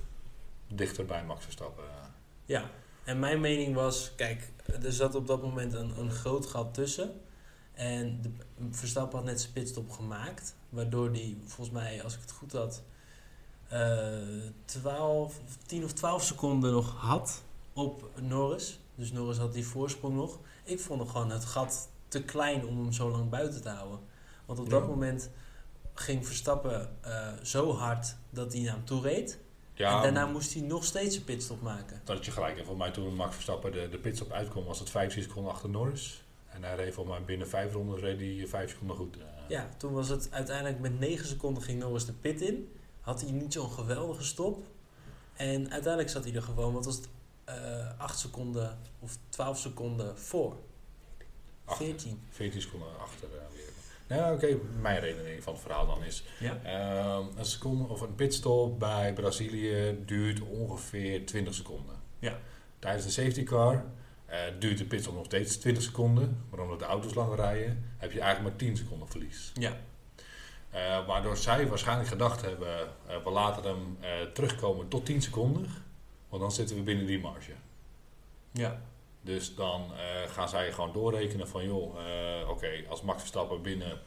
dichter 0.74 1.06
bij 1.06 1.24
Max 1.24 1.44
Verstappen. 1.44 1.84
Ja. 2.50 2.70
En 3.04 3.20
mijn 3.20 3.42
mening 3.42 3.76
was, 3.76 4.12
kijk, 4.16 4.52
er 4.84 4.94
zat 4.94 5.16
op 5.16 5.28
dat 5.28 5.42
moment 5.42 5.74
een, 5.74 6.00
een 6.00 6.12
groot 6.12 6.46
gat 6.46 6.74
tussen. 6.74 7.22
En 7.74 8.22
de, 8.22 8.30
Verstappen 8.72 9.18
had 9.18 9.28
net 9.28 9.42
zijn 9.42 9.54
pitstop 9.54 9.92
gemaakt. 9.92 10.56
Waardoor 10.70 11.10
hij, 11.10 11.38
volgens 11.46 11.70
mij, 11.70 12.04
als 12.04 12.14
ik 12.14 12.22
het 12.22 12.32
goed 12.32 12.52
had, 12.52 12.84
eh 13.68 14.18
12, 14.66 15.40
10 15.66 15.84
of 15.84 15.94
12 15.94 16.24
seconden 16.24 16.72
nog 16.72 16.96
had 16.96 17.44
op 17.74 18.10
Norris. 18.22 18.80
Dus 18.96 19.12
Norris 19.12 19.38
had 19.38 19.54
die 19.54 19.66
voorsprong 19.66 20.16
nog. 20.16 20.40
Ik 20.64 20.80
vond 20.80 21.00
het 21.00 21.10
gewoon 21.10 21.32
het 21.32 21.46
gat 21.46 21.90
te 22.08 22.24
klein 22.24 22.66
om 22.66 22.78
hem 22.78 22.92
zo 22.92 23.12
lang 23.12 23.30
buiten 23.30 23.62
te 23.62 23.70
houden. 23.70 24.00
Want 24.46 24.60
op 24.60 24.70
dat 24.70 24.88
moment 24.88 25.30
ging 25.94 26.26
Verstappen 26.26 26.96
eh, 27.02 27.28
zo 27.44 27.74
hard 27.74 28.16
dat 28.30 28.54
hij 28.54 28.62
naar 28.62 28.74
hem 28.74 28.86
toe 28.86 29.02
reed. 29.02 29.40
Ja, 29.80 29.96
en 29.96 30.02
daarna 30.14 30.32
moest 30.32 30.54
hij 30.54 30.62
nog 30.62 30.84
steeds 30.86 31.16
een 31.16 31.24
pitstop 31.24 31.62
maken. 31.62 32.02
dat 32.04 32.16
had 32.16 32.26
je 32.26 32.32
gelijk. 32.32 32.58
En 32.58 32.66
voor 32.66 32.78
mij 32.78 32.92
toen 32.92 33.16
Max 33.16 33.34
Verstappen 33.34 33.72
de, 33.72 33.90
de 33.90 33.98
pitstop 33.98 34.32
uitkwam, 34.32 34.66
was 34.66 34.80
het 34.80 34.90
15 34.90 35.22
seconden 35.24 35.52
achter 35.52 35.70
Norris. 35.70 36.24
En 36.48 36.64
hij 36.64 36.76
reed 36.76 36.94
voor 36.94 37.08
mij 37.08 37.24
binnen 37.24 37.48
5 37.50 37.74
ronden 37.74 38.00
reed 38.00 38.20
hij 38.20 38.48
5 38.48 38.70
seconden 38.70 38.96
goed. 38.96 39.18
Eh, 39.18 39.24
Ja, 39.48 39.70
toen 39.78 39.94
was 39.94 40.10
het 40.10 40.28
uiteindelijk 40.32 40.80
met 40.80 41.00
9 41.00 41.28
seconden 41.28 41.64
ging 41.64 41.80
Norris 41.80 42.06
de 42.06 42.14
pit 42.14 42.42
in. 42.42 42.76
Had 43.02 43.22
hij 43.22 43.32
niet 43.32 43.54
zo'n 43.54 43.72
geweldige 43.72 44.24
stop. 44.24 44.64
En 45.34 45.72
uiteindelijk 45.72 46.10
zat 46.10 46.24
hij 46.24 46.34
er 46.36 46.42
gewoon, 46.42 46.74
wat 46.74 46.86
was 46.86 46.96
het, 46.96 47.08
eh 47.44 48.00
8 48.00 48.20
seconden 48.20 48.78
of 49.00 49.18
12 49.30 49.58
seconden 49.58 50.18
voor. 50.18 50.58
Achter. 51.66 51.86
14. 51.86 52.22
14 52.30 52.62
seconden 52.62 53.00
achter 53.00 53.28
eh. 53.34 53.59
Nou, 54.10 54.36
oké, 54.36 54.58
mijn 54.82 55.00
redenering 55.00 55.44
van 55.44 55.54
het 55.54 55.62
verhaal 55.62 55.86
dan 55.86 56.04
is... 56.04 56.24
Ja. 56.40 56.60
Ehm, 56.64 57.38
een 57.38 57.46
seconde 57.46 57.88
of 57.88 58.02
een 58.02 58.16
pitstop 58.16 58.80
bij 58.80 59.14
Brazilië 59.14 59.98
duurt 60.06 60.42
ongeveer 60.42 61.26
20 61.26 61.54
seconden. 61.54 61.96
Ja. 62.20 62.40
Tijdens 62.80 63.06
de 63.06 63.12
safety 63.12 63.44
car 63.44 63.84
eh, 64.26 64.40
duurt 64.60 64.78
de 64.78 64.86
pitstop 64.86 65.14
nog 65.14 65.26
steeds 65.26 65.58
20 65.58 65.84
seconden. 65.84 66.46
Maar 66.50 66.60
omdat 66.60 66.80
de 66.80 66.86
auto's 66.86 67.14
langer 67.14 67.36
rijden, 67.36 67.86
heb 67.98 68.12
je 68.12 68.20
eigenlijk 68.20 68.50
maar 68.50 68.68
10 68.68 68.78
seconden 68.78 69.08
verlies. 69.08 69.52
Ja. 69.54 69.78
Eh, 70.70 71.08
waardoor 71.08 71.38
zij 71.38 71.68
waarschijnlijk 71.68 72.10
gedacht 72.10 72.42
hebben, 72.42 72.88
eh, 73.08 73.24
we 73.24 73.30
laten 73.30 73.64
hem 73.64 73.98
terugkomen 74.34 74.88
tot 74.88 75.06
10 75.06 75.22
seconden. 75.22 75.68
Want 76.30 76.42
dan 76.42 76.52
zitten 76.52 76.76
we 76.76 76.82
binnen 76.82 77.06
die 77.06 77.20
marge. 77.20 77.52
Ja. 78.52 78.82
Dus 79.30 79.56
dan 79.56 79.92
eh, 79.94 80.32
gaan 80.32 80.50
zij 80.50 80.72
gewoon 80.72 80.94
doorrekenen 80.94 81.48
van 81.48 81.66
joh, 81.66 82.00
eh, 82.00 82.50
oké, 82.50 82.84
als 82.90 83.02
Max 83.02 83.20
Verstappen 83.20 83.62
binnen 83.62 84.02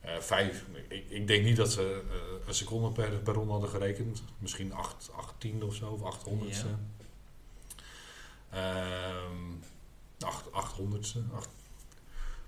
eh, 0.00 0.18
vijf, 0.18 0.64
ik, 0.88 1.04
ik 1.08 1.26
denk 1.26 1.44
niet 1.44 1.56
dat 1.56 1.72
ze 1.72 2.02
een 2.46 2.54
seconde 2.54 2.90
per, 2.92 3.10
per 3.10 3.34
ronde 3.34 3.52
hadden 3.52 3.70
gerekend. 3.70 4.22
Misschien 4.38 4.72
8, 4.72 5.10
18 5.16 5.62
of 5.62 5.74
zo, 5.74 5.90
of 5.90 6.02
800 6.02 6.54
ste 6.54 6.66
Ehm 8.50 9.52
8, 10.18 10.46
800ste. 10.46 11.34
8, 11.34 11.48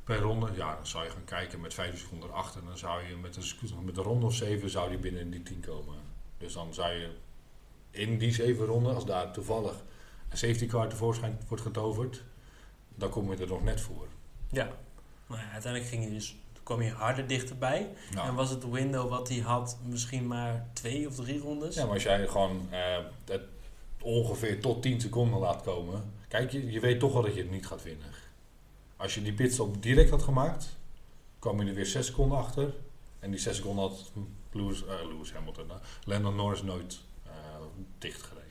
per 0.04 0.18
ronde, 0.18 0.50
ja, 0.54 0.74
dan 0.74 0.86
zou 0.86 1.04
je 1.04 1.10
gaan 1.10 1.24
kijken 1.24 1.60
met 1.60 1.74
5 1.74 1.98
seconden 1.98 2.32
achter. 2.32 2.60
En 2.60 2.66
dan 2.66 2.78
zou 2.78 3.06
je 3.08 3.16
met 3.16 3.36
een, 3.36 3.42
seconde- 3.42 3.84
met 3.84 3.96
een 3.96 4.02
ronde 4.02 4.26
of 4.26 4.34
7 4.34 4.70
zou 4.70 4.88
die 4.88 4.98
binnen 4.98 5.30
die 5.30 5.42
10 5.42 5.60
komen. 5.60 5.94
Dus 6.38 6.52
dan 6.52 6.74
zou 6.74 6.92
je 6.92 7.10
in 7.90 8.18
die 8.18 8.32
7 8.32 8.66
ronden, 8.66 8.94
als 8.94 9.04
daar 9.04 9.32
toevallig 9.32 9.84
een 10.28 10.38
safety 10.38 10.66
car 10.66 10.88
tevoorschijn 10.88 11.38
wordt 11.48 11.62
getoverd, 11.62 12.22
dan 12.94 13.10
kom 13.10 13.30
je 13.32 13.36
er 13.36 13.46
nog 13.46 13.62
net 13.62 13.80
voor. 13.80 14.06
Ja. 14.50 14.68
Maar 15.26 15.38
ja, 15.38 15.50
uiteindelijk 15.50 15.90
ging 15.90 16.02
hij 16.02 16.12
dus, 16.12 16.36
kwam 16.62 16.80
hij 16.80 16.88
harder 16.88 17.26
dichterbij. 17.26 17.94
Nou, 18.14 18.28
En 18.28 18.34
was 18.34 18.50
het 18.50 18.70
window 18.70 19.10
wat 19.10 19.28
hij 19.28 19.38
had 19.38 19.78
misschien 19.84 20.26
maar 20.26 20.66
twee 20.72 21.06
of 21.08 21.14
drie 21.14 21.38
rondes? 21.38 21.74
ja, 21.74 21.84
maar 21.84 21.94
als 21.94 22.02
jij 22.02 22.26
gewoon 22.26 22.66
eh, 22.70 22.98
het 23.24 23.42
ongeveer 24.02 24.60
tot 24.60 24.82
10 24.82 25.00
seconden 25.00 25.38
laat 25.38 25.62
komen, 25.62 26.12
kijk, 26.28 26.50
je, 26.52 26.70
je 26.70 26.80
weet 26.80 27.00
toch 27.00 27.12
wel 27.12 27.22
dat 27.22 27.34
je 27.34 27.40
het 27.40 27.50
niet 27.50 27.66
gaat 27.66 27.82
winnen. 27.82 28.06
Als 28.96 29.14
je 29.14 29.22
die 29.22 29.32
pitstop 29.32 29.82
direct 29.82 30.10
had 30.10 30.22
gemaakt, 30.22 30.76
kwam 31.38 31.60
je 31.62 31.68
er 31.68 31.74
weer 31.74 31.86
6 31.86 32.06
seconden 32.06 32.38
achter. 32.38 32.74
En 33.18 33.30
die 33.30 33.40
6 33.40 33.56
seconden 33.56 33.84
had 33.88 34.12
Lewis, 34.52 34.84
eh, 34.86 34.94
Lewis 35.08 35.32
Hamilton, 35.32 35.66
uh, 35.66 35.74
Landon 36.04 36.36
Norris 36.36 36.62
nooit 36.62 37.00
eh 37.24 37.30
dichtgereden. 37.98 38.45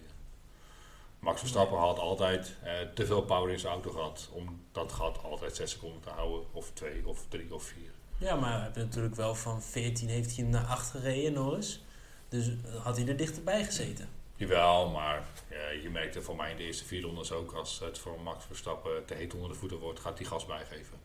Max 1.26 1.40
Verstappen 1.40 1.78
had 1.78 2.00
altijd 2.00 2.56
eh, 2.64 2.74
te 2.94 3.06
veel 3.06 3.22
power 3.22 3.52
in 3.52 3.60
zijn 3.60 3.74
auto 3.74 3.92
gehad 3.92 4.30
om 4.32 4.62
dat 4.72 4.92
gat 4.92 5.24
altijd 5.24 5.56
6 5.56 5.72
seconden 5.72 6.02
te 6.02 6.10
houden, 6.10 6.46
of 6.52 6.72
2 6.74 7.08
of 7.08 7.26
3 7.28 7.54
of 7.54 7.64
4. 7.64 7.78
Ja, 8.18 8.36
maar 8.36 8.52
hij 8.54 8.62
heeft 8.62 8.76
natuurlijk 8.76 9.16
wel 9.16 9.36
van 9.36 9.62
14 9.62 10.10
heeft 10.10 10.36
hij 10.36 10.46
naar 10.46 10.66
8 10.66 10.90
gereden, 10.90 11.34
Norris. 11.34 11.84
Dus 12.30 12.52
had 12.84 12.98
hij 12.98 13.08
er 13.08 13.18
dichterbij 13.18 13.64
gezeten. 13.66 14.10
Jawel, 14.36 14.90
maar 14.90 15.24
eh, 15.48 15.84
je 15.84 15.90
merkte 15.90 16.22
voor 16.22 16.36
mij 16.36 16.52
in 16.52 16.58
de 16.58 16.64
eerste 16.64 16.86
vier 16.86 17.02
rondes 17.02 17.32
ook, 17.32 17.52
als 17.52 17.80
het 17.80 17.98
voor 17.98 18.22
Max 18.22 18.46
Verstappen 18.46 19.06
te 19.06 19.14
heet 19.14 19.34
onder 19.34 19.50
de 19.50 19.56
voeten 19.56 19.80
wordt, 19.80 20.00
gaat 20.00 20.18
hij 20.18 20.28
gas 20.28 20.46
bijgeven. 20.46 20.98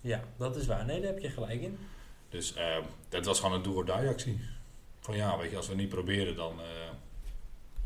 Ja, 0.00 0.24
dat 0.36 0.56
is 0.56 0.66
waar. 0.66 0.84
Nee, 0.84 1.00
daar 1.00 1.12
heb 1.12 1.22
je 1.22 1.30
gelijk 1.30 1.60
in. 1.60 1.78
Dus 2.28 2.54
eh, 2.54 2.76
dat 3.08 3.24
was 3.24 3.40
gewoon 3.40 3.54
een 3.54 3.62
do-or-die 3.62 4.08
actie. 4.08 4.40
Van 5.00 5.16
ja, 5.16 5.38
weet 5.38 5.50
je, 5.50 5.56
als 5.56 5.68
we 5.68 5.74
niet 5.74 5.88
proberen, 5.88 6.36
dan... 6.36 6.60
eh, 6.60 6.87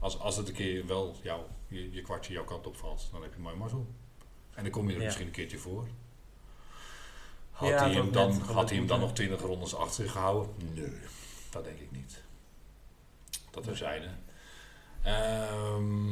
als, 0.03 0.18
als 0.18 0.36
het 0.36 0.48
een 0.48 0.55
keer 0.55 0.86
wel 0.86 1.16
jou, 1.22 1.40
je, 1.68 1.92
je 1.92 2.03
kwartje 2.03 2.32
jouw 2.32 2.44
kant 2.44 2.66
opvalt, 2.66 3.09
dan 3.12 3.22
heb 3.22 3.34
je 3.34 3.40
mooi 3.40 3.57
mazzel. 3.57 3.86
En 4.55 4.62
dan 4.62 4.72
kom 4.72 4.86
je 4.88 4.92
er 4.92 4.98
Ja. 4.98 5.05
misschien 5.05 5.26
een 5.26 5.32
keertje 5.32 5.59
voor. 5.59 5.86
Had 7.50 7.68
Ja, 7.68 7.78
hij 7.78 7.92
hem 7.92 8.12
dan, 8.12 8.30
net 8.30 8.40
had 8.46 8.68
hij 8.68 8.78
hem 8.78 8.86
dan 8.86 9.00
nog 9.00 9.12
20 9.12 9.40
rondes 9.40 9.74
achter 9.74 10.03
zich 10.05 10.12
gehouden? 10.12 10.55
Nee, 10.74 10.92
dat 11.50 11.64
denk 11.64 11.78
ik 11.80 11.90
niet. 11.90 12.22
Dat 13.50 13.62
terzijde. 13.64 14.09
Ehm, 15.03 16.11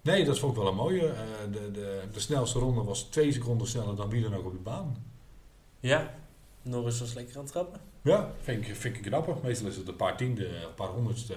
nee, 0.00 0.24
dat 0.24 0.38
vond 0.38 0.52
ik 0.52 0.58
wel 0.58 0.68
een 0.68 0.74
mooie. 0.76 1.06
Eh, 1.08 1.22
de, 1.52 1.70
de, 1.70 2.02
de 2.12 2.20
snelste 2.20 2.58
ronde 2.58 2.82
was 2.82 3.02
twee 3.02 3.32
seconden 3.32 3.66
sneller 3.66 3.96
dan 3.96 4.08
wie 4.08 4.22
dan 4.22 4.34
ook 4.34 4.44
op 4.46 4.52
de 4.52 4.58
baan. 4.58 5.04
Ja, 5.80 6.14
Norris 6.62 7.00
was 7.00 7.14
lekker 7.14 7.36
aan 7.36 7.42
het 7.42 7.52
trappen. 7.52 7.80
Ja, 8.02 8.32
vind 8.42 8.66
ik, 8.68 8.76
vind 8.76 8.96
ik 8.96 9.02
knapper. 9.02 9.36
Meestal 9.42 9.68
is 9.68 9.76
het 9.76 9.88
een 9.88 9.96
paar 9.96 10.16
tiende, 10.16 10.46
een 10.48 10.74
paar 10.74 10.88
honderdste. 10.88 11.34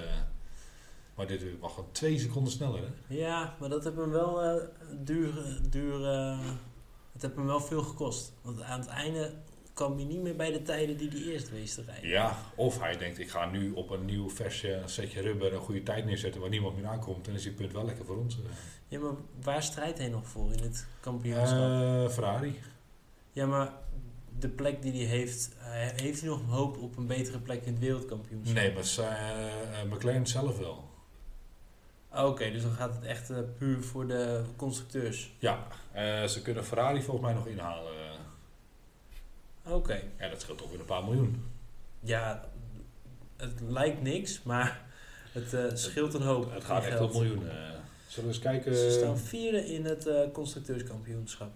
Maar 1.19 1.27
dit 1.27 1.43
was 1.59 1.73
gewoon 1.73 1.91
twee 1.91 2.19
seconden 2.19 2.51
sneller. 2.51 2.81
Hè? 2.81 3.15
Ja, 3.15 3.55
maar 3.59 3.69
dat 3.69 3.83
heeft 3.83 3.95
hem 3.95 4.09
wel 4.09 4.43
eh, 4.43 4.63
duur, 4.99 5.59
duur 5.69 6.05
eh, 6.05 6.39
het 7.11 7.21
heeft 7.21 7.35
hem 7.35 7.45
wel 7.45 7.59
veel 7.59 7.81
gekost. 7.81 8.33
Want 8.41 8.61
aan 8.61 8.79
het 8.79 8.89
einde 8.89 9.33
kwam 9.73 9.95
hij 9.95 10.05
niet 10.05 10.21
meer 10.21 10.35
bij 10.35 10.51
de 10.51 10.61
tijden 10.61 10.97
die 10.97 11.09
hij 11.09 11.21
eerst 11.21 11.49
wees 11.49 11.73
te 11.73 11.83
rijden. 11.83 12.09
Ja, 12.09 12.37
of 12.55 12.79
hij 12.79 12.97
denkt, 12.97 13.19
ik 13.19 13.29
ga 13.29 13.49
nu 13.49 13.71
op 13.71 13.89
een 13.89 14.05
nieuw 14.05 14.29
versje 14.29 14.81
setje 14.85 15.21
rubber 15.21 15.53
een 15.53 15.59
goede 15.59 15.83
tijd 15.83 16.05
neerzetten 16.05 16.41
waar 16.41 16.49
niemand 16.49 16.75
meer 16.75 16.87
aankomt. 16.87 17.27
En 17.27 17.33
is 17.33 17.43
die 17.43 17.51
punt 17.51 17.71
wel 17.71 17.85
lekker 17.85 18.05
voor 18.05 18.17
ons. 18.17 18.37
Ja, 18.87 18.99
maar 18.99 19.13
waar 19.41 19.63
strijdt 19.63 19.97
hij 19.97 20.09
nog 20.09 20.27
voor 20.27 20.51
in 20.51 20.63
het 20.63 20.87
kampioenschap? 20.99 21.57
Eh, 21.57 22.09
Ferrari. 22.09 22.59
Ja, 23.31 23.45
maar 23.45 23.73
de 24.39 24.49
plek 24.49 24.81
die 24.81 24.91
hij 24.91 25.17
heeft, 25.17 25.55
eh, 25.59 25.67
heeft 26.01 26.19
hij 26.19 26.29
nog 26.29 26.41
hoop 26.47 26.77
op 26.77 26.97
een 26.97 27.07
betere 27.07 27.39
plek 27.39 27.65
in 27.65 27.71
het 27.71 27.81
wereldkampioenschap? 27.81 28.55
Nee, 28.55 28.73
maar 28.73 28.83
uh, 29.85 29.91
McLaren 29.91 30.27
zelf 30.27 30.57
wel. 30.57 30.88
Oké, 32.15 32.51
dus 32.51 32.61
dan 32.61 32.71
gaat 32.71 32.95
het 32.95 33.03
echt 33.03 33.29
uh, 33.29 33.37
puur 33.57 33.83
voor 33.83 34.07
de 34.07 34.43
constructeurs. 34.55 35.31
Ja, 35.39 35.67
uh, 35.95 36.23
ze 36.23 36.41
kunnen 36.41 36.65
Ferrari 36.65 37.01
volgens 37.01 37.25
mij 37.25 37.35
nog 37.35 37.47
inhalen. 37.47 37.93
Oké. 39.63 40.01
Ja, 40.19 40.29
dat 40.29 40.41
scheelt 40.41 40.57
toch 40.57 40.69
weer 40.69 40.79
een 40.79 40.85
paar 40.85 41.03
miljoen. 41.03 41.45
Ja, 41.99 42.45
het 43.37 43.61
lijkt 43.67 44.01
niks, 44.01 44.43
maar 44.43 44.81
het 45.31 45.53
uh, 45.53 45.63
scheelt 45.73 46.13
een 46.13 46.21
hoop. 46.21 46.53
Het 46.53 46.63
gaat 46.63 46.85
echt 46.85 46.99
om 46.99 47.11
miljoenen. 47.11 47.51
Zullen 48.07 48.29
we 48.29 48.35
eens 48.35 48.43
kijken? 48.43 48.75
Ze 48.75 48.91
staan 48.91 49.17
vierde 49.17 49.65
in 49.65 49.85
het 49.85 50.09
constructeurskampioenschap. 50.33 51.51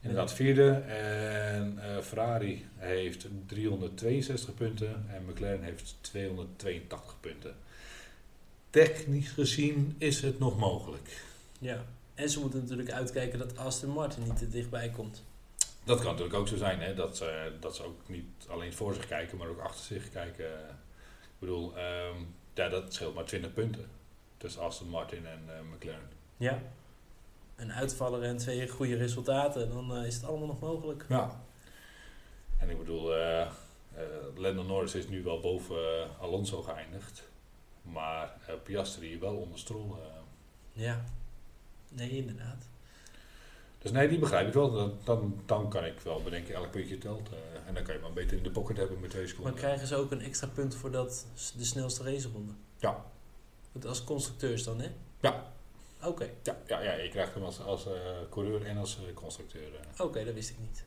Inderdaad, 0.00 0.32
vierde. 0.32 0.70
En 0.70 1.78
Ferrari 2.02 2.66
heeft 2.76 3.26
362 3.46 4.54
punten 4.54 5.04
en 5.08 5.24
McLaren 5.24 5.62
heeft 5.62 5.96
282 6.00 7.16
punten 7.20 7.54
technisch 8.74 9.30
gezien 9.30 9.94
is 9.98 10.20
het 10.20 10.38
nog 10.38 10.58
mogelijk. 10.58 11.24
Ja, 11.58 11.84
en 12.14 12.30
ze 12.30 12.40
moeten 12.40 12.60
natuurlijk 12.60 12.90
uitkijken 12.90 13.38
dat 13.38 13.56
Aston 13.56 13.90
Martin 13.90 14.22
niet 14.22 14.36
te 14.36 14.48
dichtbij 14.48 14.90
komt. 14.90 15.24
Dat 15.84 15.96
kan 16.00 16.06
natuurlijk 16.06 16.34
ook 16.34 16.48
zo 16.48 16.56
zijn, 16.56 16.80
hè? 16.80 16.94
Dat, 16.94 17.16
ze, 17.16 17.52
dat 17.60 17.76
ze 17.76 17.82
ook 17.82 18.08
niet 18.08 18.24
alleen 18.48 18.72
voor 18.72 18.94
zich 18.94 19.06
kijken, 19.06 19.38
maar 19.38 19.48
ook 19.48 19.60
achter 19.60 19.84
zich 19.84 20.10
kijken. 20.10 20.50
Ik 21.20 21.38
bedoel, 21.38 21.72
um, 21.78 22.34
ja, 22.54 22.68
dat 22.68 22.94
scheelt 22.94 23.14
maar 23.14 23.24
20 23.24 23.52
punten 23.52 23.88
tussen 24.36 24.62
Aston 24.62 24.88
Martin 24.88 25.26
en 25.26 25.40
uh, 25.46 25.74
McLaren. 25.74 26.08
Ja, 26.36 26.62
een 27.56 27.72
uitvaller 27.72 28.22
en 28.22 28.36
twee 28.36 28.68
goede 28.68 28.96
resultaten, 28.96 29.68
dan 29.68 29.98
uh, 29.98 30.06
is 30.06 30.14
het 30.14 30.24
allemaal 30.24 30.46
nog 30.46 30.60
mogelijk. 30.60 31.04
Ja, 31.08 31.44
en 32.58 32.70
ik 32.70 32.78
bedoel, 32.78 33.18
uh, 33.18 33.50
Lando 34.36 34.62
Norris 34.62 34.94
is 34.94 35.08
nu 35.08 35.22
wel 35.22 35.40
boven 35.40 36.08
Alonso 36.20 36.62
geëindigd. 36.62 37.32
Maar 37.92 38.36
uh, 38.48 38.54
Piastri 38.62 39.18
wel 39.18 39.36
onder 39.36 39.58
Stroll. 39.58 39.88
Uh. 39.88 39.96
Ja, 40.72 41.04
nee, 41.88 42.10
inderdaad. 42.10 42.68
Dus 43.78 43.90
nee, 43.90 44.08
die 44.08 44.18
begrijp 44.18 44.46
ik 44.46 44.52
wel. 44.52 44.72
Dan, 44.72 44.98
dan, 45.04 45.42
dan 45.46 45.70
kan 45.70 45.84
ik 45.84 46.00
wel 46.00 46.22
bedenken, 46.22 46.54
elk 46.54 46.70
puntje 46.70 46.98
telt. 46.98 47.28
Uh, 47.32 47.38
en 47.66 47.74
dan 47.74 47.82
kan 47.82 47.94
je 47.94 48.00
maar 48.00 48.12
beter 48.12 48.36
in 48.36 48.42
de 48.42 48.50
pocket 48.50 48.76
hebben 48.76 49.00
met 49.00 49.10
twee 49.10 49.26
seconden. 49.26 49.52
Maar 49.52 49.62
krijgen 49.62 49.86
ze 49.86 49.96
ook 49.96 50.10
een 50.10 50.20
extra 50.20 50.46
punt 50.46 50.74
voor 50.74 50.90
dat, 50.90 51.26
de 51.56 51.64
snelste 51.64 52.02
raceronde? 52.02 52.52
Ja. 52.78 53.04
Als 53.86 54.04
constructeurs 54.04 54.64
dan, 54.64 54.80
hè? 54.80 54.90
Ja. 55.20 55.52
Oké. 55.98 56.08
Okay. 56.08 56.34
Ja, 56.42 56.56
ja, 56.66 56.80
ja, 56.80 56.92
je 56.92 57.08
krijgt 57.08 57.34
hem 57.34 57.42
als, 57.42 57.60
als 57.60 57.86
coureur 58.30 58.66
en 58.66 58.76
als 58.76 58.98
constructeur. 59.14 59.68
Oké, 59.92 60.02
okay, 60.02 60.24
dat 60.24 60.34
wist 60.34 60.50
ik 60.50 60.56
niet. 60.58 60.84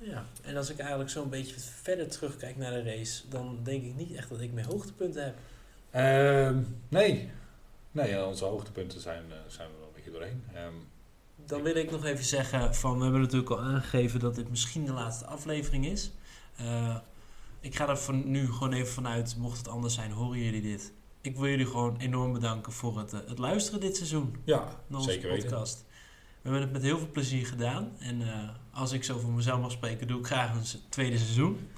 Ja, 0.00 0.24
en 0.42 0.56
als 0.56 0.70
ik 0.70 0.78
eigenlijk 0.78 1.10
zo'n 1.10 1.28
beetje 1.28 1.54
verder 1.58 2.08
terugkijk 2.08 2.56
naar 2.56 2.70
de 2.70 2.82
race, 2.82 3.28
dan 3.28 3.58
denk 3.62 3.84
ik 3.84 3.96
niet 3.96 4.12
echt 4.14 4.28
dat 4.28 4.40
ik 4.40 4.52
mijn 4.52 4.66
hoogtepunten 4.66 5.24
heb. 5.24 5.34
Uh, 5.94 6.62
nee. 6.88 7.30
Nee, 7.90 8.24
onze 8.24 8.44
hoogtepunten 8.44 9.00
zijn, 9.00 9.24
uh, 9.28 9.34
zijn 9.46 9.68
we 9.68 9.74
wel 9.78 9.86
een 9.86 9.94
beetje 9.94 10.10
doorheen. 10.10 10.44
Um, 10.66 10.88
dan 11.46 11.62
wil 11.62 11.74
ik 11.74 11.90
nog 11.90 12.04
even 12.04 12.24
zeggen 12.24 12.74
van, 12.74 12.96
we 12.96 13.02
hebben 13.02 13.20
natuurlijk 13.20 13.50
al 13.50 13.60
aangegeven 13.60 14.20
dat 14.20 14.34
dit 14.34 14.50
misschien 14.50 14.84
de 14.84 14.92
laatste 14.92 15.26
aflevering 15.26 15.86
is. 15.86 16.10
Uh, 16.60 16.96
ik 17.60 17.76
ga 17.76 17.88
er 17.88 17.98
van 17.98 18.30
nu 18.30 18.52
gewoon 18.52 18.72
even 18.72 18.92
vanuit, 18.92 19.36
mocht 19.36 19.58
het 19.58 19.68
anders 19.68 19.94
zijn, 19.94 20.10
horen 20.10 20.38
jullie 20.38 20.62
dit. 20.62 20.92
Ik 21.20 21.36
wil 21.36 21.48
jullie 21.48 21.66
gewoon 21.66 21.96
enorm 21.98 22.32
bedanken 22.32 22.72
voor 22.72 22.98
het, 22.98 23.12
uh, 23.12 23.20
het 23.26 23.38
luisteren 23.38 23.80
dit 23.80 23.96
seizoen. 23.96 24.36
Ja, 24.44 24.58
naar 24.86 24.98
onze 24.98 25.12
zeker 25.12 25.28
podcast. 25.36 25.76
Weten. 25.76 25.89
We 26.42 26.48
hebben 26.48 26.60
het 26.60 26.72
met 26.72 26.82
heel 26.82 26.98
veel 26.98 27.10
plezier 27.12 27.46
gedaan. 27.46 27.92
En 27.98 28.20
uh, 28.20 28.48
als 28.70 28.92
ik 28.92 29.04
zo 29.04 29.18
voor 29.18 29.30
mezelf 29.30 29.60
mag 29.60 29.70
spreken, 29.70 30.06
doe 30.06 30.18
ik 30.18 30.26
graag 30.26 30.54
een 30.54 30.80
tweede 30.88 31.18
seizoen. 31.18 31.68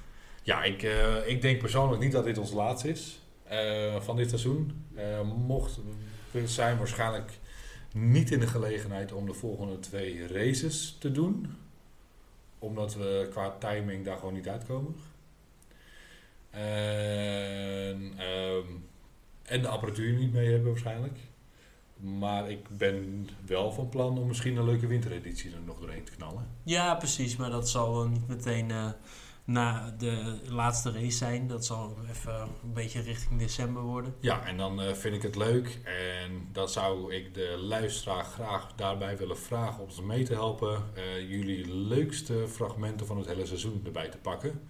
Ja, 0.42 0.62
ik, 0.62 0.82
uh, 0.82 1.28
ik 1.28 1.42
denk 1.42 1.58
persoonlijk 1.58 2.02
niet 2.02 2.12
dat 2.12 2.24
dit 2.24 2.38
ons 2.38 2.52
laatste 2.52 2.88
is 2.88 3.20
uh, 3.52 4.00
van 4.00 4.16
dit 4.16 4.28
seizoen. 4.28 4.86
mocht 5.24 5.78
we 6.30 6.48
zijn 6.48 6.78
waarschijnlijk 6.78 7.38
niet 7.92 8.30
in 8.30 8.40
de 8.40 8.46
gelegenheid 8.46 9.12
om 9.12 9.26
de 9.26 9.34
volgende 9.34 9.78
twee 9.78 10.26
races 10.26 10.96
te 10.98 11.12
doen. 11.12 11.56
Omdat 12.58 12.94
we 12.94 13.28
qua 13.30 13.56
timing 13.58 14.04
daar 14.04 14.16
gewoon 14.16 14.34
niet 14.34 14.48
uitkomen. 14.48 14.94
En, 16.50 18.14
um, 18.20 18.88
en 19.42 19.62
de 19.62 19.68
apparatuur 19.68 20.12
niet 20.12 20.32
mee 20.32 20.50
hebben 20.50 20.68
waarschijnlijk. 20.68 21.18
Maar 22.02 22.50
ik 22.50 22.76
ben 22.76 23.28
wel 23.46 23.72
van 23.72 23.88
plan 23.88 24.18
om 24.18 24.26
misschien 24.26 24.56
een 24.56 24.64
leuke 24.64 24.86
wintereditie 24.86 25.52
er 25.52 25.60
nog 25.64 25.78
doorheen 25.78 26.04
te 26.04 26.12
knallen. 26.12 26.46
Ja, 26.62 26.94
precies. 26.94 27.36
Maar 27.36 27.50
dat 27.50 27.68
zal 27.68 28.08
niet 28.08 28.28
meteen 28.28 28.68
uh, 28.68 28.90
na 29.44 29.94
de 29.98 30.40
laatste 30.48 30.92
race 30.92 31.16
zijn. 31.16 31.46
Dat 31.46 31.64
zal 31.64 31.96
even 32.10 32.40
een 32.40 32.72
beetje 32.72 33.00
richting 33.00 33.38
december 33.38 33.82
worden. 33.82 34.14
Ja, 34.20 34.44
en 34.44 34.56
dan 34.56 34.82
uh, 34.82 34.92
vind 34.92 35.14
ik 35.14 35.22
het 35.22 35.36
leuk. 35.36 35.80
En 35.84 36.48
dan 36.52 36.68
zou 36.68 37.14
ik 37.14 37.34
de 37.34 37.56
luisteraar 37.58 38.24
graag 38.24 38.74
daarbij 38.74 39.16
willen 39.16 39.38
vragen 39.38 39.82
om 39.82 39.88
ons 39.88 40.00
mee 40.00 40.24
te 40.24 40.34
helpen. 40.34 40.82
Uh, 40.96 41.30
jullie 41.30 41.74
leukste 41.74 42.48
fragmenten 42.48 43.06
van 43.06 43.16
het 43.16 43.26
hele 43.26 43.46
seizoen 43.46 43.82
erbij 43.84 44.08
te 44.08 44.18
pakken. 44.18 44.60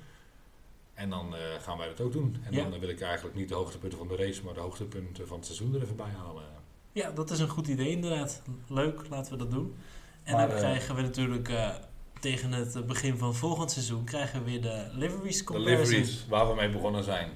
En 0.95 1.11
dan 1.11 1.35
gaan 1.61 1.79
wij 1.79 1.89
dat 1.89 2.01
ook 2.01 2.13
doen. 2.13 2.37
En 2.45 2.53
ja. 2.53 2.69
dan 2.69 2.81
wil 2.81 2.89
ik 2.89 3.01
eigenlijk 3.01 3.37
niet 3.37 3.49
de 3.49 3.55
hoogtepunten 3.55 3.99
van 3.99 4.09
de 4.09 4.17
race, 4.17 4.45
maar 4.45 4.55
de 4.55 4.61
hoogtepunten 4.61 5.27
van 5.27 5.37
het 5.37 5.47
seizoen 5.47 5.75
er 5.75 5.83
even 5.83 5.97
bij 5.97 6.11
halen. 6.11 6.62
Ja, 6.93 7.11
dat 7.11 7.31
is 7.31 7.39
een 7.39 7.49
goed 7.49 7.67
idee 7.67 7.91
inderdaad. 7.91 8.43
Leuk, 8.69 9.09
laten 9.09 9.33
we 9.33 9.39
dat 9.39 9.51
doen. 9.51 9.77
En 10.23 10.33
maar, 10.33 10.49
dan 10.49 10.57
krijgen 10.57 10.95
we 10.95 11.03
natuurlijk 11.03 11.49
uh, 11.49 11.75
tegen 12.21 12.53
het 12.53 12.87
begin 12.87 13.19
van 13.19 13.35
volgend 13.35 13.71
seizoen 13.71 14.05
krijgen 14.05 14.45
we 14.45 14.51
weer 14.51 14.63
de 14.63 14.89
liveries 14.93 15.45
comparison. 15.45 15.85
De 15.85 15.91
liveries, 15.91 16.27
waar 16.29 16.49
we 16.49 16.55
mee 16.55 16.71
begonnen 16.71 17.05
zijn. 17.05 17.31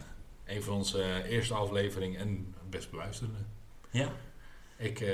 Een 0.44 0.62
van 0.62 0.74
onze 0.74 0.98
uh, 0.98 1.30
eerste 1.30 1.54
aflevering 1.54 2.18
en 2.18 2.54
best 2.70 2.90
beluisterde. 2.90 3.34
Ja. 3.90 4.08
Ik 4.76 5.00
uh, 5.00 5.08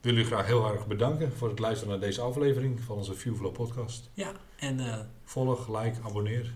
wil 0.00 0.16
u 0.16 0.24
graag 0.24 0.46
heel 0.46 0.72
erg 0.72 0.86
bedanken 0.86 1.32
voor 1.36 1.48
het 1.48 1.58
luisteren 1.58 1.92
naar 1.92 2.06
deze 2.08 2.20
aflevering 2.20 2.80
van 2.80 2.96
onze 2.96 3.14
Viewflow 3.14 3.52
podcast. 3.52 4.10
Ja, 4.14 4.32
en 4.56 5.08
volg, 5.24 5.68
like, 5.68 6.00
abonneer. 6.02 6.52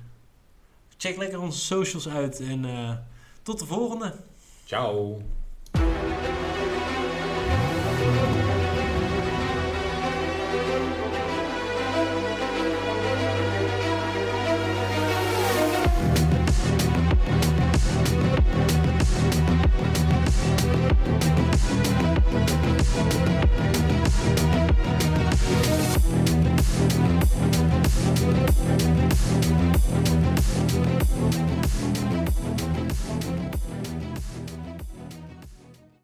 Check 0.96 1.16
lekker 1.16 1.40
onze 1.40 1.58
socials 1.58 2.08
uit 2.08 2.40
en 2.40 3.06
tot 3.42 3.58
de 3.58 3.66
volgende. 3.66 4.14
Ciao. 4.64 5.22
Thank 8.04 8.28
you. 8.28 8.33